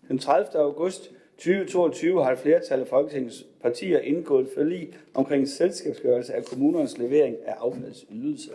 Den 0.07 0.19
30. 0.19 0.61
august 0.61 1.11
2022 1.37 2.23
har 2.23 2.31
et 2.31 2.39
flertal 2.39 2.79
af 2.79 2.87
Folketingets 2.87 3.45
partier 3.61 3.99
indgået 3.99 4.49
forlig 4.55 4.93
omkring 5.13 5.47
selskabsgørelse 5.47 6.33
af 6.33 6.45
kommunernes 6.45 6.97
levering 6.97 7.35
af 7.45 7.53
affaldsydelser. 7.59 8.53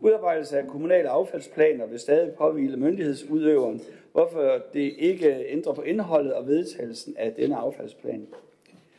Udarbejdelse 0.00 0.58
af 0.58 0.66
kommunale 0.66 1.08
affaldsplaner 1.08 1.86
vil 1.86 1.98
stadig 1.98 2.34
påvile 2.34 2.76
myndighedsudøveren, 2.76 3.80
hvorfor 4.12 4.60
det 4.72 4.94
ikke 4.98 5.46
ændrer 5.48 5.72
på 5.72 5.82
indholdet 5.82 6.34
og 6.34 6.46
vedtagelsen 6.46 7.14
af 7.18 7.32
denne 7.32 7.56
affaldsplan. 7.56 8.26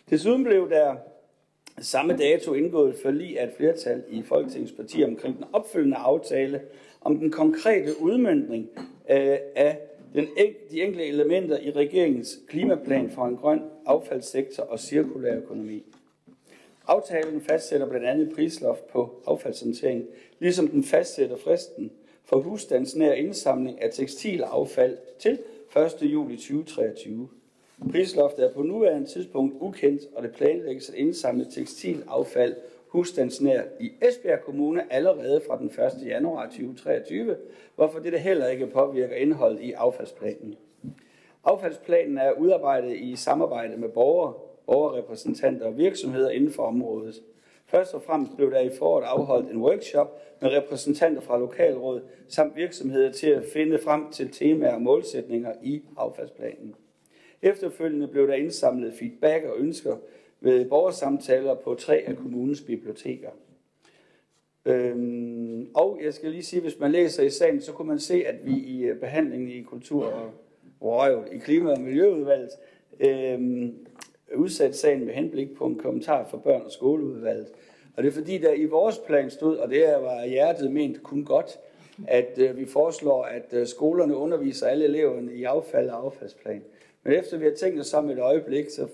Desuden 0.10 0.44
blev 0.44 0.70
der 0.70 0.96
samme 1.82 2.18
dato 2.18 2.54
indgået 2.54 2.96
forlig 3.02 3.40
af 3.40 3.48
et 3.48 3.54
flertal 3.58 4.04
i 4.10 4.22
Folketingets 4.22 4.72
partier 4.72 5.08
omkring 5.08 5.38
den 5.38 5.46
opfølgende 5.54 5.98
aftale 5.98 6.62
om 7.02 7.18
den 7.18 7.32
konkrete 7.32 8.02
udmyndning 8.02 8.70
øh, 9.10 9.38
af 9.56 9.80
den, 10.14 10.28
de 10.72 10.82
enkelte 10.82 11.06
elementer 11.06 11.60
i 11.60 11.72
regeringens 11.72 12.40
klimaplan 12.48 13.10
for 13.10 13.26
en 13.26 13.38
grøn 13.38 13.62
affaldssektor 13.86 14.64
og 14.64 14.80
cirkulær 14.80 15.38
økonomi. 15.38 15.84
Aftalen 16.88 17.42
fastsætter 17.42 17.90
blandt 17.90 18.06
andet 18.06 18.36
prisloft 18.36 18.88
på 18.88 19.24
affaldshåndtering, 19.28 20.06
ligesom 20.40 20.68
den 20.68 20.84
fastsætter 20.84 21.38
fristen 21.38 21.92
for 22.26 22.42
husstandsnær 22.42 23.14
indsamling 23.14 23.82
af 23.82 23.90
tekstilaffald 23.94 24.98
til 25.20 25.40
1. 25.76 25.98
juli 26.02 26.38
2023. 26.38 27.30
Prisloftet 27.90 28.46
er 28.46 28.54
på 28.54 28.64
nuværende 28.64 29.08
tidspunkt 29.08 29.56
ukendt, 29.60 30.02
og 30.16 30.24
det 30.24 30.32
planlægges 30.32 30.90
at 30.90 30.96
indsamle 30.96 31.46
tekstilaffald 31.52 32.56
husstandsnær 32.88 33.62
i 33.80 33.92
Esbjerg 34.02 34.42
Kommune 34.42 34.94
allerede 34.94 35.42
fra 35.48 35.58
den 35.58 35.66
1. 35.66 36.08
januar 36.08 36.46
2023, 36.46 37.36
hvorfor 37.76 38.00
det 38.00 38.20
heller 38.20 38.48
ikke 38.48 38.68
påvirker 38.68 39.16
indholdet 39.16 39.62
i 39.62 39.72
affaldsplanen. 39.72 40.56
Affaldsplanen 41.44 42.18
er 42.18 42.32
udarbejdet 42.32 42.96
i 42.96 43.16
samarbejde 43.16 43.78
med 43.78 43.90
borgere, 43.90 44.34
borgerrepræsentanter 44.66 45.66
og 45.66 45.78
virksomheder 45.78 46.30
inden 46.30 46.52
for 46.52 46.64
området. 46.64 47.16
Først 47.66 47.94
og 47.94 48.02
fremmest 48.02 48.36
blev 48.36 48.52
der 48.52 48.60
i 48.60 48.70
foråret 48.80 49.04
afholdt 49.04 49.52
en 49.52 49.62
workshop 49.62 50.22
med 50.42 50.50
repræsentanter 50.50 51.22
fra 51.22 51.40
lokalråd 51.40 52.02
samt 52.28 52.56
virksomheder 52.56 53.12
til 53.12 53.30
at 53.30 53.44
finde 53.54 53.80
frem 53.80 54.12
til 54.12 54.32
temaer 54.32 54.74
og 54.74 54.82
målsætninger 54.82 55.54
i 55.64 55.82
affaldsplanen. 55.98 56.76
Efterfølgende 57.42 58.08
blev 58.08 58.28
der 58.28 58.34
indsamlet 58.34 58.94
feedback 58.94 59.46
og 59.46 59.58
ønsker 59.58 59.98
ved 60.42 60.66
borgersamtaler 60.66 61.56
på 61.56 61.76
tre 61.76 62.04
af 62.08 62.18
kommunens 62.18 62.62
biblioteker. 62.62 63.30
Øhm, 64.66 65.70
og 65.74 66.00
jeg 66.04 66.14
skal 66.14 66.32
lige 66.32 66.44
sige, 66.44 66.62
hvis 66.62 66.80
man 66.80 66.92
læser 66.92 67.24
i 67.24 67.30
sagen, 67.30 67.62
så 67.62 67.72
kunne 67.72 67.88
man 67.88 68.00
se, 68.00 68.26
at 68.26 68.36
vi 68.46 68.52
i 68.52 68.84
øh, 68.84 69.00
behandlingen 69.00 69.50
i 69.50 69.62
kultur- 69.62 70.06
og 70.06 70.32
røv, 70.82 71.26
i 71.32 71.38
klima- 71.38 71.72
og 71.72 71.82
miljøudvalget 71.82 72.50
øhm, 73.00 73.76
udsat 74.36 74.76
sagen 74.76 75.06
med 75.06 75.14
henblik 75.14 75.56
på 75.56 75.66
en 75.66 75.76
kommentar 75.76 76.28
fra 76.28 76.38
børn- 76.38 76.66
og 76.66 76.72
skoleudvalget. 76.72 77.48
Og 77.98 78.04
det 78.04 78.10
er 78.10 78.14
fordi, 78.14 78.38
der 78.38 78.54
i 78.54 78.66
vores 78.66 78.98
plan 79.08 79.30
stod, 79.30 79.58
og 79.58 79.70
det 79.70 79.84
var 80.02 80.26
hjertet 80.26 80.72
ment 80.72 81.04
kun 81.04 81.26
godt, 81.26 81.60
at 82.08 82.38
øh, 82.38 82.58
vi 82.58 82.66
foreslår, 82.66 83.24
at 83.24 83.46
øh, 83.52 83.68
skolerne 83.68 84.16
underviser 84.16 84.68
alle 84.68 84.86
eleverne 84.86 85.34
i 85.34 85.44
affald 85.44 85.90
og 85.90 86.06
affaldsplan. 86.06 86.64
Men 87.04 87.14
efter 87.14 87.38
vi 87.38 87.46
har 87.46 87.54
tænkt 87.54 87.80
os 87.80 87.88
sammen 87.88 88.18
et 88.18 88.22
øjeblik, 88.22 88.70
så 88.70 88.88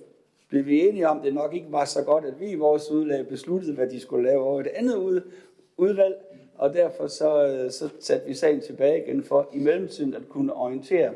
blev 0.50 0.66
vi 0.66 0.88
enige 0.88 1.08
om, 1.08 1.18
at 1.18 1.24
det 1.24 1.34
nok 1.34 1.54
ikke 1.54 1.72
var 1.72 1.86
så 1.86 2.04
godt, 2.04 2.26
at 2.26 2.40
vi 2.40 2.50
i 2.50 2.56
vores 2.56 2.92
udlag 2.92 3.28
besluttede, 3.28 3.74
hvad 3.74 3.88
de 3.88 4.00
skulle 4.00 4.26
lave 4.26 4.44
over 4.44 4.62
et 4.62 4.68
andet 4.68 4.96
ud, 4.96 5.22
udvalg, 5.78 6.16
og 6.58 6.74
derfor 6.74 7.08
så, 7.08 7.48
øh, 7.48 7.72
så 7.72 7.90
satte 8.00 8.28
vi 8.28 8.34
sagen 8.34 8.62
tilbage 8.62 9.04
igen 9.04 9.24
for 9.24 9.50
i 9.54 9.60
mellemtiden 9.60 10.14
at 10.14 10.30
kunne 10.30 10.54
orientere 10.54 11.14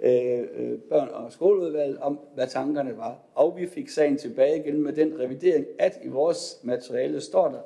øh, 0.00 0.40
øh 0.56 0.78
børn- 0.78 1.08
og 1.08 1.32
skoleudvalget 1.32 1.98
om, 1.98 2.18
hvad 2.34 2.46
tankerne 2.46 2.96
var. 2.96 3.18
Og 3.34 3.56
vi 3.56 3.66
fik 3.66 3.88
sagen 3.88 4.16
tilbage 4.16 4.58
igen 4.58 4.82
med 4.82 4.92
den 4.92 5.20
revidering, 5.20 5.66
at 5.78 5.98
i 6.02 6.08
vores 6.08 6.60
materiale 6.62 7.20
står 7.20 7.48
der, 7.48 7.60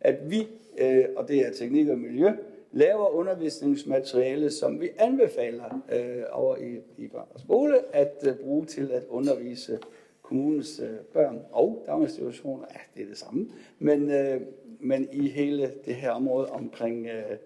at 0.00 0.30
vi, 0.30 0.48
øh, 0.78 1.04
og 1.16 1.28
det 1.28 1.46
er 1.46 1.52
teknik 1.52 1.88
og 1.88 1.98
miljø, 1.98 2.30
laver 2.78 3.08
undervisningsmateriale, 3.14 4.50
som 4.50 4.80
vi 4.80 4.88
anbefaler 4.98 5.82
øh, 5.92 6.22
over 6.32 6.56
i, 6.56 6.80
i 6.96 7.08
børn 7.08 7.26
og 7.34 7.40
skole 7.40 7.94
at 7.96 8.24
øh, 8.26 8.34
bruge 8.36 8.66
til 8.66 8.92
at 8.92 9.04
undervise 9.08 9.78
kommunens 10.22 10.80
øh, 10.80 10.96
børn 11.12 11.40
og 11.52 11.84
daginstitutioner. 11.86 12.64
Ja, 12.74 12.80
det 12.94 13.02
er 13.02 13.08
det 13.08 13.18
samme. 13.18 13.48
Men, 13.78 14.10
øh, 14.10 14.40
men 14.80 15.08
i 15.12 15.28
hele 15.28 15.72
det 15.84 15.94
her 15.94 16.10
område 16.10 16.50
omkring 16.50 17.06
øh, 17.06 17.36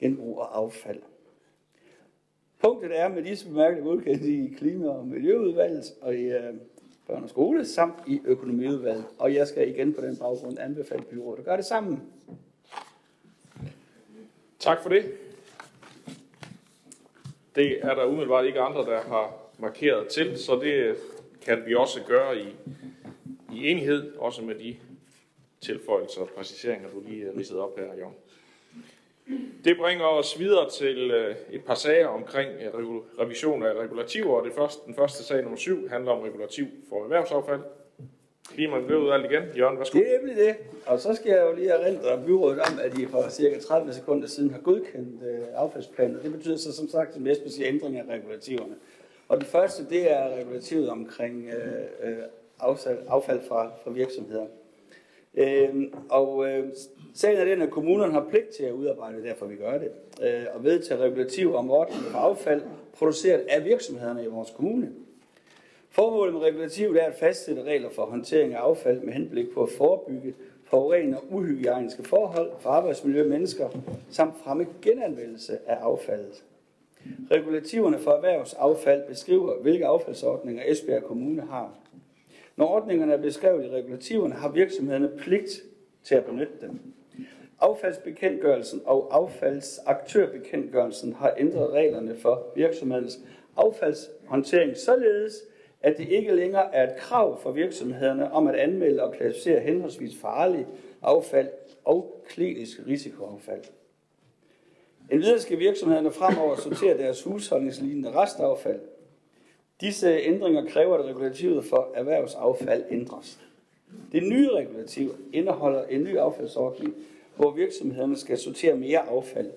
genbrug 0.00 0.38
og 0.38 0.58
affald. 0.58 1.00
Punktet 2.62 3.00
er 3.00 3.08
med 3.08 3.22
disse 3.22 3.48
bemærkninger 3.48 3.90
godkendt 3.90 4.22
i 4.22 4.54
Klima- 4.58 4.88
og 4.88 5.06
Miljøudvalget 5.06 5.94
og 6.00 6.14
i 6.14 6.24
øh, 6.24 6.54
børn 7.06 7.22
og 7.22 7.28
skole 7.28 7.64
samt 7.64 7.98
i 8.06 8.20
økonomiudvalget. 8.24 9.04
Og 9.18 9.34
jeg 9.34 9.46
skal 9.46 9.68
igen 9.68 9.92
på 9.92 10.00
den 10.00 10.16
baggrund 10.16 10.58
anbefale 10.58 11.02
byrådet 11.02 11.38
at 11.38 11.44
gøre 11.44 11.56
det 11.56 11.64
sammen. 11.64 12.02
Tak 14.66 14.82
for 14.82 14.88
det. 14.88 15.12
Det 17.54 17.78
er 17.82 17.94
der 17.94 18.04
umiddelbart 18.04 18.46
ikke 18.46 18.60
andre, 18.60 18.80
der 18.80 19.02
har 19.02 19.32
markeret 19.58 20.08
til, 20.08 20.38
så 20.38 20.56
det 20.62 20.96
kan 21.44 21.62
vi 21.66 21.74
også 21.74 22.00
gøre 22.06 22.38
i, 22.38 22.46
i 23.52 23.70
enighed, 23.70 24.16
også 24.16 24.42
med 24.42 24.54
de 24.54 24.76
tilføjelser 25.60 26.20
og 26.20 26.28
præciseringer, 26.28 26.88
du 26.90 27.02
lige 27.06 27.30
ridsede 27.36 27.62
op 27.62 27.78
her, 27.78 27.94
Jon. 28.00 28.14
Det 29.64 29.76
bringer 29.76 30.04
os 30.04 30.38
videre 30.38 30.70
til 30.70 31.10
øh, 31.10 31.36
et 31.50 31.64
par 31.64 31.74
sager 31.74 32.06
omkring 32.06 32.50
øh, 32.50 32.74
revision 33.18 33.62
af 33.62 33.72
regulativer, 33.72 34.36
og 34.36 34.44
det 34.44 34.52
første, 34.52 34.86
den 34.86 34.94
første 34.94 35.24
sag 35.24 35.42
nummer 35.42 35.58
7 35.58 35.88
handler 35.88 36.12
om 36.12 36.20
regulativ 36.20 36.66
for 36.88 37.02
erhvervsaffald. 37.02 37.60
Klima- 38.54 38.94
ud 38.96 39.10
alt 39.10 39.24
igen. 39.32 39.42
Jørgen, 39.56 39.78
værsgo. 39.78 39.98
Det 39.98 40.14
er 40.14 40.18
nemlig 40.18 40.36
det. 40.36 40.56
Og 40.86 41.00
så 41.00 41.14
skal 41.14 41.30
jeg 41.30 41.42
jo 41.50 41.56
lige 41.56 41.68
erindre 41.70 42.22
byrådet 42.26 42.60
om, 42.60 42.78
at 42.82 42.98
I 42.98 43.06
for 43.06 43.24
cirka 43.30 43.58
30 43.58 43.92
sekunder 43.92 44.28
siden 44.28 44.50
har 44.50 44.58
godkendt 44.60 45.22
øh, 45.22 45.38
affaldsplanen. 45.54 46.18
Det 46.22 46.32
betyder 46.32 46.56
så 46.56 46.72
som 46.72 46.88
sagt, 46.88 47.14
som 47.14 47.26
Jesper 47.26 47.50
siger, 47.50 47.68
ændring 47.68 47.98
af 47.98 48.04
regulativerne. 48.08 48.74
Og 49.28 49.38
det 49.38 49.46
første, 49.46 49.84
det 49.90 50.12
er 50.12 50.36
regulativet 50.36 50.88
omkring 50.88 51.46
øh, 51.48 52.10
øh, 52.10 52.16
affald, 52.60 52.98
affald 53.08 53.40
fra, 53.48 53.70
fra 53.84 53.90
virksomheder. 53.90 54.46
Øh, 55.34 55.74
og 56.10 56.48
øh, 56.48 56.64
sagen 57.14 57.38
er 57.38 57.44
den, 57.44 57.62
at 57.62 57.70
kommunerne 57.70 58.12
har 58.12 58.26
pligt 58.30 58.48
til 58.48 58.64
at 58.64 58.72
udarbejde, 58.72 59.22
derfor 59.24 59.46
vi 59.46 59.56
gør 59.56 59.78
det, 59.78 59.90
øh, 60.22 60.44
og 60.54 60.64
vedtage 60.64 61.00
regulativer 61.00 61.58
om 61.58 61.70
ordning 61.70 62.00
for 62.02 62.18
affald 62.18 62.62
produceret 62.98 63.38
af 63.48 63.64
virksomhederne 63.64 64.24
i 64.24 64.26
vores 64.26 64.50
kommune. 64.50 64.92
Formålet 65.96 66.34
med 66.34 66.42
regulativet 66.42 67.02
er 67.02 67.06
at 67.06 67.14
fastsætte 67.14 67.62
regler 67.62 67.90
for 67.90 68.06
håndtering 68.06 68.54
af 68.54 68.58
affald 68.58 69.00
med 69.00 69.12
henblik 69.12 69.46
på 69.54 69.62
at 69.62 69.68
forebygge 69.78 70.34
forurenende 70.64 71.18
og 71.18 71.24
uhygiejniske 71.30 72.04
forhold 72.04 72.50
for 72.58 72.70
arbejdsmiljø 72.70 73.22
og 73.22 73.28
mennesker, 73.28 73.68
samt 74.10 74.34
fremme 74.44 74.66
genanvendelse 74.82 75.58
af 75.66 75.74
affaldet. 75.74 76.44
Regulativerne 77.30 77.98
for 77.98 78.10
erhvervsaffald 78.10 79.08
beskriver, 79.08 79.62
hvilke 79.62 79.86
affaldsordninger 79.86 80.62
Esbjerg 80.66 81.02
Kommune 81.02 81.42
har. 81.42 81.74
Når 82.56 82.66
ordningerne 82.66 83.12
er 83.12 83.22
beskrevet 83.22 83.64
i 83.64 83.68
regulativerne, 83.68 84.34
har 84.34 84.48
virksomhederne 84.48 85.10
pligt 85.18 85.50
til 86.04 86.14
at 86.14 86.24
benytte 86.24 86.52
dem. 86.60 86.78
Affaldsbekendtgørelsen 87.60 88.82
og 88.84 89.08
affaldsaktørbekendtgørelsen 89.10 91.12
har 91.12 91.34
ændret 91.38 91.70
reglerne 91.70 92.16
for 92.16 92.46
virksomhedens 92.56 93.18
affaldshåndtering 93.56 94.76
således, 94.76 95.34
at 95.86 95.98
det 95.98 96.08
ikke 96.08 96.34
længere 96.34 96.74
er 96.74 96.90
et 96.90 96.96
krav 96.96 97.40
for 97.42 97.50
virksomhederne 97.50 98.32
om 98.32 98.46
at 98.46 98.54
anmelde 98.54 99.02
og 99.02 99.14
klassificere 99.14 99.60
henholdsvis 99.60 100.16
farlig 100.20 100.66
affald 101.02 101.48
og 101.84 102.24
klinisk 102.28 102.80
risikoaffald. 102.86 103.62
Endvidere 105.12 105.38
skal 105.38 105.58
virksomhederne 105.58 106.10
fremover 106.10 106.56
sortere 106.56 106.98
deres 106.98 107.22
husholdningslignende 107.22 108.10
restaffald. 108.10 108.80
Disse 109.80 110.08
ændringer 110.08 110.66
kræver, 110.68 110.98
at 110.98 111.04
regulativet 111.04 111.64
for 111.64 111.92
erhvervsaffald 111.94 112.84
ændres. 112.90 113.38
Det 114.12 114.22
nye 114.22 114.50
regulativ 114.50 115.14
indeholder 115.32 115.84
en 115.84 116.04
ny 116.04 116.16
affaldsordning, 116.16 116.94
hvor 117.36 117.50
virksomhederne 117.50 118.16
skal 118.16 118.38
sortere 118.38 118.76
mere 118.76 119.08
affald. 119.08 119.50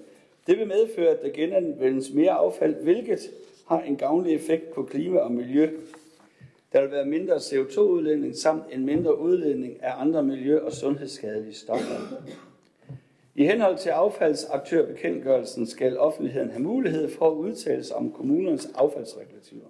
Det 0.48 0.60
vil 0.60 0.68
medføre, 0.68 1.10
at 1.10 1.22
der 1.22 1.30
genanvendes 1.30 2.14
mere 2.14 2.32
affald, 2.32 2.76
hvilket 2.76 3.20
har 3.68 3.82
en 3.82 3.96
gavnlig 3.96 4.36
effekt 4.36 4.74
på 4.74 4.84
klima 4.84 5.20
og 5.20 5.32
miljø. 5.32 5.70
Der 6.74 6.82
vil 6.82 6.92
være 6.92 7.06
mindre 7.06 7.36
CO2-udledning 7.36 8.36
samt 8.36 8.64
en 8.72 8.86
mindre 8.86 9.20
udledning 9.20 9.84
af 9.84 10.02
andre 10.02 10.24
miljø- 10.24 10.60
og 10.60 10.74
sundhedsskadelige 10.74 11.54
stoffer. 11.54 11.96
I 13.36 13.46
henhold 13.46 13.78
til 13.78 13.90
affaldsaktørbekendtgørelsen 13.90 15.68
skal 15.68 15.98
offentligheden 15.98 16.50
have 16.50 16.64
mulighed 16.64 17.10
for 17.10 17.32
at 17.32 17.36
udtale 17.36 17.84
sig 17.84 17.96
om 17.96 18.12
kommunernes 18.12 18.72
affaldsregulativer. 18.76 19.66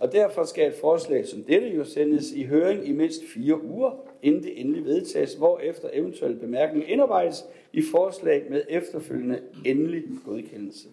Og 0.00 0.12
derfor 0.12 0.44
skal 0.44 0.68
et 0.68 0.74
forslag 0.74 1.26
som 1.26 1.42
dette 1.42 1.68
jo 1.68 1.84
sendes 1.84 2.32
i 2.32 2.44
høring 2.44 2.88
i 2.88 2.92
mindst 2.92 3.22
fire 3.34 3.64
uger, 3.64 3.90
inden 4.22 4.42
det 4.42 4.60
endelig 4.60 4.84
vedtages, 4.84 5.34
hvor 5.34 5.58
efter 5.58 5.88
eventuelle 5.92 6.36
bemærkninger 6.36 6.88
indarbejdes 6.88 7.44
i 7.72 7.82
forslag 7.82 8.46
med 8.50 8.62
efterfølgende 8.68 9.40
endelig 9.64 10.04
godkendelse. 10.26 10.88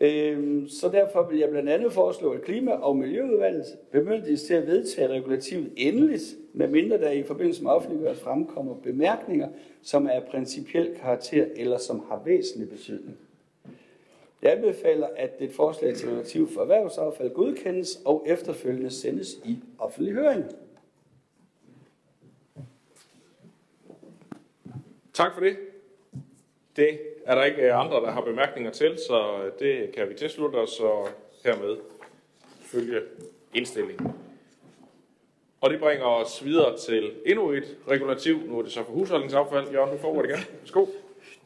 Øhm, 0.00 0.68
så 0.68 0.88
derfor 0.88 1.28
vil 1.30 1.38
jeg 1.38 1.50
blandt 1.50 1.68
andet 1.68 1.92
foreslå, 1.92 2.30
at 2.30 2.42
Klima- 2.42 2.72
og 2.72 2.96
Miljøudvalget 2.96 3.64
bemyndiges 3.90 4.42
til 4.42 4.54
at 4.54 4.66
vedtage 4.66 5.08
regulativet 5.08 5.72
endeligt, 5.76 6.22
medmindre 6.52 6.98
der 6.98 7.10
i 7.10 7.22
forbindelse 7.22 7.62
med 7.62 7.70
offentliggørelse 7.70 8.22
fremkommer 8.22 8.74
bemærkninger, 8.74 9.48
som 9.82 10.06
er 10.06 10.10
af 10.10 10.24
principiel 10.24 10.94
karakter 11.00 11.46
eller 11.56 11.78
som 11.78 12.04
har 12.08 12.22
væsentlig 12.24 12.68
betydning. 12.68 13.16
Jeg 14.42 14.52
anbefaler, 14.52 15.08
at 15.16 15.30
et 15.40 15.52
forslag 15.52 15.94
til 15.94 16.08
regulativ 16.08 16.48
for 16.48 16.60
erhvervsaffald 16.60 17.30
godkendes 17.30 18.02
og 18.04 18.24
efterfølgende 18.26 18.90
sendes 18.90 19.28
i 19.44 19.58
offentlig 19.78 20.14
høring. 20.14 20.44
Tak 25.12 25.34
for 25.34 25.40
det. 25.40 25.56
Det 26.80 26.98
er 27.26 27.34
der 27.34 27.44
ikke 27.44 27.62
øh, 27.62 27.80
andre, 27.80 27.96
der 27.96 28.10
har 28.10 28.20
bemærkninger 28.20 28.70
til, 28.70 28.98
så 29.08 29.42
øh, 29.44 29.52
det 29.58 29.92
kan 29.92 30.08
vi 30.08 30.14
tilslutte 30.14 30.56
os 30.56 30.80
og 30.80 31.08
hermed 31.44 31.76
følge 32.60 33.00
indstillingen. 33.54 34.12
Og 35.60 35.70
det 35.70 35.80
bringer 35.80 36.04
os 36.04 36.44
videre 36.44 36.78
til 36.78 37.12
endnu 37.26 37.50
et 37.50 37.76
regulativ. 37.88 38.38
Nu 38.46 38.58
er 38.58 38.62
det 38.62 38.72
så 38.72 38.84
for 38.84 38.92
husholdningsaffald. 38.92 39.70
Jørgen, 39.72 39.92
du 39.92 39.98
får 39.98 40.22
det 40.22 40.30
igen. 40.30 40.44
Værsgo. 40.60 40.86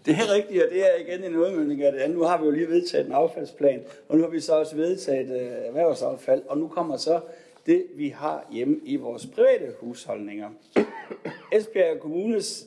Det 0.07 0.15
er 0.15 0.35
rigtigt, 0.35 0.63
og 0.63 0.71
det 0.71 0.81
er 0.81 0.97
igen 0.97 1.25
en 1.25 1.37
udmyndning 1.37 1.83
af 1.83 1.93
det 1.93 1.99
andet. 1.99 2.19
Nu 2.19 2.25
har 2.25 2.39
vi 2.41 2.45
jo 2.45 2.51
lige 2.51 2.69
vedtaget 2.69 3.07
en 3.07 3.13
affaldsplan, 3.13 3.85
og 4.09 4.17
nu 4.17 4.23
har 4.23 4.31
vi 4.31 4.41
så 4.41 4.55
også 4.59 4.77
vedtaget 4.77 5.41
øh, 5.41 5.67
erhvervsaffald, 5.67 6.43
og 6.49 6.59
nu 6.59 6.69
kommer 6.69 6.97
så 6.97 7.21
det, 7.67 7.85
vi 7.95 8.09
har 8.09 8.47
hjemme 8.53 8.81
i 8.85 8.97
vores 8.97 9.27
private 9.27 9.73
husholdninger. 9.81 10.51
Esbjerg 11.53 12.01
Kommunes 12.01 12.67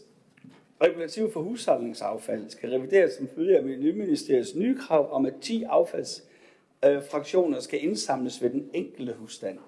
regulativ 0.82 1.32
for 1.32 1.42
husholdningsaffald 1.42 2.50
skal 2.50 2.70
revideres 2.70 3.14
som 3.14 3.28
følge 3.36 3.58
af 3.58 3.64
Miljøministeriets 3.64 4.56
nye 4.56 4.78
krav 4.78 5.14
om, 5.14 5.26
at 5.26 5.34
10 5.42 5.64
affaldsfraktioner 5.64 7.60
skal 7.60 7.84
indsamles 7.84 8.42
ved 8.42 8.50
den 8.50 8.70
enkelte 8.74 9.14
husstand. 9.14 9.60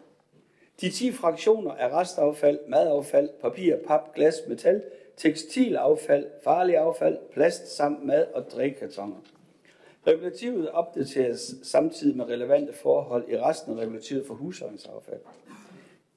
De 0.81 0.91
10 0.91 1.11
fraktioner 1.11 1.71
er 1.71 1.99
restaffald, 1.99 2.59
madaffald, 2.67 3.29
papir, 3.41 3.75
pap, 3.87 4.13
glas, 4.15 4.35
metal, 4.47 4.81
tekstilaffald, 5.17 6.25
farlig 6.43 6.77
affald, 6.77 7.17
plast 7.33 7.75
samt 7.75 8.05
mad- 8.05 8.27
og 8.33 8.51
drikkartoner. 8.51 9.15
Regulativet 10.07 10.69
opdateres 10.69 11.55
samtidig 11.63 12.17
med 12.17 12.25
relevante 12.25 12.73
forhold 12.73 13.29
i 13.29 13.37
resten 13.37 13.73
af 13.73 13.81
regulativet 13.81 14.27
for 14.27 14.33
husholdningsaffald. 14.33 15.19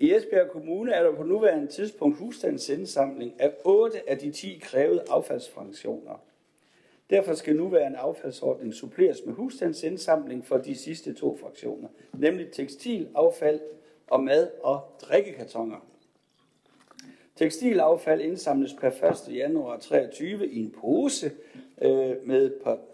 I 0.03 0.15
Esbjerg 0.15 0.51
Kommune 0.51 0.93
er 0.93 1.03
der 1.03 1.17
på 1.17 1.23
nuværende 1.23 1.67
tidspunkt 1.67 2.19
husstandsindsamling 2.19 3.41
af 3.41 3.53
8 3.65 4.11
af 4.11 4.19
de 4.19 4.33
10 4.33 4.59
krævede 4.62 5.05
affaldsfraktioner. 5.11 6.23
Derfor 7.11 7.35
skal 7.35 7.57
nuværende 7.57 7.99
affaldsordning 7.99 8.75
suppleres 8.75 9.19
med 9.27 9.35
husstandsindsamling 9.35 10.47
for 10.47 10.59
de 10.59 10.75
sidste 10.77 11.15
to 11.15 11.37
fraktioner, 11.37 11.88
nemlig 12.12 12.51
tekstilaffald 12.51 13.61
og 14.07 14.25
mad- 14.25 14.51
og 14.62 14.81
drikkekartoner. 15.03 15.87
Tekstilaffald 17.37 18.21
indsamles 18.21 18.75
per 18.81 18.91
1. 19.29 19.37
januar 19.37 19.79
23 19.79 20.49
i 20.49 20.61
en 20.61 20.75
pose 20.81 21.31
øh, 21.83 22.17
med, 22.27 22.51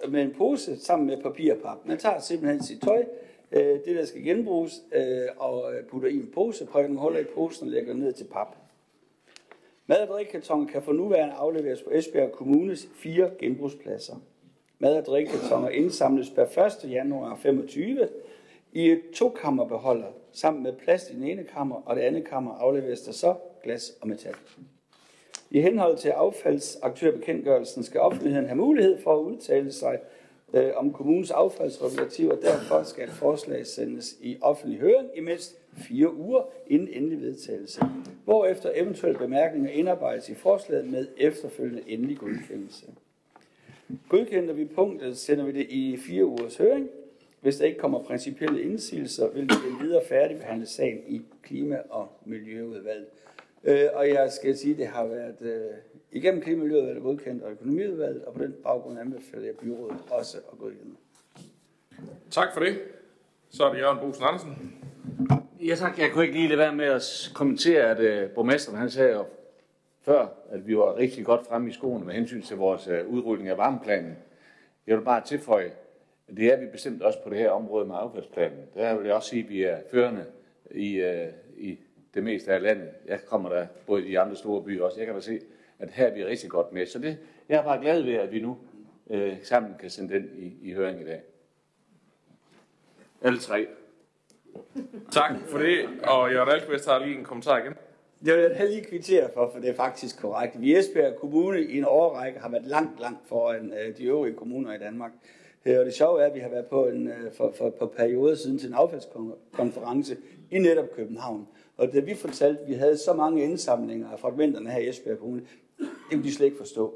med 0.09 0.23
en 0.23 0.35
pose 0.35 0.79
sammen 0.81 1.07
med 1.07 1.23
papir 1.23 1.55
og 1.55 1.61
pap. 1.61 1.87
Man 1.87 1.99
tager 1.99 2.21
simpelthen 2.21 2.63
sit 2.63 2.81
tøj, 2.81 3.05
øh, 3.53 3.63
det 3.63 3.97
der 3.97 4.05
skal 4.05 4.23
genbruges, 4.23 4.83
øh, 4.93 5.27
og 5.37 5.73
putter 5.91 6.09
i 6.09 6.15
en 6.15 6.31
pose, 6.35 6.67
prikker 6.67 6.89
nogle 6.89 7.01
huller 7.01 7.21
i 7.21 7.25
posen 7.35 7.67
og 7.67 7.73
lægger 7.73 7.95
ned 7.95 8.13
til 8.13 8.25
pap. 8.25 8.57
Mad- 9.87 10.03
og 10.03 10.09
drikkekartoner 10.09 10.67
kan 10.67 10.83
for 10.83 10.93
nuværende 10.93 11.35
afleveres 11.35 11.83
på 11.83 11.91
Esbjerg 11.91 12.33
Kommunes 12.33 12.89
fire 12.95 13.31
genbrugspladser. 13.39 14.17
Mad- 14.79 14.97
og 14.97 15.07
drikkekartoner 15.07 15.69
indsamles 15.69 16.31
per 16.31 16.67
1. 16.85 16.91
januar 16.91 17.37
25 17.37 18.09
i 18.73 18.91
et 18.91 19.03
tokammerbeholder 19.15 20.07
sammen 20.33 20.63
med 20.63 20.73
plast 20.73 21.11
i 21.11 21.15
den 21.15 21.25
ene 21.25 21.45
kammer, 21.45 21.83
og 21.87 21.97
det 21.97 22.03
andet 22.03 22.25
kammer 22.25 22.55
afleveres 22.55 23.01
der 23.01 23.13
så 23.13 23.35
glas 23.65 23.93
og 24.01 24.09
metal. 24.09 24.35
I 25.51 25.61
henhold 25.61 25.97
til 25.97 26.09
affaldsaktørbekendtgørelsen 26.09 27.83
skal 27.83 28.01
offentligheden 28.01 28.47
have 28.47 28.57
mulighed 28.57 28.99
for 29.03 29.15
at 29.15 29.23
udtale 29.23 29.73
sig 29.73 29.99
øh, 30.55 30.71
om 30.77 30.93
kommunens 30.93 31.31
affaldsregulativ, 31.31 32.29
og 32.29 32.39
derfor 32.43 32.83
skal 32.83 33.09
forslag 33.09 33.67
sendes 33.67 34.17
i 34.21 34.39
offentlig 34.41 34.79
høring 34.79 35.09
i 35.15 35.21
mindst 35.21 35.57
fire 35.73 36.15
uger 36.15 36.43
inden 36.67 36.89
endelig 36.89 37.21
vedtagelse, 37.21 37.83
hvorefter 38.25 38.71
eventuelle 38.75 39.19
bemærkninger 39.19 39.71
indarbejdes 39.71 40.29
i 40.29 40.35
forslaget 40.35 40.91
med 40.91 41.07
efterfølgende 41.17 41.83
endelig 41.87 42.19
godkendelse. 42.19 42.87
Godkender 44.09 44.55
vi 44.55 44.65
punktet, 44.65 45.19
sender 45.19 45.45
vi 45.45 45.53
det 45.53 45.67
i 45.71 45.97
fire 45.97 46.25
ugers 46.25 46.57
høring. 46.57 46.89
Hvis 47.41 47.57
der 47.57 47.65
ikke 47.65 47.79
kommer 47.79 48.03
principielle 48.03 48.63
indsigelser, 48.63 49.29
vil 49.29 49.43
vi 49.43 49.85
videre 49.85 50.03
færdigbehandle 50.09 50.67
sagen 50.67 50.99
i 51.07 51.23
Klima- 51.43 51.83
og 51.91 52.09
Miljøudvalget. 52.25 53.07
Øh, 53.65 53.89
og 53.95 54.09
jeg 54.09 54.33
skal 54.33 54.59
sige, 54.59 54.73
at 54.73 54.79
det 54.79 54.87
har 54.87 55.07
været 55.07 55.37
øh, 55.41 55.71
igennem 56.13 56.43
Klima- 56.43 56.61
og 56.61 56.67
Miljøudvalget 56.67 57.03
godkendt 57.03 57.43
og 57.43 57.51
økonomiudvalget, 57.51 58.25
og 58.25 58.35
på 58.35 58.43
den 58.43 58.55
baggrund 58.63 58.99
anbefaler 58.99 59.45
jeg 59.45 59.55
byrådet 59.55 59.99
også 60.11 60.39
at 60.53 60.59
gå 60.59 60.69
igennem. 60.69 60.97
Tak 62.31 62.49
for 62.55 62.61
det. 62.61 62.79
Så 63.51 63.65
er 63.65 63.73
det 63.73 63.81
Jørgen 63.81 63.99
Bosen 63.99 64.25
Andersen. 64.25 64.75
Ja 65.61 65.75
tak, 65.75 65.99
jeg 65.99 66.11
kunne 66.13 66.25
ikke 66.25 66.37
lige 66.37 66.49
lade 66.49 66.59
være 66.59 66.75
med 66.75 66.85
at 66.85 67.31
kommentere, 67.35 67.83
at 67.91 68.25
uh, 68.25 68.31
borgmesteren 68.31 68.79
han 68.79 68.91
sagde 68.91 69.13
jo 69.13 69.25
før, 70.03 70.27
at 70.51 70.67
vi 70.67 70.77
var 70.77 70.97
rigtig 70.97 71.25
godt 71.25 71.47
fremme 71.47 71.69
i 71.69 71.73
skoene 71.73 72.05
med 72.05 72.15
hensyn 72.15 72.43
til 72.43 72.57
vores 72.57 72.89
uh, 72.89 73.15
udrulling 73.15 73.49
af 73.49 73.59
varmeplanen. 73.59 74.17
Jeg 74.87 74.97
vil 74.97 75.05
bare 75.05 75.25
tilføje, 75.25 75.73
at 76.29 76.37
det 76.37 76.53
er 76.53 76.61
vi 76.61 76.67
bestemt 76.67 77.03
også 77.03 77.19
på 77.23 77.31
det 77.31 77.39
her 77.39 77.51
område 77.51 77.87
med 77.87 77.95
affaldsplanen. 77.99 78.59
Der 78.75 78.97
vil 78.97 79.07
jeg 79.07 79.15
også 79.15 79.29
sige, 79.29 79.45
at 79.45 79.49
vi 79.49 79.63
er 79.63 79.79
førende 79.91 80.25
i, 80.71 81.03
uh, 81.03 81.29
i 81.57 81.79
det 82.15 82.23
meste 82.23 82.53
af 82.53 82.63
landet. 82.63 82.89
Jeg 83.07 83.21
kommer 83.27 83.49
der 83.49 83.67
både 83.87 84.07
i 84.07 84.11
de 84.11 84.21
andre 84.21 84.37
store 84.37 84.63
byer 84.63 84.85
også. 84.85 84.99
Jeg 84.99 85.07
kan 85.07 85.15
da 85.15 85.21
se, 85.21 85.41
at 85.79 85.91
her 85.91 86.07
er 86.07 86.15
vi 86.15 86.25
rigtig 86.25 86.51
godt 86.51 86.73
med. 86.73 86.87
Så 86.87 86.99
det, 86.99 87.19
jeg 87.49 87.59
er 87.59 87.65
bare 87.65 87.81
glad 87.81 88.03
ved, 88.03 88.15
at 88.15 88.33
vi 88.33 88.41
nu 88.41 88.59
uh, 89.07 89.33
sammen 89.43 89.75
kan 89.81 89.91
sende 89.91 90.15
den 90.15 90.31
i, 90.37 90.69
i 90.69 90.73
høring 90.73 91.01
i 91.01 91.05
dag. 91.05 91.23
Alle 93.23 93.39
tre. 93.39 93.67
Tak 95.11 95.33
for 95.47 95.59
det. 95.59 95.89
Og 96.03 96.33
Jørgen 96.33 96.53
Alkvist 96.53 96.87
har 96.87 97.07
lige 97.07 97.19
en 97.19 97.25
kommentar 97.25 97.59
igen. 97.59 97.75
Det 98.25 98.35
vil 98.35 98.43
jeg 98.43 98.69
lige 98.69 98.85
kvittere 98.85 99.31
for, 99.35 99.51
for 99.53 99.61
det 99.61 99.71
er 99.71 99.75
faktisk 99.75 100.21
korrekt. 100.21 100.61
Vi 100.61 100.77
Esbjerg 100.77 101.17
Kommune 101.17 101.63
i 101.63 101.79
en 101.79 101.85
årrække 101.85 102.41
har 102.41 102.49
været 102.49 102.65
langt, 102.65 103.01
langt 103.01 103.29
foran 103.29 103.73
øh, 103.73 103.97
de 103.97 104.05
øvrige 104.05 104.35
kommuner 104.35 104.75
i 104.75 104.79
Danmark. 104.79 105.13
Øh, 105.67 105.79
og 105.79 105.85
det 105.85 105.95
sjove 105.95 106.23
er, 106.23 106.27
at 106.27 106.35
vi 106.35 106.41
har 106.41 106.49
været 106.49 106.67
på 106.67 106.87
en 106.87 107.09
øh, 107.09 107.33
for, 107.33 107.53
for, 107.59 107.71
på 107.71 107.87
perioder 107.87 108.35
siden 108.35 108.59
til 108.59 108.69
en 108.69 108.75
affaldskonference 108.75 110.17
i 110.51 110.59
netop 110.59 110.91
København. 110.97 111.49
Og 111.77 111.93
da 111.93 112.01
vi 112.01 112.15
fortalte, 112.15 112.61
at 112.61 112.69
vi 112.69 112.75
havde 112.75 112.99
så 112.99 113.13
mange 113.13 113.43
indsamlinger 113.43 114.11
af 114.11 114.19
fragmenterne 114.19 114.71
her 114.71 114.79
i 114.79 114.89
Esbjerg 114.89 115.19
Kommune, 115.19 115.43
det 116.11 116.17
kunne 116.17 116.25
de 116.25 116.35
slet 116.35 116.47
ikke 116.47 116.59
forstå. 116.59 116.95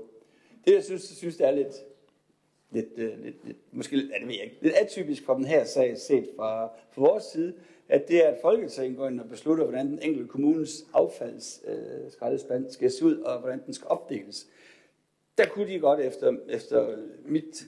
Det, 0.64 0.74
jeg 0.74 0.84
synes, 0.84 1.10
jeg 1.10 1.16
synes 1.16 1.36
det 1.36 1.46
er 1.46 1.50
lidt 1.50 1.74
lidt, 2.72 2.86
øh, 2.96 3.24
lidt, 3.24 3.44
lidt 3.44 3.56
måske 3.72 3.96
lidt, 3.96 4.10
ja, 4.10 4.18
det 4.18 4.28
ved 4.28 4.34
jeg 4.34 4.44
ikke, 4.44 4.58
lidt 4.62 4.74
atypisk 4.74 5.24
for 5.24 5.34
den 5.34 5.44
her 5.44 5.64
sag 5.64 5.98
set 5.98 6.28
fra, 6.36 6.66
fra 6.90 7.02
vores 7.02 7.24
side, 7.24 7.54
at 7.88 8.08
det 8.08 8.24
er, 8.24 8.28
at 8.28 8.38
Folketinget 8.42 8.96
går 8.96 9.08
ind 9.08 9.20
og 9.20 9.28
beslutter, 9.28 9.64
hvordan 9.64 9.86
den 9.86 9.98
enkelte 10.02 10.28
kommunes 10.28 10.86
affaldsskraldespand 10.94 12.64
øh, 12.66 12.72
skal 12.72 12.90
se 12.90 13.04
ud, 13.04 13.16
og 13.16 13.40
hvordan 13.40 13.62
den 13.66 13.74
skal 13.74 13.88
opdeles. 13.88 14.46
Der 15.38 15.46
kunne 15.46 15.68
de 15.68 15.78
godt 15.78 16.00
efter, 16.00 16.36
efter 16.48 16.96
mit 17.24 17.64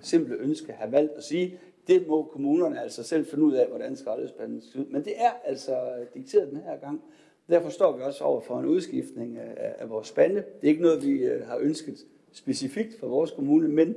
simple 0.00 0.36
ønske 0.36 0.72
have 0.72 0.92
valgt 0.92 1.12
at 1.12 1.24
sige, 1.24 1.60
det 1.86 2.06
må 2.06 2.22
kommunerne 2.22 2.80
altså 2.80 3.02
selv 3.02 3.26
finde 3.26 3.44
ud 3.44 3.52
af, 3.52 3.68
hvordan 3.68 3.96
skraldespanden 3.96 4.62
skal 4.62 4.80
ud. 4.80 4.86
Men 4.86 5.04
det 5.04 5.12
er 5.16 5.30
altså 5.44 5.74
øh, 5.74 6.06
dikteret 6.14 6.50
den 6.50 6.62
her 6.62 6.76
gang. 6.76 7.02
Derfor 7.50 7.68
står 7.68 7.96
vi 7.96 8.02
også 8.02 8.24
over 8.24 8.40
for 8.40 8.58
en 8.58 8.66
udskiftning 8.66 9.38
af, 9.38 9.74
af 9.78 9.90
vores 9.90 10.08
spande. 10.08 10.36
Det 10.36 10.64
er 10.64 10.68
ikke 10.68 10.82
noget, 10.82 11.06
vi 11.06 11.10
øh, 11.10 11.46
har 11.46 11.58
ønsket 11.60 11.98
specifikt 12.32 13.00
for 13.00 13.06
vores 13.06 13.30
kommune, 13.30 13.68
men 13.68 13.94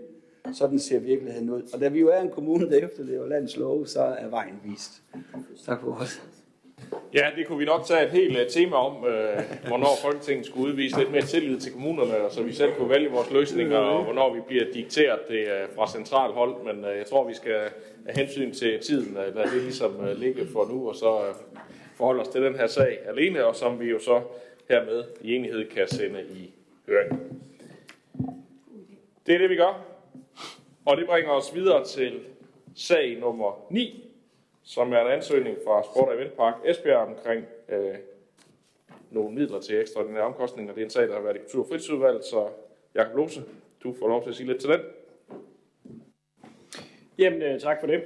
sådan 0.53 0.79
ser 0.79 0.99
virkeligheden 0.99 1.49
ud. 1.49 1.61
Og 1.73 1.79
da 1.79 1.87
vi 1.87 1.99
jo 1.99 2.09
er 2.09 2.21
en 2.21 2.29
kommune, 2.29 2.69
der 2.69 2.77
efterlever 2.87 3.27
landets 3.27 3.57
lov, 3.57 3.85
så 3.85 4.01
er 4.01 4.27
vejen 4.27 4.59
vist. 4.63 5.01
Tak 5.65 5.81
for 5.81 5.91
os. 5.91 6.21
Ja, 7.13 7.29
det 7.35 7.47
kunne 7.47 7.57
vi 7.57 7.65
nok 7.65 7.85
tage 7.85 8.05
et 8.05 8.11
helt 8.11 8.37
øh, 8.37 8.47
tema 8.49 8.75
om, 8.75 9.05
øh, 9.05 9.39
hvornår 9.67 9.95
Folketinget 10.01 10.45
skulle 10.45 10.67
udvise 10.71 10.97
lidt 10.97 11.11
mere 11.11 11.21
tillid 11.21 11.59
til 11.59 11.73
kommunerne, 11.73 12.17
og 12.17 12.31
så 12.31 12.43
vi 12.43 12.53
selv 12.53 12.73
kunne 12.73 12.89
vælge 12.89 13.11
vores 13.11 13.31
løsninger, 13.31 13.77
og 13.77 14.03
hvornår 14.03 14.33
vi 14.33 14.39
bliver 14.47 14.63
dikteret 14.73 15.19
det 15.27 15.39
øh, 15.39 15.75
fra 15.75 15.91
central 15.91 16.31
hold. 16.31 16.63
Men 16.63 16.85
øh, 16.85 16.97
jeg 16.97 17.05
tror, 17.05 17.27
vi 17.27 17.33
skal 17.33 17.55
af 18.05 18.15
hensyn 18.15 18.51
til 18.51 18.79
tiden, 18.79 19.17
øh, 19.17 19.35
lade 19.35 19.49
det 19.49 19.63
ligesom 19.63 20.05
øh, 20.05 20.17
ligge 20.17 20.47
for 20.53 20.67
nu, 20.71 20.89
og 20.89 20.95
så 20.95 21.19
øh, 21.27 21.35
forholde 21.95 22.21
os 22.21 22.27
til 22.27 22.41
den 22.41 22.55
her 22.55 22.67
sag 22.67 22.99
alene, 23.07 23.45
og 23.45 23.55
som 23.55 23.79
vi 23.79 23.85
jo 23.85 23.99
så 23.99 24.21
hermed 24.69 25.03
i 25.21 25.35
enighed 25.35 25.69
kan 25.69 25.87
sende 25.87 26.23
i 26.23 26.53
høring. 26.87 27.41
Det 29.25 29.35
er 29.35 29.39
det, 29.39 29.49
vi 29.49 29.55
gør. 29.55 29.85
Og 30.85 30.97
det 30.97 31.05
bringer 31.05 31.31
os 31.31 31.55
videre 31.55 31.85
til 31.85 32.19
sag 32.75 33.19
nummer 33.19 33.65
9, 33.69 34.11
som 34.63 34.93
er 34.93 35.01
en 35.01 35.11
ansøgning 35.11 35.57
fra 35.67 35.83
Sport 35.83 36.09
og 36.09 36.15
Eventpark 36.15 36.55
Esbjerg 36.65 37.07
omkring 37.07 37.45
øh, 37.69 37.95
nogle 39.11 39.35
midler 39.35 39.61
til 39.61 39.81
ekstraordinære 39.81 40.23
omkostninger. 40.23 40.73
Det 40.73 40.81
er 40.81 40.85
en 40.85 40.89
sag, 40.89 41.07
der 41.07 41.13
har 41.13 41.21
været 41.21 41.35
i 41.35 41.39
Kultur- 41.39 41.61
og 41.61 41.67
Fritidsudvalget, 41.67 42.25
så 42.25 42.47
Jakob 42.95 43.15
Lose, 43.15 43.43
du 43.83 43.95
får 43.99 44.07
lov 44.07 44.23
til 44.23 44.29
at 44.29 44.35
sige 44.35 44.47
lidt 44.47 44.61
til 44.61 44.69
den. 44.69 44.79
Jamen, 47.17 47.41
øh, 47.41 47.59
tak 47.59 47.79
for 47.79 47.87
det. 47.87 48.03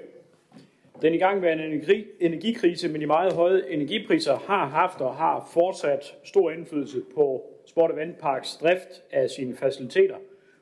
Den 1.01 1.13
igangværende 1.13 1.65
energi, 1.65 2.05
energikrise 2.19 2.89
med 2.89 2.99
de 2.99 3.07
meget 3.07 3.33
høje 3.33 3.61
energipriser 3.69 4.35
har 4.35 4.65
haft 4.65 5.01
og 5.01 5.15
har 5.15 5.49
fortsat 5.53 6.15
stor 6.23 6.51
indflydelse 6.51 7.01
på 7.15 7.43
Sport 7.65 7.91
Eventparks 7.91 8.57
drift 8.57 9.03
af 9.11 9.29
sine 9.29 9.55
faciliteter. 9.55 10.15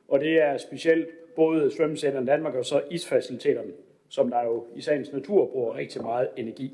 Og 0.07 0.19
det 0.19 0.41
er 0.41 0.57
specielt 0.57 1.07
både 1.35 1.71
svømmecenteren 1.71 2.25
Danmark 2.25 2.55
og 2.55 2.65
så 2.65 2.81
isfaciliteterne, 2.91 3.71
som 4.09 4.29
der 4.29 4.43
jo 4.43 4.65
i 4.75 4.81
sagens 4.81 5.13
natur 5.13 5.45
bruger 5.45 5.75
rigtig 5.75 6.01
meget 6.01 6.29
energi. 6.37 6.73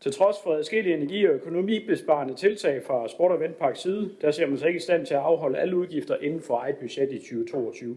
Til 0.00 0.12
trods 0.12 0.36
for 0.44 0.54
adskillige 0.54 0.96
energi- 0.96 1.26
og 1.26 1.34
økonomibesparende 1.34 2.34
tiltag 2.34 2.82
fra 2.82 3.08
Sport 3.08 3.40
Eventparks 3.40 3.80
side, 3.80 4.10
der 4.20 4.30
ser 4.30 4.46
man 4.46 4.58
sig 4.58 4.68
ikke 4.68 4.78
i 4.78 4.80
stand 4.80 5.06
til 5.06 5.14
at 5.14 5.20
afholde 5.20 5.58
alle 5.58 5.76
udgifter 5.76 6.16
inden 6.16 6.40
for 6.40 6.56
eget 6.56 6.76
budget 6.76 7.12
i 7.12 7.18
2022. 7.18 7.96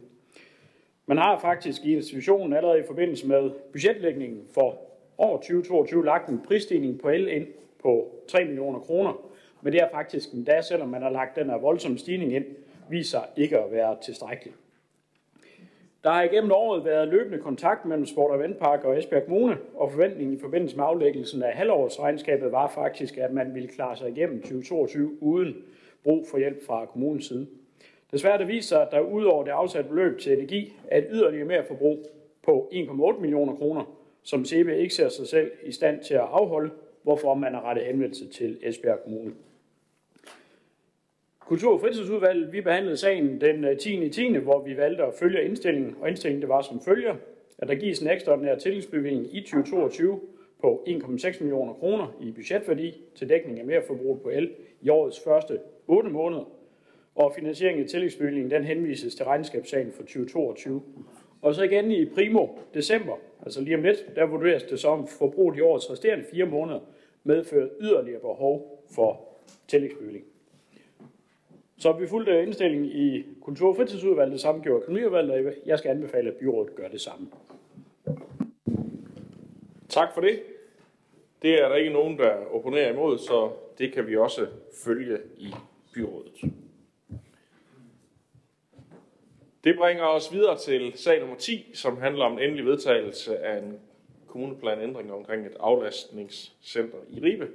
Man 1.10 1.17
har 1.17 1.39
faktisk 1.39 1.86
i 1.86 1.95
institutionen 1.95 2.54
allerede 2.54 2.80
i 2.80 2.84
forbindelse 2.88 3.28
med 3.28 3.52
budgetlægningen 3.72 4.41
for 4.54 4.78
år 5.17 5.38
2022 5.38 6.06
lagt 6.06 6.30
en 6.30 6.41
prisstigning 6.48 7.02
på 7.02 7.10
el 7.10 7.28
ind 7.28 7.48
på 7.82 8.15
3 8.28 8.45
millioner 8.45 8.80
kroner, 8.80 9.13
men 9.62 9.74
det 9.74 9.82
er 9.82 9.89
faktisk 9.91 10.34
endda, 10.34 10.62
selvom 10.62 10.89
man 10.89 11.02
har 11.02 11.10
lagt 11.10 11.36
den 11.36 11.50
her 11.50 11.58
voldsomme 11.58 11.98
stigning 11.98 12.34
ind, 12.34 12.45
viser 12.89 13.19
ikke 13.38 13.60
at 13.60 13.72
være 13.72 13.98
tilstrækkeligt. 14.02 14.56
Der 16.04 16.12
har 16.12 16.24
igennem 16.24 16.52
året 16.52 16.86
været 16.86 17.08
løbende 17.08 17.38
kontakt 17.38 17.86
mellem 17.86 18.06
Sport 18.06 18.32
og 18.32 18.39
Vandpark 18.39 18.84
og 18.84 18.98
Esbjerg 18.98 19.24
Kommune, 19.24 19.58
og 19.76 19.91
forventningen 19.91 20.38
i 20.38 20.39
forbindelse 20.39 20.78
med 20.78 20.86
aflæggelsen 20.86 21.43
af 21.43 21.54
halvårsregnskabet 21.54 22.52
var 22.52 22.67
faktisk, 22.67 23.17
at 23.17 23.34
man 23.34 23.56
ville 23.56 23.67
klare 23.67 23.98
sig 23.98 24.10
igennem 24.10 24.41
2022 24.41 25.24
uden 25.24 25.56
brug 26.04 26.26
for 26.32 26.38
hjælp 26.38 26.65
fra 26.65 26.86
kommunens 26.86 27.26
side. 27.26 27.48
Desværre 28.12 28.38
det 28.38 28.48
viser 28.48 28.67
sig, 28.67 28.82
at 28.82 28.88
der 28.91 29.00
udover 29.00 29.43
det 29.43 29.52
afsatte 29.52 29.89
beløb 29.89 30.19
til 30.19 30.34
energi 30.34 30.74
er 30.88 30.98
et 30.98 31.08
yderligere 31.12 31.45
mere 31.45 31.65
forbrug 31.65 32.06
på 32.43 32.69
1,8 32.74 33.19
millioner 33.22 33.56
kroner, 33.56 33.95
som 34.24 34.45
CB 34.45 34.67
ikke 34.67 34.93
ser 34.93 35.10
sig 35.10 35.28
selv 35.28 35.52
i 35.63 35.72
stand 35.72 36.04
til 36.04 36.13
at 36.13 36.28
afholde, 36.32 36.72
hvorfor 37.04 37.34
man 37.34 37.54
har 37.54 37.62
rettet 37.62 37.86
henvendelse 37.86 38.28
til 38.28 38.58
Esbjerg 38.63 39.00
Kommune. 39.04 39.34
Kultur- 41.39 41.74
og 41.74 41.82
fritidsudvalget, 41.82 42.54
vi 42.54 42.62
behandlede 42.62 42.98
sagen 42.98 43.41
den 43.41 43.63
øh, 43.63 43.78
10. 43.78 44.10
10. 44.10 44.38
hvor 44.38 44.62
vi 44.62 44.78
valgte 44.78 45.04
at 45.04 45.13
følge 45.13 45.45
indstillingen, 45.45 45.95
og 46.02 46.08
indstillingen 46.08 46.41
det 46.41 46.50
var 46.50 46.62
som 46.62 46.82
følger, 46.82 47.15
at 47.58 47.67
der 47.67 47.76
gives 47.76 48.00
en 48.00 48.10
ekstraordinær 48.10 48.56
tillægsbevilling 48.56 49.36
i 49.36 49.41
2022 49.41 50.19
på 50.62 50.84
1,6 50.88 51.43
millioner 51.43 51.74
kroner 51.74 52.17
i 52.22 52.32
budgetværdi 52.32 53.02
til 53.15 53.30
dækning 53.30 53.60
af 53.60 53.65
merforbrug 53.65 54.22
på 54.22 54.30
el 54.30 54.52
i 54.82 54.89
årets 54.89 55.19
første 55.24 55.60
8 55.88 56.10
måneder, 56.10 56.43
og 57.19 57.34
finansieringen 57.36 57.84
af 57.84 57.89
tillægsbevillingen 57.89 58.51
den 58.51 58.63
henvises 58.63 59.15
til 59.15 59.25
regnskabssagen 59.25 59.91
for 59.91 60.03
2022. 60.03 60.84
Og 61.41 61.55
så 61.55 61.63
igen 61.63 61.91
i 61.91 62.05
primo 62.05 62.47
december, 62.73 63.15
altså 63.43 63.62
lige 63.62 63.75
om 63.75 63.84
lidt, 63.84 64.15
der 64.15 64.25
vurderes 64.25 64.63
det 64.63 64.79
som 64.79 65.08
forbruget 65.08 65.58
i 65.58 65.62
årets 65.62 65.91
resterende 65.91 66.25
fire 66.32 66.45
måneder 66.45 66.79
medfører 67.23 67.67
yderligere 67.82 68.19
behov 68.19 68.84
for 68.95 69.21
tillægsbevilling. 69.67 70.25
Så 71.77 71.91
vi 71.91 72.08
fulgte 72.08 72.32
øh, 72.32 72.43
indstillingen 72.43 72.86
i 72.86 73.23
Kultur- 73.41 73.69
og 73.69 73.75
fritidsudvalget, 73.75 74.41
samme 74.41 74.62
gjorde 74.62 74.82
økonomiudvalget, 74.82 75.47
og 75.47 75.53
jeg 75.65 75.79
skal 75.79 75.89
anbefale, 75.89 76.29
at 76.29 76.36
byrådet 76.36 76.75
gør 76.75 76.88
det 76.88 77.01
samme. 77.01 77.27
Tak 79.89 80.13
for 80.13 80.21
det. 80.21 80.39
Det 81.41 81.62
er 81.62 81.69
der 81.69 81.75
ikke 81.75 81.93
nogen, 81.93 82.17
der 82.17 82.32
opponerer 82.51 82.93
imod, 82.93 83.17
så 83.17 83.51
det 83.77 83.93
kan 83.93 84.08
vi 84.08 84.17
også 84.17 84.47
følge 84.86 85.17
i 85.38 85.53
byrådet. 85.93 86.51
Det 89.63 89.76
bringer 89.78 90.04
os 90.04 90.34
videre 90.34 90.58
til 90.58 90.91
sag 90.95 91.19
nummer 91.19 91.36
10, 91.36 91.72
som 91.74 91.98
handler 91.98 92.26
om 92.26 92.34
en 92.34 92.39
endelig 92.39 92.65
vedtagelse 92.65 93.38
af 93.38 93.58
en 93.58 93.80
kommuneplanændring 94.28 95.13
omkring 95.13 95.45
et 95.45 95.56
aflastningscenter 95.60 96.98
i 97.10 97.19
Ribe. 97.19 97.48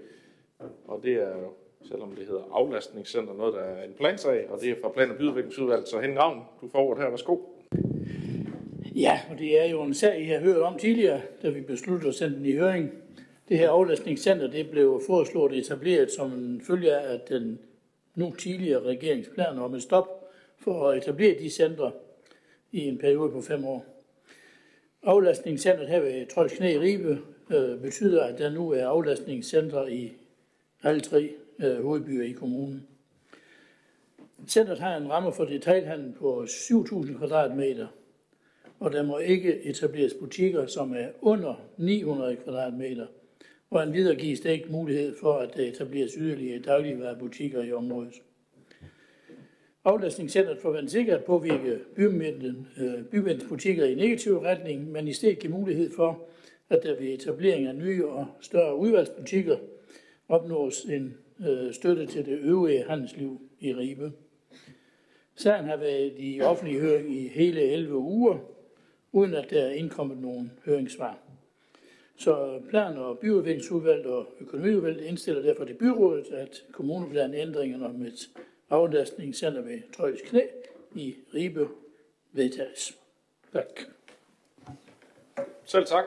Og 0.89 1.01
det 1.03 1.13
er 1.13 1.29
jo 1.29 1.53
selvom 1.89 2.11
det 2.11 2.27
hedder 2.27 2.43
aflastningscenter, 2.53 3.35
noget 3.35 3.55
der 3.55 3.61
er 3.61 3.85
en 3.85 3.93
plansag, 3.93 4.51
og 4.51 4.61
det 4.61 4.71
er 4.71 4.75
fra 4.83 4.89
Plan- 4.89 5.11
og 5.11 5.17
Byudviklingsudvalget. 5.17 5.89
Så 5.89 6.01
Henning 6.01 6.21
Ravn, 6.21 6.41
du 6.61 6.69
får 6.69 6.79
ordet 6.79 7.03
her. 7.03 7.11
Værsgo. 7.11 7.39
Ja, 8.95 9.21
og 9.31 9.39
det 9.39 9.61
er 9.61 9.71
jo 9.71 9.83
en 9.83 9.95
sag, 9.95 10.21
I 10.21 10.25
har 10.25 10.41
hørt 10.41 10.63
om 10.63 10.79
tidligere, 10.79 11.21
da 11.43 11.49
vi 11.49 11.61
besluttede 11.61 12.09
at 12.09 12.15
sende 12.15 12.37
den 12.37 12.47
i 12.47 12.53
høring. 12.53 12.93
Det 13.49 13.59
her 13.59 13.71
aflastningscenter 13.71 14.51
det 14.51 14.71
blev 14.71 15.03
foreslået 15.07 15.59
etableret 15.59 16.11
som 16.11 16.33
en 16.33 16.63
følge 16.67 16.97
af 16.97 17.21
den 17.29 17.59
nu 18.15 18.35
tidligere 18.39 18.83
regeringsplan 18.83 19.59
om 19.59 19.75
et 19.75 19.83
stop 19.83 20.24
for 20.65 20.91
at 20.91 20.99
etablere 20.99 21.39
de 21.39 21.51
centre 21.51 21.93
i 22.73 22.81
en 22.81 22.99
periode 22.99 23.31
på 23.31 23.41
fem 23.41 23.65
år. 23.65 23.87
Aflastningscenteret 25.03 25.89
her 25.89 26.01
ved 26.01 26.27
Trolds 26.27 26.53
Knæ 26.53 26.73
i 26.73 26.79
Ribe 26.79 27.19
øh, 27.51 27.81
betyder, 27.81 28.25
at 28.25 28.39
der 28.39 28.51
nu 28.51 28.71
er 28.71 28.87
aflastningscentre 28.87 29.93
i 29.93 30.13
alle 30.83 31.01
tre 31.01 31.31
øh, 31.59 31.83
hovedbyer 31.83 32.25
i 32.25 32.33
kommunen. 32.33 32.87
Centret 34.49 34.79
har 34.79 34.97
en 34.97 35.11
ramme 35.11 35.33
for 35.33 35.45
detaljhandel 35.45 36.13
på 36.13 36.43
7.000 36.43 37.19
kvadratmeter, 37.19 37.87
og 38.81 38.93
der 38.93 39.03
må 39.03 39.19
ikke 39.19 39.65
etableres 39.65 40.15
butikker, 40.21 40.67
som 40.67 40.95
er 40.95 41.09
under 41.21 41.55
900 41.77 42.37
kvadratmeter, 42.37 43.07
og 43.71 43.83
en 43.83 43.93
videre 43.93 44.17
gives 44.17 44.41
der 44.41 44.51
ikke 44.51 44.73
mulighed 44.73 45.17
for, 45.21 45.33
at 45.33 45.57
der 45.57 45.63
etableres 45.63 46.13
yderligere 46.13 46.63
dagligvarerbutikker 46.63 47.63
i 47.63 47.73
området. 47.73 48.15
Aflastningscentret 49.85 50.59
forventes 50.59 50.95
ikke 50.95 51.15
at 51.15 51.25
påvirke 51.25 51.79
bymændens 51.97 52.69
øh, 52.79 53.49
butikker 53.49 53.85
i 53.85 53.95
negativ 53.95 54.39
retning, 54.39 54.93
men 54.93 55.09
i 55.09 55.13
stedet 55.13 55.39
give 55.39 55.53
mulighed 55.53 55.91
for, 55.97 56.29
at 56.71 56.83
der 56.83 56.99
ved 56.99 57.09
etablering 57.09 57.67
af 57.67 57.75
nye 57.75 58.07
og 58.07 58.27
større 58.41 58.77
udvalgsbutikker 58.77 59.57
opnås 60.29 60.85
en 60.85 61.15
øh, 61.49 61.73
støtte 61.73 62.07
til 62.07 62.27
det 62.27 62.39
øvrige 62.39 62.85
handelsliv 62.89 63.41
i 63.61 63.75
Ribe. 63.75 64.13
Sagen 65.35 65.65
har 65.65 65.77
været 65.77 66.13
i 66.19 66.41
offentlig 66.41 66.81
høring 66.81 67.17
i 67.17 67.29
hele 67.29 67.61
11 67.61 67.97
uger, 67.97 68.39
uden 69.13 69.35
at 69.35 69.51
der 69.51 69.63
er 69.63 69.71
indkommet 69.71 70.19
nogen 70.19 70.53
høringssvar. 70.65 71.19
Så 72.17 72.61
plan- 72.71 72.97
og 72.97 73.19
byudviklingsudvalget 73.19 74.07
og 74.07 74.27
økonomiudvalget 74.41 75.05
indstiller 75.05 75.43
derfor 75.43 75.65
til 75.65 75.75
byrådet, 75.75 76.27
at 76.33 76.65
kommuneplanændringerne 76.73 77.87
om 77.87 78.03
et 78.03 78.31
aflastningscenter 78.75 79.61
ved 79.61 79.83
Trøjs 79.97 80.21
Knæ 80.21 80.41
i 80.95 81.17
Ribe 81.35 81.69
vedtages. 82.33 82.99
Tak. 83.53 83.81
Selv 85.65 85.87
tak. 85.87 86.05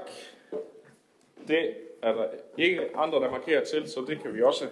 Det 1.47 1.73
er 2.01 2.13
der 2.13 2.27
ikke 2.57 2.97
andre, 2.97 3.19
der 3.19 3.31
markerer 3.31 3.63
til, 3.63 3.89
så 3.89 4.05
det 4.07 4.21
kan 4.21 4.33
vi 4.33 4.41
også 4.41 4.69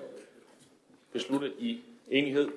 beslutte 1.12 1.52
i 1.60 1.82
enighed. 2.12 2.48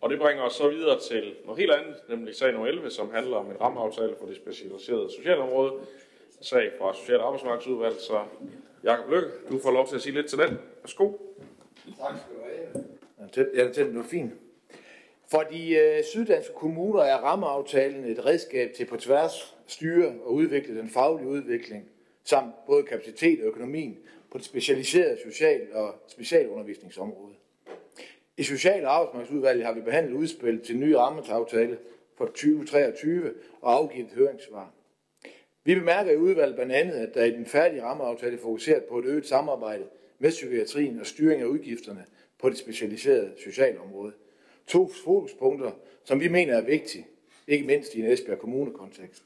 Og 0.00 0.10
det 0.10 0.18
bringer 0.18 0.42
os 0.42 0.52
så 0.52 0.68
videre 0.68 1.00
til 1.00 1.34
noget 1.44 1.60
helt 1.60 1.72
andet, 1.72 1.96
nemlig 2.08 2.34
sag 2.34 2.52
nummer 2.52 2.68
11, 2.68 2.90
som 2.90 3.10
handler 3.10 3.36
om 3.36 3.50
en 3.50 3.60
rammeaftale 3.60 4.16
for 4.18 4.26
det 4.26 4.36
specialiserede 4.36 5.12
socialområde. 5.12 5.72
Sag 6.40 6.72
fra 6.78 6.94
Social- 6.94 7.20
og 7.20 7.26
Arbejdsmarkedsudvalg, 7.26 8.00
så 8.00 8.24
Jakob 8.84 9.10
Lykke, 9.10 9.28
du 9.50 9.58
får 9.58 9.70
lov 9.70 9.88
til 9.88 9.96
at 9.96 10.02
sige 10.02 10.14
lidt 10.14 10.26
til 10.26 10.38
den. 10.38 10.58
Værsgo. 10.82 11.12
Tak 11.98 12.14
skal 12.18 12.37
du 13.34 13.40
have. 13.40 13.50
Ja, 13.54 13.84
den 13.84 13.96
er 13.96 14.02
fint. 14.02 14.32
For 15.30 15.42
de 15.42 15.74
øh, 15.74 16.04
syddanske 16.04 16.54
kommuner 16.54 17.02
er 17.02 17.16
rammeaftalen 17.16 18.04
et 18.04 18.26
redskab 18.26 18.72
til 18.72 18.84
på 18.84 18.96
tværs 18.96 19.56
styre 19.66 20.14
og 20.24 20.32
udvikle 20.32 20.78
den 20.78 20.88
faglige 20.88 21.28
udvikling, 21.28 21.88
samt 22.24 22.54
både 22.66 22.82
kapacitet 22.82 23.40
og 23.40 23.46
økonomien 23.46 23.98
på 24.30 24.38
det 24.38 24.46
specialiserede 24.46 25.18
social- 25.24 25.72
og 25.72 25.94
specialundervisningsområde. 26.08 27.34
I 28.36 28.42
Social- 28.42 28.84
og 28.84 28.94
Arbejdsmarkedsudvalget 28.94 29.66
har 29.66 29.72
vi 29.72 29.80
behandlet 29.80 30.16
udspil 30.16 30.60
til 30.60 30.76
nye 30.76 30.86
ny 30.86 30.92
rammeaftale 30.92 31.78
for 32.16 32.26
2023 32.26 33.34
og 33.60 33.72
afgivet 33.72 34.10
høringssvar. 34.14 34.74
Vi 35.64 35.74
bemærker 35.74 36.12
i 36.12 36.16
udvalget 36.16 36.54
blandt 36.54 36.72
andet, 36.72 36.94
at 36.94 37.14
der 37.14 37.24
i 37.24 37.30
den 37.30 37.46
færdige 37.46 37.82
rammeaftale 37.82 38.38
fokuseret 38.38 38.84
på 38.84 38.98
et 38.98 39.04
øget 39.04 39.26
samarbejde 39.26 39.84
med 40.18 40.30
psykiatrien 40.30 41.00
og 41.00 41.06
styring 41.06 41.42
af 41.42 41.46
udgifterne 41.46 42.04
på 42.40 42.48
det 42.48 42.58
specialiserede 42.58 43.32
socialområde. 43.44 44.12
To 44.66 44.90
fokuspunkter, 45.04 45.70
som 46.04 46.20
vi 46.20 46.28
mener 46.28 46.54
er 46.56 46.60
vigtige, 46.60 47.06
ikke 47.46 47.66
mindst 47.66 47.94
i 47.94 48.00
en 48.00 48.06
Esbjerg 48.06 48.38
Kommune-kontekst. 48.38 49.22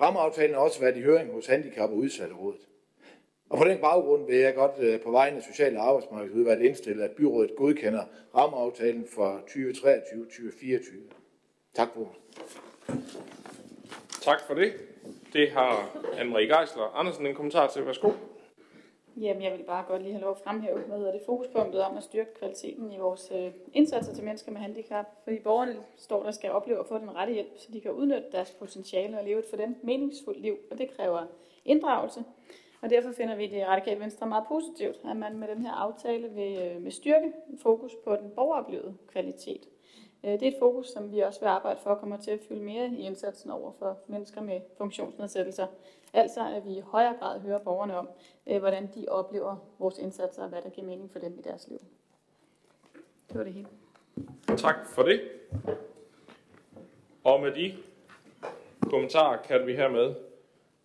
Rammeaftalen 0.00 0.54
har 0.54 0.60
også 0.62 0.80
været 0.80 0.96
i 0.96 1.02
høring 1.02 1.32
hos 1.32 1.46
Handicap- 1.46 1.90
og 1.90 1.96
Udsatterådet. 1.96 2.60
Og 3.50 3.58
på 3.58 3.64
den 3.64 3.78
baggrund 3.78 4.26
vil 4.26 4.36
jeg 4.36 4.54
godt 4.54 4.78
øh, 4.78 5.00
på 5.00 5.10
vegne 5.10 5.36
af 5.36 5.42
Social- 5.42 5.76
og 5.76 5.88
Arbejdsmarkedsudvalget 5.88 6.66
indstille, 6.66 7.04
at 7.04 7.10
byrådet 7.10 7.50
godkender 7.56 8.04
rammeaftalen 8.34 9.06
for 9.14 9.40
2023-2024. 9.50 11.14
Tak 11.74 11.88
for 11.94 12.16
Tak 14.22 14.40
for 14.46 14.54
det. 14.54 14.72
Det 15.32 15.50
har 15.50 15.90
Anne-Marie 15.94 16.58
Geisler 16.58 16.96
Andersen 16.96 17.26
en 17.26 17.34
kommentar 17.34 17.66
til. 17.66 17.86
Værsgo. 17.86 18.10
Jamen, 19.20 19.42
jeg 19.42 19.52
vil 19.52 19.64
bare 19.64 19.84
godt 19.88 20.02
lige 20.02 20.12
have 20.12 20.22
lov 20.22 20.30
at 20.30 20.38
fremhæve, 20.44 20.78
hvad 20.78 20.98
hedder 20.98 21.12
det, 21.12 21.20
fokuspunktet 21.26 21.82
om 21.82 21.96
at 21.96 22.02
styrke 22.02 22.34
kvaliteten 22.34 22.92
i 22.92 22.98
vores 22.98 23.32
øh, 23.34 23.52
indsatser 23.72 24.14
til 24.14 24.24
mennesker 24.24 24.52
med 24.52 24.60
handicap. 24.60 25.06
Fordi 25.24 25.38
borgerne 25.38 25.76
står 25.96 26.22
der 26.22 26.30
skal 26.30 26.50
opleve 26.50 26.80
at 26.80 26.86
få 26.86 26.98
den 26.98 27.14
rette 27.14 27.32
hjælp, 27.32 27.58
så 27.58 27.68
de 27.72 27.80
kan 27.80 27.90
udnytte 27.90 28.32
deres 28.32 28.50
potentiale 28.50 29.18
og 29.18 29.24
leve 29.24 29.38
et 29.38 29.44
for 29.50 29.56
dem 29.56 29.76
meningsfuldt 29.82 30.40
liv. 30.40 30.56
Og 30.70 30.78
det 30.78 30.90
kræver 30.96 31.26
inddragelse. 31.64 32.24
Og 32.80 32.90
derfor 32.90 33.12
finder 33.12 33.36
vi 33.36 33.46
det 33.46 33.66
Radikale 33.66 34.00
Venstre 34.00 34.26
meget 34.26 34.44
positivt, 34.48 35.00
at 35.10 35.16
man 35.16 35.38
med 35.38 35.48
den 35.48 35.62
her 35.62 35.72
aftale 35.72 36.28
vil, 36.28 36.58
øh, 36.58 36.84
vil 36.84 36.92
styrke 36.92 37.32
fokus 37.62 37.92
på 38.04 38.16
den 38.16 38.30
borgeroplevede 38.30 38.96
kvalitet. 39.08 39.68
Øh, 40.24 40.32
det 40.32 40.42
er 40.42 40.48
et 40.48 40.56
fokus, 40.58 40.88
som 40.88 41.12
vi 41.12 41.20
også 41.20 41.40
vil 41.40 41.46
arbejde 41.46 41.80
for 41.82 41.94
kommer 41.94 42.16
til 42.16 42.30
at 42.30 42.40
fylde 42.48 42.62
mere 42.62 42.88
i 42.88 43.00
indsatsen 43.00 43.50
over 43.50 43.72
for 43.78 43.98
mennesker 44.06 44.40
med 44.40 44.60
funktionsnedsættelser. 44.78 45.66
Altså 46.12 46.40
at 46.56 46.64
vi 46.64 46.76
i 46.76 46.80
højere 46.80 47.16
grad 47.20 47.40
hører 47.40 47.58
borgerne 47.58 47.96
om, 47.96 48.08
øh, 48.46 48.58
hvordan 48.58 48.90
de 48.94 49.06
oplever 49.08 49.56
vores 49.78 49.98
indsatser 49.98 50.42
og 50.42 50.48
hvad 50.48 50.62
der 50.62 50.70
giver 50.70 50.86
mening 50.86 51.10
for 51.12 51.18
dem 51.18 51.38
i 51.38 51.42
deres 51.42 51.68
liv. 51.68 51.78
Det 53.28 53.38
var 53.38 53.44
det 53.44 53.52
hele. 53.52 53.68
Tak 54.56 54.76
for 54.86 55.02
det. 55.02 55.20
Og 57.24 57.40
med 57.40 57.52
de 57.52 57.76
kommentarer 58.90 59.42
kan 59.42 59.66
vi 59.66 59.74
hermed 59.74 60.14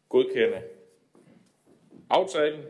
godkende 0.10 0.62
aftalen. 2.10 2.62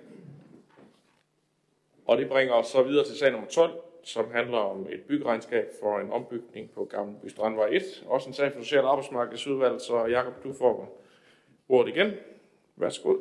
Og 2.05 2.17
det 2.17 2.29
bringer 2.29 2.53
os 2.53 2.67
så 2.67 2.83
videre 2.83 3.05
til 3.05 3.17
sag 3.17 3.31
nummer 3.31 3.47
12, 3.47 3.81
som 4.03 4.31
handler 4.31 4.57
om 4.57 4.87
et 4.89 5.01
byggeregnskab 5.07 5.67
for 5.81 5.99
en 5.99 6.11
ombygning 6.11 6.71
på 6.71 6.85
Gamle 6.85 7.15
By 7.23 7.27
Strandvej 7.27 7.67
1. 7.71 8.03
Også 8.07 8.29
en 8.29 8.33
sag 8.33 8.53
for 8.53 8.61
Social- 8.61 8.83
og 8.83 8.91
Arbejdsmarkedsudvalg, 8.91 9.81
så 9.81 10.05
Jakob, 10.05 10.43
du 10.43 10.53
får 10.53 11.01
ordet 11.69 11.95
igen. 11.95 12.11
Værsgo. 12.75 13.15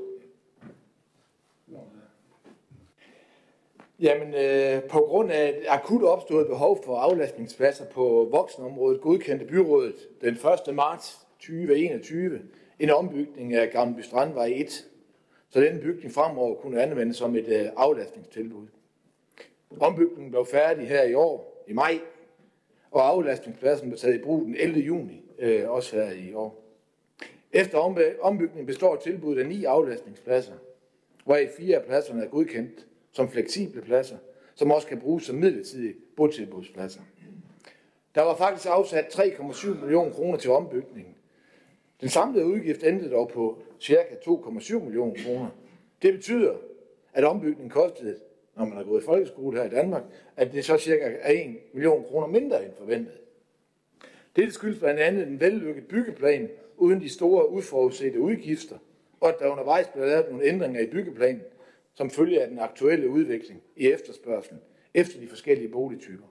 Jamen, 4.00 4.34
øh, 4.34 4.82
på 4.82 4.98
grund 4.98 5.30
af 5.30 5.48
et 5.48 5.64
akut 5.68 6.02
opstået 6.02 6.46
behov 6.46 6.84
for 6.84 6.96
aflastningspladser 6.96 7.84
på 7.84 8.28
voksenområdet, 8.30 9.00
godkendte 9.00 9.44
byrådet 9.44 9.94
den 10.20 10.34
1. 10.68 10.74
marts 10.74 11.18
2021 11.40 12.40
en 12.78 12.90
ombygning 12.90 13.54
af 13.54 13.70
Gamle 13.70 14.02
Strandvej 14.02 14.52
1, 14.56 14.84
så 15.50 15.60
den 15.60 15.80
bygning 15.80 16.14
fremover 16.14 16.54
kunne 16.54 16.82
anvendes 16.82 17.16
som 17.16 17.36
et 17.36 17.48
øh, 17.48 17.66
aflastningstilbud. 17.76 18.66
Ombygningen 19.78 20.30
blev 20.30 20.46
færdig 20.46 20.88
her 20.88 21.02
i 21.02 21.14
år, 21.14 21.64
i 21.68 21.72
maj, 21.72 22.00
og 22.90 23.08
aflastningspladsen 23.08 23.88
blev 23.88 23.98
taget 23.98 24.14
i 24.14 24.22
brug 24.22 24.44
den 24.44 24.56
11. 24.58 24.80
juni, 24.80 25.24
øh, 25.38 25.70
også 25.70 25.96
her 25.96 26.10
i 26.10 26.34
år. 26.34 26.64
Efter 27.52 27.78
ombygningen 28.20 28.66
består 28.66 28.96
tilbuddet 28.96 29.42
af 29.42 29.48
ni 29.48 29.64
aflastningspladser, 29.64 30.54
hvoraf 31.24 31.50
fire 31.58 31.76
af 31.76 31.84
pladserne 31.84 32.24
er 32.24 32.28
godkendt 32.28 32.86
som 33.12 33.28
fleksible 33.28 33.82
pladser, 33.82 34.16
som 34.54 34.70
også 34.70 34.86
kan 34.86 35.00
bruges 35.00 35.24
som 35.24 35.36
midlertidige 35.36 35.94
botilbudspladser. 36.16 37.00
Der 38.14 38.22
var 38.22 38.36
faktisk 38.36 38.66
afsat 38.66 39.04
3,7 39.18 39.80
millioner 39.80 40.12
kroner 40.12 40.38
til 40.38 40.50
ombygningen. 40.50 41.14
Den 42.00 42.08
samlede 42.08 42.46
udgift 42.46 42.82
endte 42.82 43.10
dog 43.10 43.28
på 43.28 43.62
ca. 43.82 44.04
2,7 44.26 44.78
millioner 44.78 45.14
kroner. 45.24 45.48
Det 46.02 46.14
betyder, 46.14 46.54
at 47.12 47.24
ombygningen 47.24 47.70
kostede, 47.70 48.16
når 48.60 48.66
man 48.66 48.76
har 48.76 48.84
gået 48.84 49.02
i 49.02 49.04
folkeskole 49.04 49.58
her 49.58 49.64
i 49.64 49.70
Danmark, 49.70 50.02
at 50.36 50.52
det 50.52 50.64
så 50.64 50.78
cirka 50.78 51.16
er 51.20 51.32
1 51.32 51.56
million 51.72 52.04
kroner 52.04 52.26
mindre 52.26 52.64
end 52.64 52.72
forventet. 52.78 53.14
Det 54.36 54.52
skyldes 54.52 54.78
blandt 54.78 55.00
andet 55.00 55.26
en 55.26 55.40
vellykket 55.40 55.86
byggeplan 55.86 56.48
uden 56.76 57.00
de 57.00 57.08
store 57.08 57.50
uforudsete 57.50 58.20
udgifter, 58.20 58.78
og 59.20 59.28
at 59.28 59.34
der 59.38 59.48
undervejs 59.48 59.88
blev 59.88 60.06
lavet 60.06 60.26
nogle 60.30 60.44
ændringer 60.44 60.80
i 60.80 60.86
byggeplanen, 60.86 61.42
som 61.94 62.10
følge 62.10 62.42
af 62.42 62.48
den 62.48 62.58
aktuelle 62.58 63.08
udvikling 63.08 63.62
i 63.76 63.86
efterspørgselen 63.86 64.60
efter 64.94 65.20
de 65.20 65.28
forskellige 65.28 65.68
boligtyper. 65.68 66.26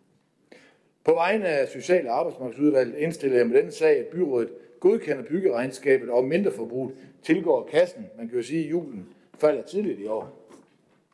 På 1.03 1.13
vegne 1.13 1.47
af 1.47 1.67
Social- 1.67 2.07
og 2.07 2.19
Arbejdsmarkedsudvalget 2.19 2.97
indstiller 2.97 3.37
jeg 3.37 3.47
med 3.47 3.57
denne 3.57 3.71
sag, 3.71 3.99
at 3.99 4.07
byrådet 4.07 4.49
godkender 4.79 5.23
byggeregnskabet 5.23 6.09
og 6.09 6.23
mindreforbruget 6.23 6.95
tilgår 7.23 7.69
kassen, 7.71 8.05
man 8.17 8.27
kan 8.27 8.37
jo 8.37 8.43
sige, 8.43 8.63
at 8.63 8.71
julen 8.71 9.09
falder 9.39 9.61
tidligt 9.61 9.99
i 9.99 10.05
år. 10.05 10.49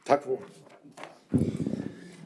Tak 0.05 0.23
for 0.23 0.31
ordet. 0.31 0.64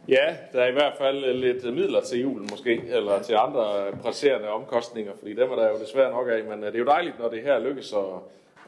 Ja, 0.10 0.36
der 0.54 0.62
er 0.62 0.68
i 0.68 0.72
hvert 0.72 0.94
fald 0.98 1.34
lidt 1.34 1.64
midler 1.64 2.02
til 2.02 2.20
julen 2.20 2.48
måske, 2.52 2.82
eller 2.88 3.22
til 3.22 3.34
andre 3.34 3.92
presserende 4.02 4.50
omkostninger, 4.50 5.14
fordi 5.20 5.34
dem 5.34 5.52
er 5.52 5.56
der 5.56 5.70
jo 5.70 5.80
desværre 5.80 6.12
nok 6.12 6.28
af, 6.30 6.44
men 6.44 6.64
øh, 6.64 6.66
det 6.66 6.76
er 6.76 6.80
jo 6.80 6.86
dejligt, 6.86 7.20
når 7.20 7.30
det 7.30 7.42
her 7.42 7.60
lykkes 7.60 7.94
at, 7.94 8.00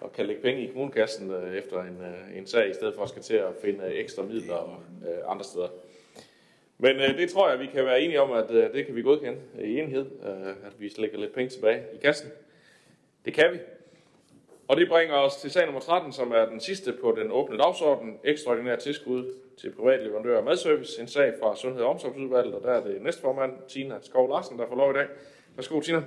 at 0.05 0.13
kan 0.13 0.25
lægge 0.25 0.41
penge 0.41 0.61
i 0.61 0.67
kommunekassen 0.67 1.31
øh, 1.31 1.55
efter 1.55 1.81
en, 1.81 1.97
øh, 2.01 2.37
en 2.37 2.47
sag, 2.47 2.69
i 2.69 2.73
stedet 2.73 2.95
for 2.95 3.03
at 3.03 3.09
skal 3.09 3.21
til 3.21 3.33
at 3.33 3.53
finde 3.61 3.85
ekstra 3.85 4.23
midler 4.23 4.83
øh, 5.07 5.31
andre 5.31 5.43
steder. 5.43 5.67
Men 6.77 6.95
øh, 6.95 7.17
det 7.17 7.29
tror 7.29 7.49
jeg, 7.49 7.59
vi 7.59 7.65
kan 7.65 7.85
være 7.85 8.01
enige 8.01 8.21
om, 8.21 8.31
at 8.31 8.51
øh, 8.51 8.73
det 8.73 8.85
kan 8.85 8.95
vi 8.95 9.01
godkende 9.01 9.39
i 9.61 9.79
enhed, 9.79 10.05
øh, 10.25 10.47
at 10.47 10.73
vi 10.79 10.93
lægger 10.97 11.19
lidt 11.19 11.33
penge 11.33 11.49
tilbage 11.49 11.83
i 11.93 11.97
kassen. 11.97 12.29
Det 13.25 13.33
kan 13.33 13.53
vi. 13.53 13.59
Og 14.67 14.77
det 14.77 14.89
bringer 14.89 15.15
os 15.15 15.35
til 15.35 15.51
sag 15.51 15.65
nummer 15.65 15.81
13, 15.81 16.11
som 16.11 16.31
er 16.31 16.45
den 16.45 16.59
sidste 16.59 16.93
på 17.01 17.15
den 17.17 17.31
åbne 17.31 17.57
dagsorden. 17.57 18.19
Ekstraordinær 18.23 18.75
tilskud 18.75 19.33
til 19.61 19.71
private 19.71 20.03
leverandører 20.03 20.37
af 20.37 20.43
madservice. 20.43 21.01
En 21.01 21.07
sag 21.07 21.33
fra 21.41 21.55
Sundhed- 21.55 21.83
og 21.83 21.89
Omsorgsudvalget, 21.89 22.55
og 22.55 22.63
der 22.63 22.71
er 22.71 22.83
det 22.83 23.01
næstformand, 23.01 23.53
Tina 23.67 23.95
Skov 24.01 24.29
Larsen, 24.29 24.59
der 24.59 24.67
får 24.67 24.75
lov 24.75 24.91
i 24.91 24.93
dag. 24.93 25.07
Værsgo, 25.55 25.81
Tina. 25.81 26.03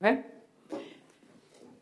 Okay. 0.00 0.16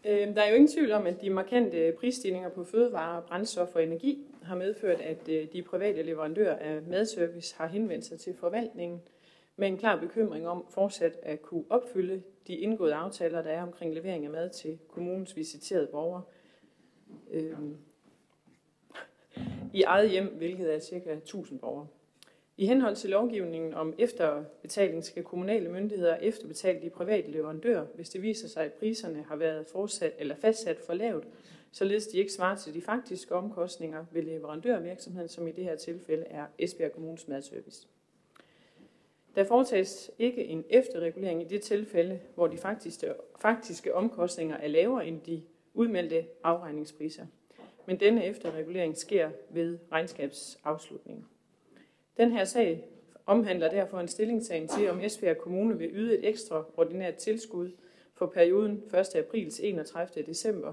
Øhm, 0.05 0.35
der 0.35 0.43
er 0.43 0.49
jo 0.49 0.55
ingen 0.55 0.73
tvivl 0.73 0.93
om, 0.93 1.07
at 1.07 1.21
de 1.21 1.31
markante 1.31 1.93
prisstigninger 1.99 2.49
på 2.49 2.65
fødevarer, 2.65 3.21
brændstof 3.21 3.75
og 3.75 3.83
energi 3.83 4.27
har 4.43 4.57
medført, 4.57 5.01
at 5.01 5.29
øh, 5.29 5.47
de 5.53 5.63
private 5.63 6.03
leverandører 6.03 6.57
af 6.57 6.83
madservice 6.83 7.55
har 7.57 7.67
henvendt 7.67 8.05
sig 8.05 8.21
til 8.21 8.35
forvaltningen 8.35 9.03
med 9.57 9.69
en 9.69 9.79
klar 9.79 10.01
bekymring 10.01 10.49
om 10.49 10.65
fortsat 10.71 11.19
at 11.23 11.43
kunne 11.43 11.65
opfylde 11.71 12.23
de 12.47 12.57
indgåede 12.57 12.95
aftaler, 12.95 13.43
der 13.43 13.51
er 13.51 13.63
omkring 13.63 13.95
levering 13.95 14.25
af 14.25 14.31
mad 14.31 14.51
til 14.51 14.79
kommunens 14.89 15.37
visiterede 15.37 15.87
borgere. 15.87 16.23
Øhm, 17.31 17.77
i 19.73 19.83
eget 19.83 20.11
hjem, 20.11 20.27
hvilket 20.37 20.75
er 20.75 20.81
ca. 20.81 21.13
1000 21.13 21.59
borgere. 21.59 21.87
I 22.57 22.67
henhold 22.67 22.97
til 22.97 23.11
lovgivningen 23.11 23.75
om 23.75 23.95
efterbetaling 23.99 25.05
skal 25.05 25.25
kommunale 25.25 25.69
myndigheder 25.69 26.17
efterbetale 26.17 26.83
de 26.83 26.91
private 26.91 27.31
leverandører, 27.31 27.87
hvis 27.95 28.09
det 28.09 28.23
viser 28.23 28.49
sig, 28.49 28.65
at 28.65 28.73
priserne 28.73 29.25
har 29.29 29.37
været 29.37 29.67
fortsat 29.67 30.13
eller 30.19 30.35
fastsat 30.35 30.79
for 30.87 30.95
lavt, 30.95 31.25
således 31.73 32.07
de 32.07 32.19
ikke 32.19 32.33
svarer 32.33 32.57
til 32.57 32.75
de 32.75 32.81
faktiske 32.81 33.35
omkostninger 33.35 34.05
ved 34.13 34.23
leverandørvirksomheden, 34.23 35.29
som 35.29 35.49
i 35.49 35.53
det 35.53 35.65
her 35.65 35.77
tilfælde 35.77 36.25
er 36.31 36.47
Esbjerg 36.59 36.93
Kommunes 36.93 37.29
madservice. 37.29 37.87
Der 39.35 39.45
foretages 39.45 40.11
ikke 40.19 40.45
en 40.45 40.65
efterregulering 40.71 41.43
i 41.43 41.45
det 41.45 41.63
tilfælde, 41.63 42.21
hvor 42.35 42.47
de 42.47 42.57
faktiske, 42.57 43.15
faktiske 43.41 43.95
omkostninger 43.95 44.57
er 44.57 44.69
lavere 44.69 45.07
end 45.07 45.21
de 45.21 45.43
udmeldte 45.75 46.27
afregningspriser. 46.45 47.27
Men 47.89 48.01
denne 48.01 48.25
efterregulering 48.25 48.97
sker 48.97 49.31
ved 49.51 49.79
regnskabsafslutningen. 49.93 51.27
Den 52.17 52.33
her 52.33 52.45
sag 52.45 52.85
omhandler 53.27 53.71
derfor 53.71 54.01
en 54.01 54.09
stillingtagen 54.09 54.69
til, 54.69 54.91
om 54.91 55.01
Esbjerg 55.01 55.39
Kommune 55.39 55.79
vil 55.79 55.91
yde 55.93 56.19
et 56.19 56.29
ekstraordinært 56.29 57.15
tilskud 57.15 57.71
for 58.15 58.27
perioden 58.27 58.83
1. 58.95 59.15
april 59.15 59.51
til 59.51 59.69
31. 59.69 60.23
december 60.27 60.73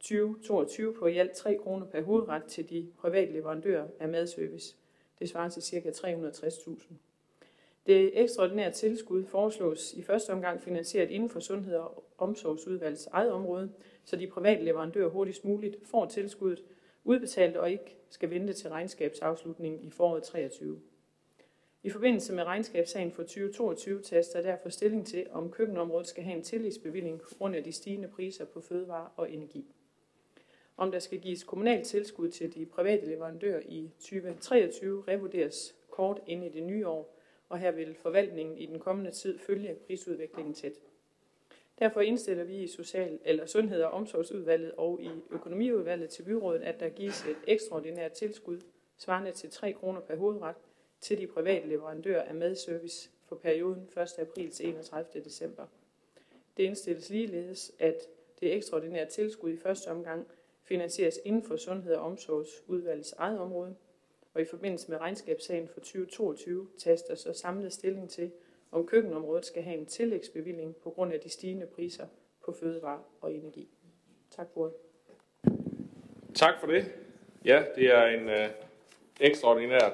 2022 0.00 0.94
på 0.94 1.06
i 1.06 1.16
alt 1.18 1.32
3 1.32 1.58
kroner 1.62 1.86
per 1.86 2.02
hovedret 2.02 2.44
til 2.44 2.70
de 2.70 2.88
private 2.98 3.32
leverandører 3.32 3.86
af 4.00 4.08
madservice. 4.08 4.76
Det 5.18 5.28
svarer 5.28 5.48
til 5.48 5.62
ca. 5.62 5.90
360.000. 5.90 6.94
Det 7.86 8.22
ekstraordinære 8.22 8.72
tilskud 8.72 9.24
foreslås 9.24 9.94
i 9.94 10.02
første 10.02 10.30
omgang 10.30 10.62
finansieret 10.62 11.10
inden 11.10 11.30
for 11.30 11.40
Sundhed- 11.40 11.76
og 11.76 12.04
Omsorgsudvalgets 12.18 13.06
eget 13.06 13.32
område, 13.32 13.72
så 14.04 14.16
de 14.16 14.26
private 14.26 14.64
leverandører 14.64 15.08
hurtigst 15.08 15.44
muligt 15.44 15.76
får 15.84 16.06
tilskuddet 16.06 16.64
udbetalt 17.04 17.56
og 17.56 17.70
ikke 17.70 17.96
skal 18.10 18.30
vente 18.30 18.52
til 18.52 18.70
regnskabsafslutningen 18.70 19.82
i 19.82 19.90
foråret 19.90 20.22
23. 20.22 20.80
I 21.82 21.90
forbindelse 21.90 22.32
med 22.32 22.44
regnskabssagen 22.44 23.12
for 23.12 23.22
2022 23.22 24.02
tages 24.02 24.28
der 24.28 24.42
derfor 24.42 24.68
stilling 24.68 25.06
til, 25.06 25.26
om 25.30 25.50
køkkenområdet 25.50 26.06
skal 26.06 26.24
have 26.24 26.36
en 26.36 26.42
tillægsbevilling 26.42 27.20
på 27.20 27.28
grund 27.38 27.56
af 27.56 27.64
de 27.64 27.72
stigende 27.72 28.08
priser 28.08 28.44
på 28.44 28.60
fødevare 28.60 29.08
og 29.16 29.32
energi. 29.32 29.74
Om 30.76 30.92
der 30.92 30.98
skal 30.98 31.20
gives 31.20 31.44
kommunalt 31.44 31.86
tilskud 31.86 32.28
til 32.28 32.54
de 32.54 32.66
private 32.66 33.06
leverandører 33.06 33.60
i 33.68 33.90
2023 33.98 35.04
revurderes 35.08 35.74
kort 35.90 36.20
ind 36.26 36.44
i 36.44 36.48
det 36.48 36.62
nye 36.62 36.86
år, 36.88 37.16
og 37.48 37.58
her 37.58 37.70
vil 37.70 37.94
forvaltningen 37.94 38.58
i 38.58 38.66
den 38.66 38.78
kommende 38.78 39.10
tid 39.10 39.38
følge 39.38 39.74
prisudviklingen 39.86 40.54
tæt. 40.54 40.72
Derfor 41.80 42.00
indstiller 42.00 42.44
vi 42.44 42.62
i 42.62 42.66
Social- 42.66 43.18
eller 43.24 43.46
Sundhed- 43.46 43.82
og 43.82 43.90
Omsorgsudvalget 43.90 44.72
og 44.76 45.02
i 45.02 45.10
Økonomiudvalget 45.30 46.10
til 46.10 46.22
byrådet, 46.22 46.62
at 46.62 46.80
der 46.80 46.88
gives 46.88 47.24
et 47.24 47.36
ekstraordinært 47.46 48.12
tilskud 48.12 48.60
svarende 48.96 49.32
til 49.32 49.50
3 49.50 49.72
kroner 49.72 50.00
per 50.00 50.16
hovedret 50.16 50.56
til 51.00 51.18
de 51.18 51.26
private 51.26 51.68
leverandører 51.68 52.22
af 52.22 52.34
madservice 52.34 53.10
for 53.28 53.36
perioden 53.36 53.88
1. 53.96 54.18
april 54.18 54.50
til 54.50 54.68
31. 54.68 55.24
december. 55.24 55.66
Det 56.56 56.62
indstilles 56.62 57.10
ligeledes, 57.10 57.72
at 57.78 57.96
det 58.40 58.54
ekstraordinære 58.56 59.06
tilskud 59.06 59.50
i 59.50 59.56
første 59.56 59.88
omgang 59.88 60.26
finansieres 60.62 61.20
inden 61.24 61.42
for 61.42 61.56
Sundhed- 61.56 61.94
og 61.94 62.02
Omsorgsudvalgets 62.02 63.12
eget 63.12 63.38
område, 63.38 63.74
og 64.34 64.40
i 64.40 64.44
forbindelse 64.44 64.90
med 64.90 64.98
regnskabssagen 64.98 65.68
for 65.68 65.80
2022 65.80 66.68
tages 66.78 67.02
der 67.02 67.14
så 67.14 67.32
samlet 67.32 67.72
stilling 67.72 68.10
til, 68.10 68.32
om 68.72 68.86
køkkenområdet 68.86 69.46
skal 69.46 69.62
have 69.62 69.78
en 69.78 69.86
tillægsbevilling 69.86 70.76
på 70.76 70.90
grund 70.90 71.12
af 71.12 71.20
de 71.20 71.28
stigende 71.28 71.66
priser 71.66 72.06
på 72.44 72.52
fødevare 72.52 73.02
og 73.20 73.32
energi. 73.32 73.68
Tak 74.30 74.46
for 74.54 74.64
det. 74.64 74.74
Tak 76.34 76.60
for 76.60 76.66
det. 76.66 76.84
Ja, 77.44 77.64
det 77.76 77.86
er 77.86 78.06
en 78.06 78.28
øh, 78.28 78.48
ekstraordinær 79.20 79.90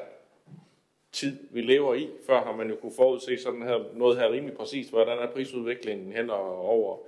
tid, 1.12 1.38
vi 1.50 1.60
lever 1.60 1.94
i. 1.94 2.10
Før 2.26 2.40
har 2.40 2.56
man 2.56 2.70
jo 2.70 2.76
kunne 2.76 2.92
forudse 2.96 3.38
sådan 3.38 3.62
her, 3.62 3.84
noget 3.94 4.18
her 4.18 4.32
rimelig 4.32 4.56
præcist, 4.56 4.90
hvordan 4.90 5.18
er 5.18 5.32
prisudviklingen 5.32 6.12
hen 6.12 6.30
over 6.30 6.98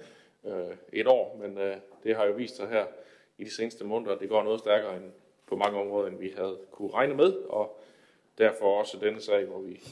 øh, 0.45 0.77
et 0.93 1.07
år, 1.07 1.37
men 1.41 1.59
øh, 1.59 1.77
det 2.03 2.17
har 2.17 2.25
jo 2.27 2.33
vist 2.33 2.57
sig 2.57 2.69
her 2.69 2.87
i 3.39 3.45
de 3.45 3.55
seneste 3.55 3.85
måneder, 3.85 4.15
at 4.15 4.21
det 4.21 4.29
går 4.29 4.43
noget 4.43 4.61
stærkere 4.61 4.97
end 4.97 5.13
på 5.47 5.57
mange 5.57 5.81
områder, 5.81 6.09
end 6.09 6.19
vi 6.19 6.33
havde 6.37 6.59
kunne 6.71 6.93
regne 6.93 7.15
med, 7.15 7.33
og 7.33 7.79
derfor 8.39 8.79
også 8.79 8.99
denne 9.01 9.21
sag, 9.21 9.45
hvor 9.45 9.61
vi 9.61 9.83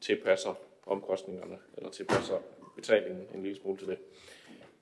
tilpasser 0.00 0.54
omkostningerne, 0.86 1.58
eller 1.76 1.90
tilpasser 1.90 2.38
betalingen 2.76 3.26
en 3.34 3.42
lille 3.42 3.56
smule 3.56 3.78
til 3.78 3.88
det. 3.88 3.98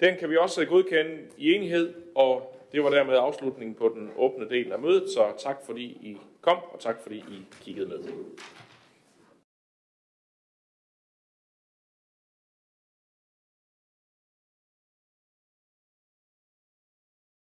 Den 0.00 0.16
kan 0.16 0.30
vi 0.30 0.36
også 0.36 0.64
godkende 0.64 1.18
i 1.36 1.52
enighed, 1.52 1.94
og 2.14 2.57
det 2.72 2.84
var 2.84 2.90
dermed 2.90 3.14
afslutningen 3.16 3.74
på 3.74 3.88
den 3.88 4.11
åbne 4.16 4.48
del 4.48 4.72
af 4.72 4.78
mødet, 4.78 5.11
så 5.11 5.32
tak 5.38 5.57
fordi 5.66 5.84
I 5.84 6.16
kom, 6.40 6.59
og 6.72 6.80
tak 6.80 7.02
fordi 7.02 7.16
I 7.16 7.46
kiggede 7.62 7.86
med. 7.88 7.98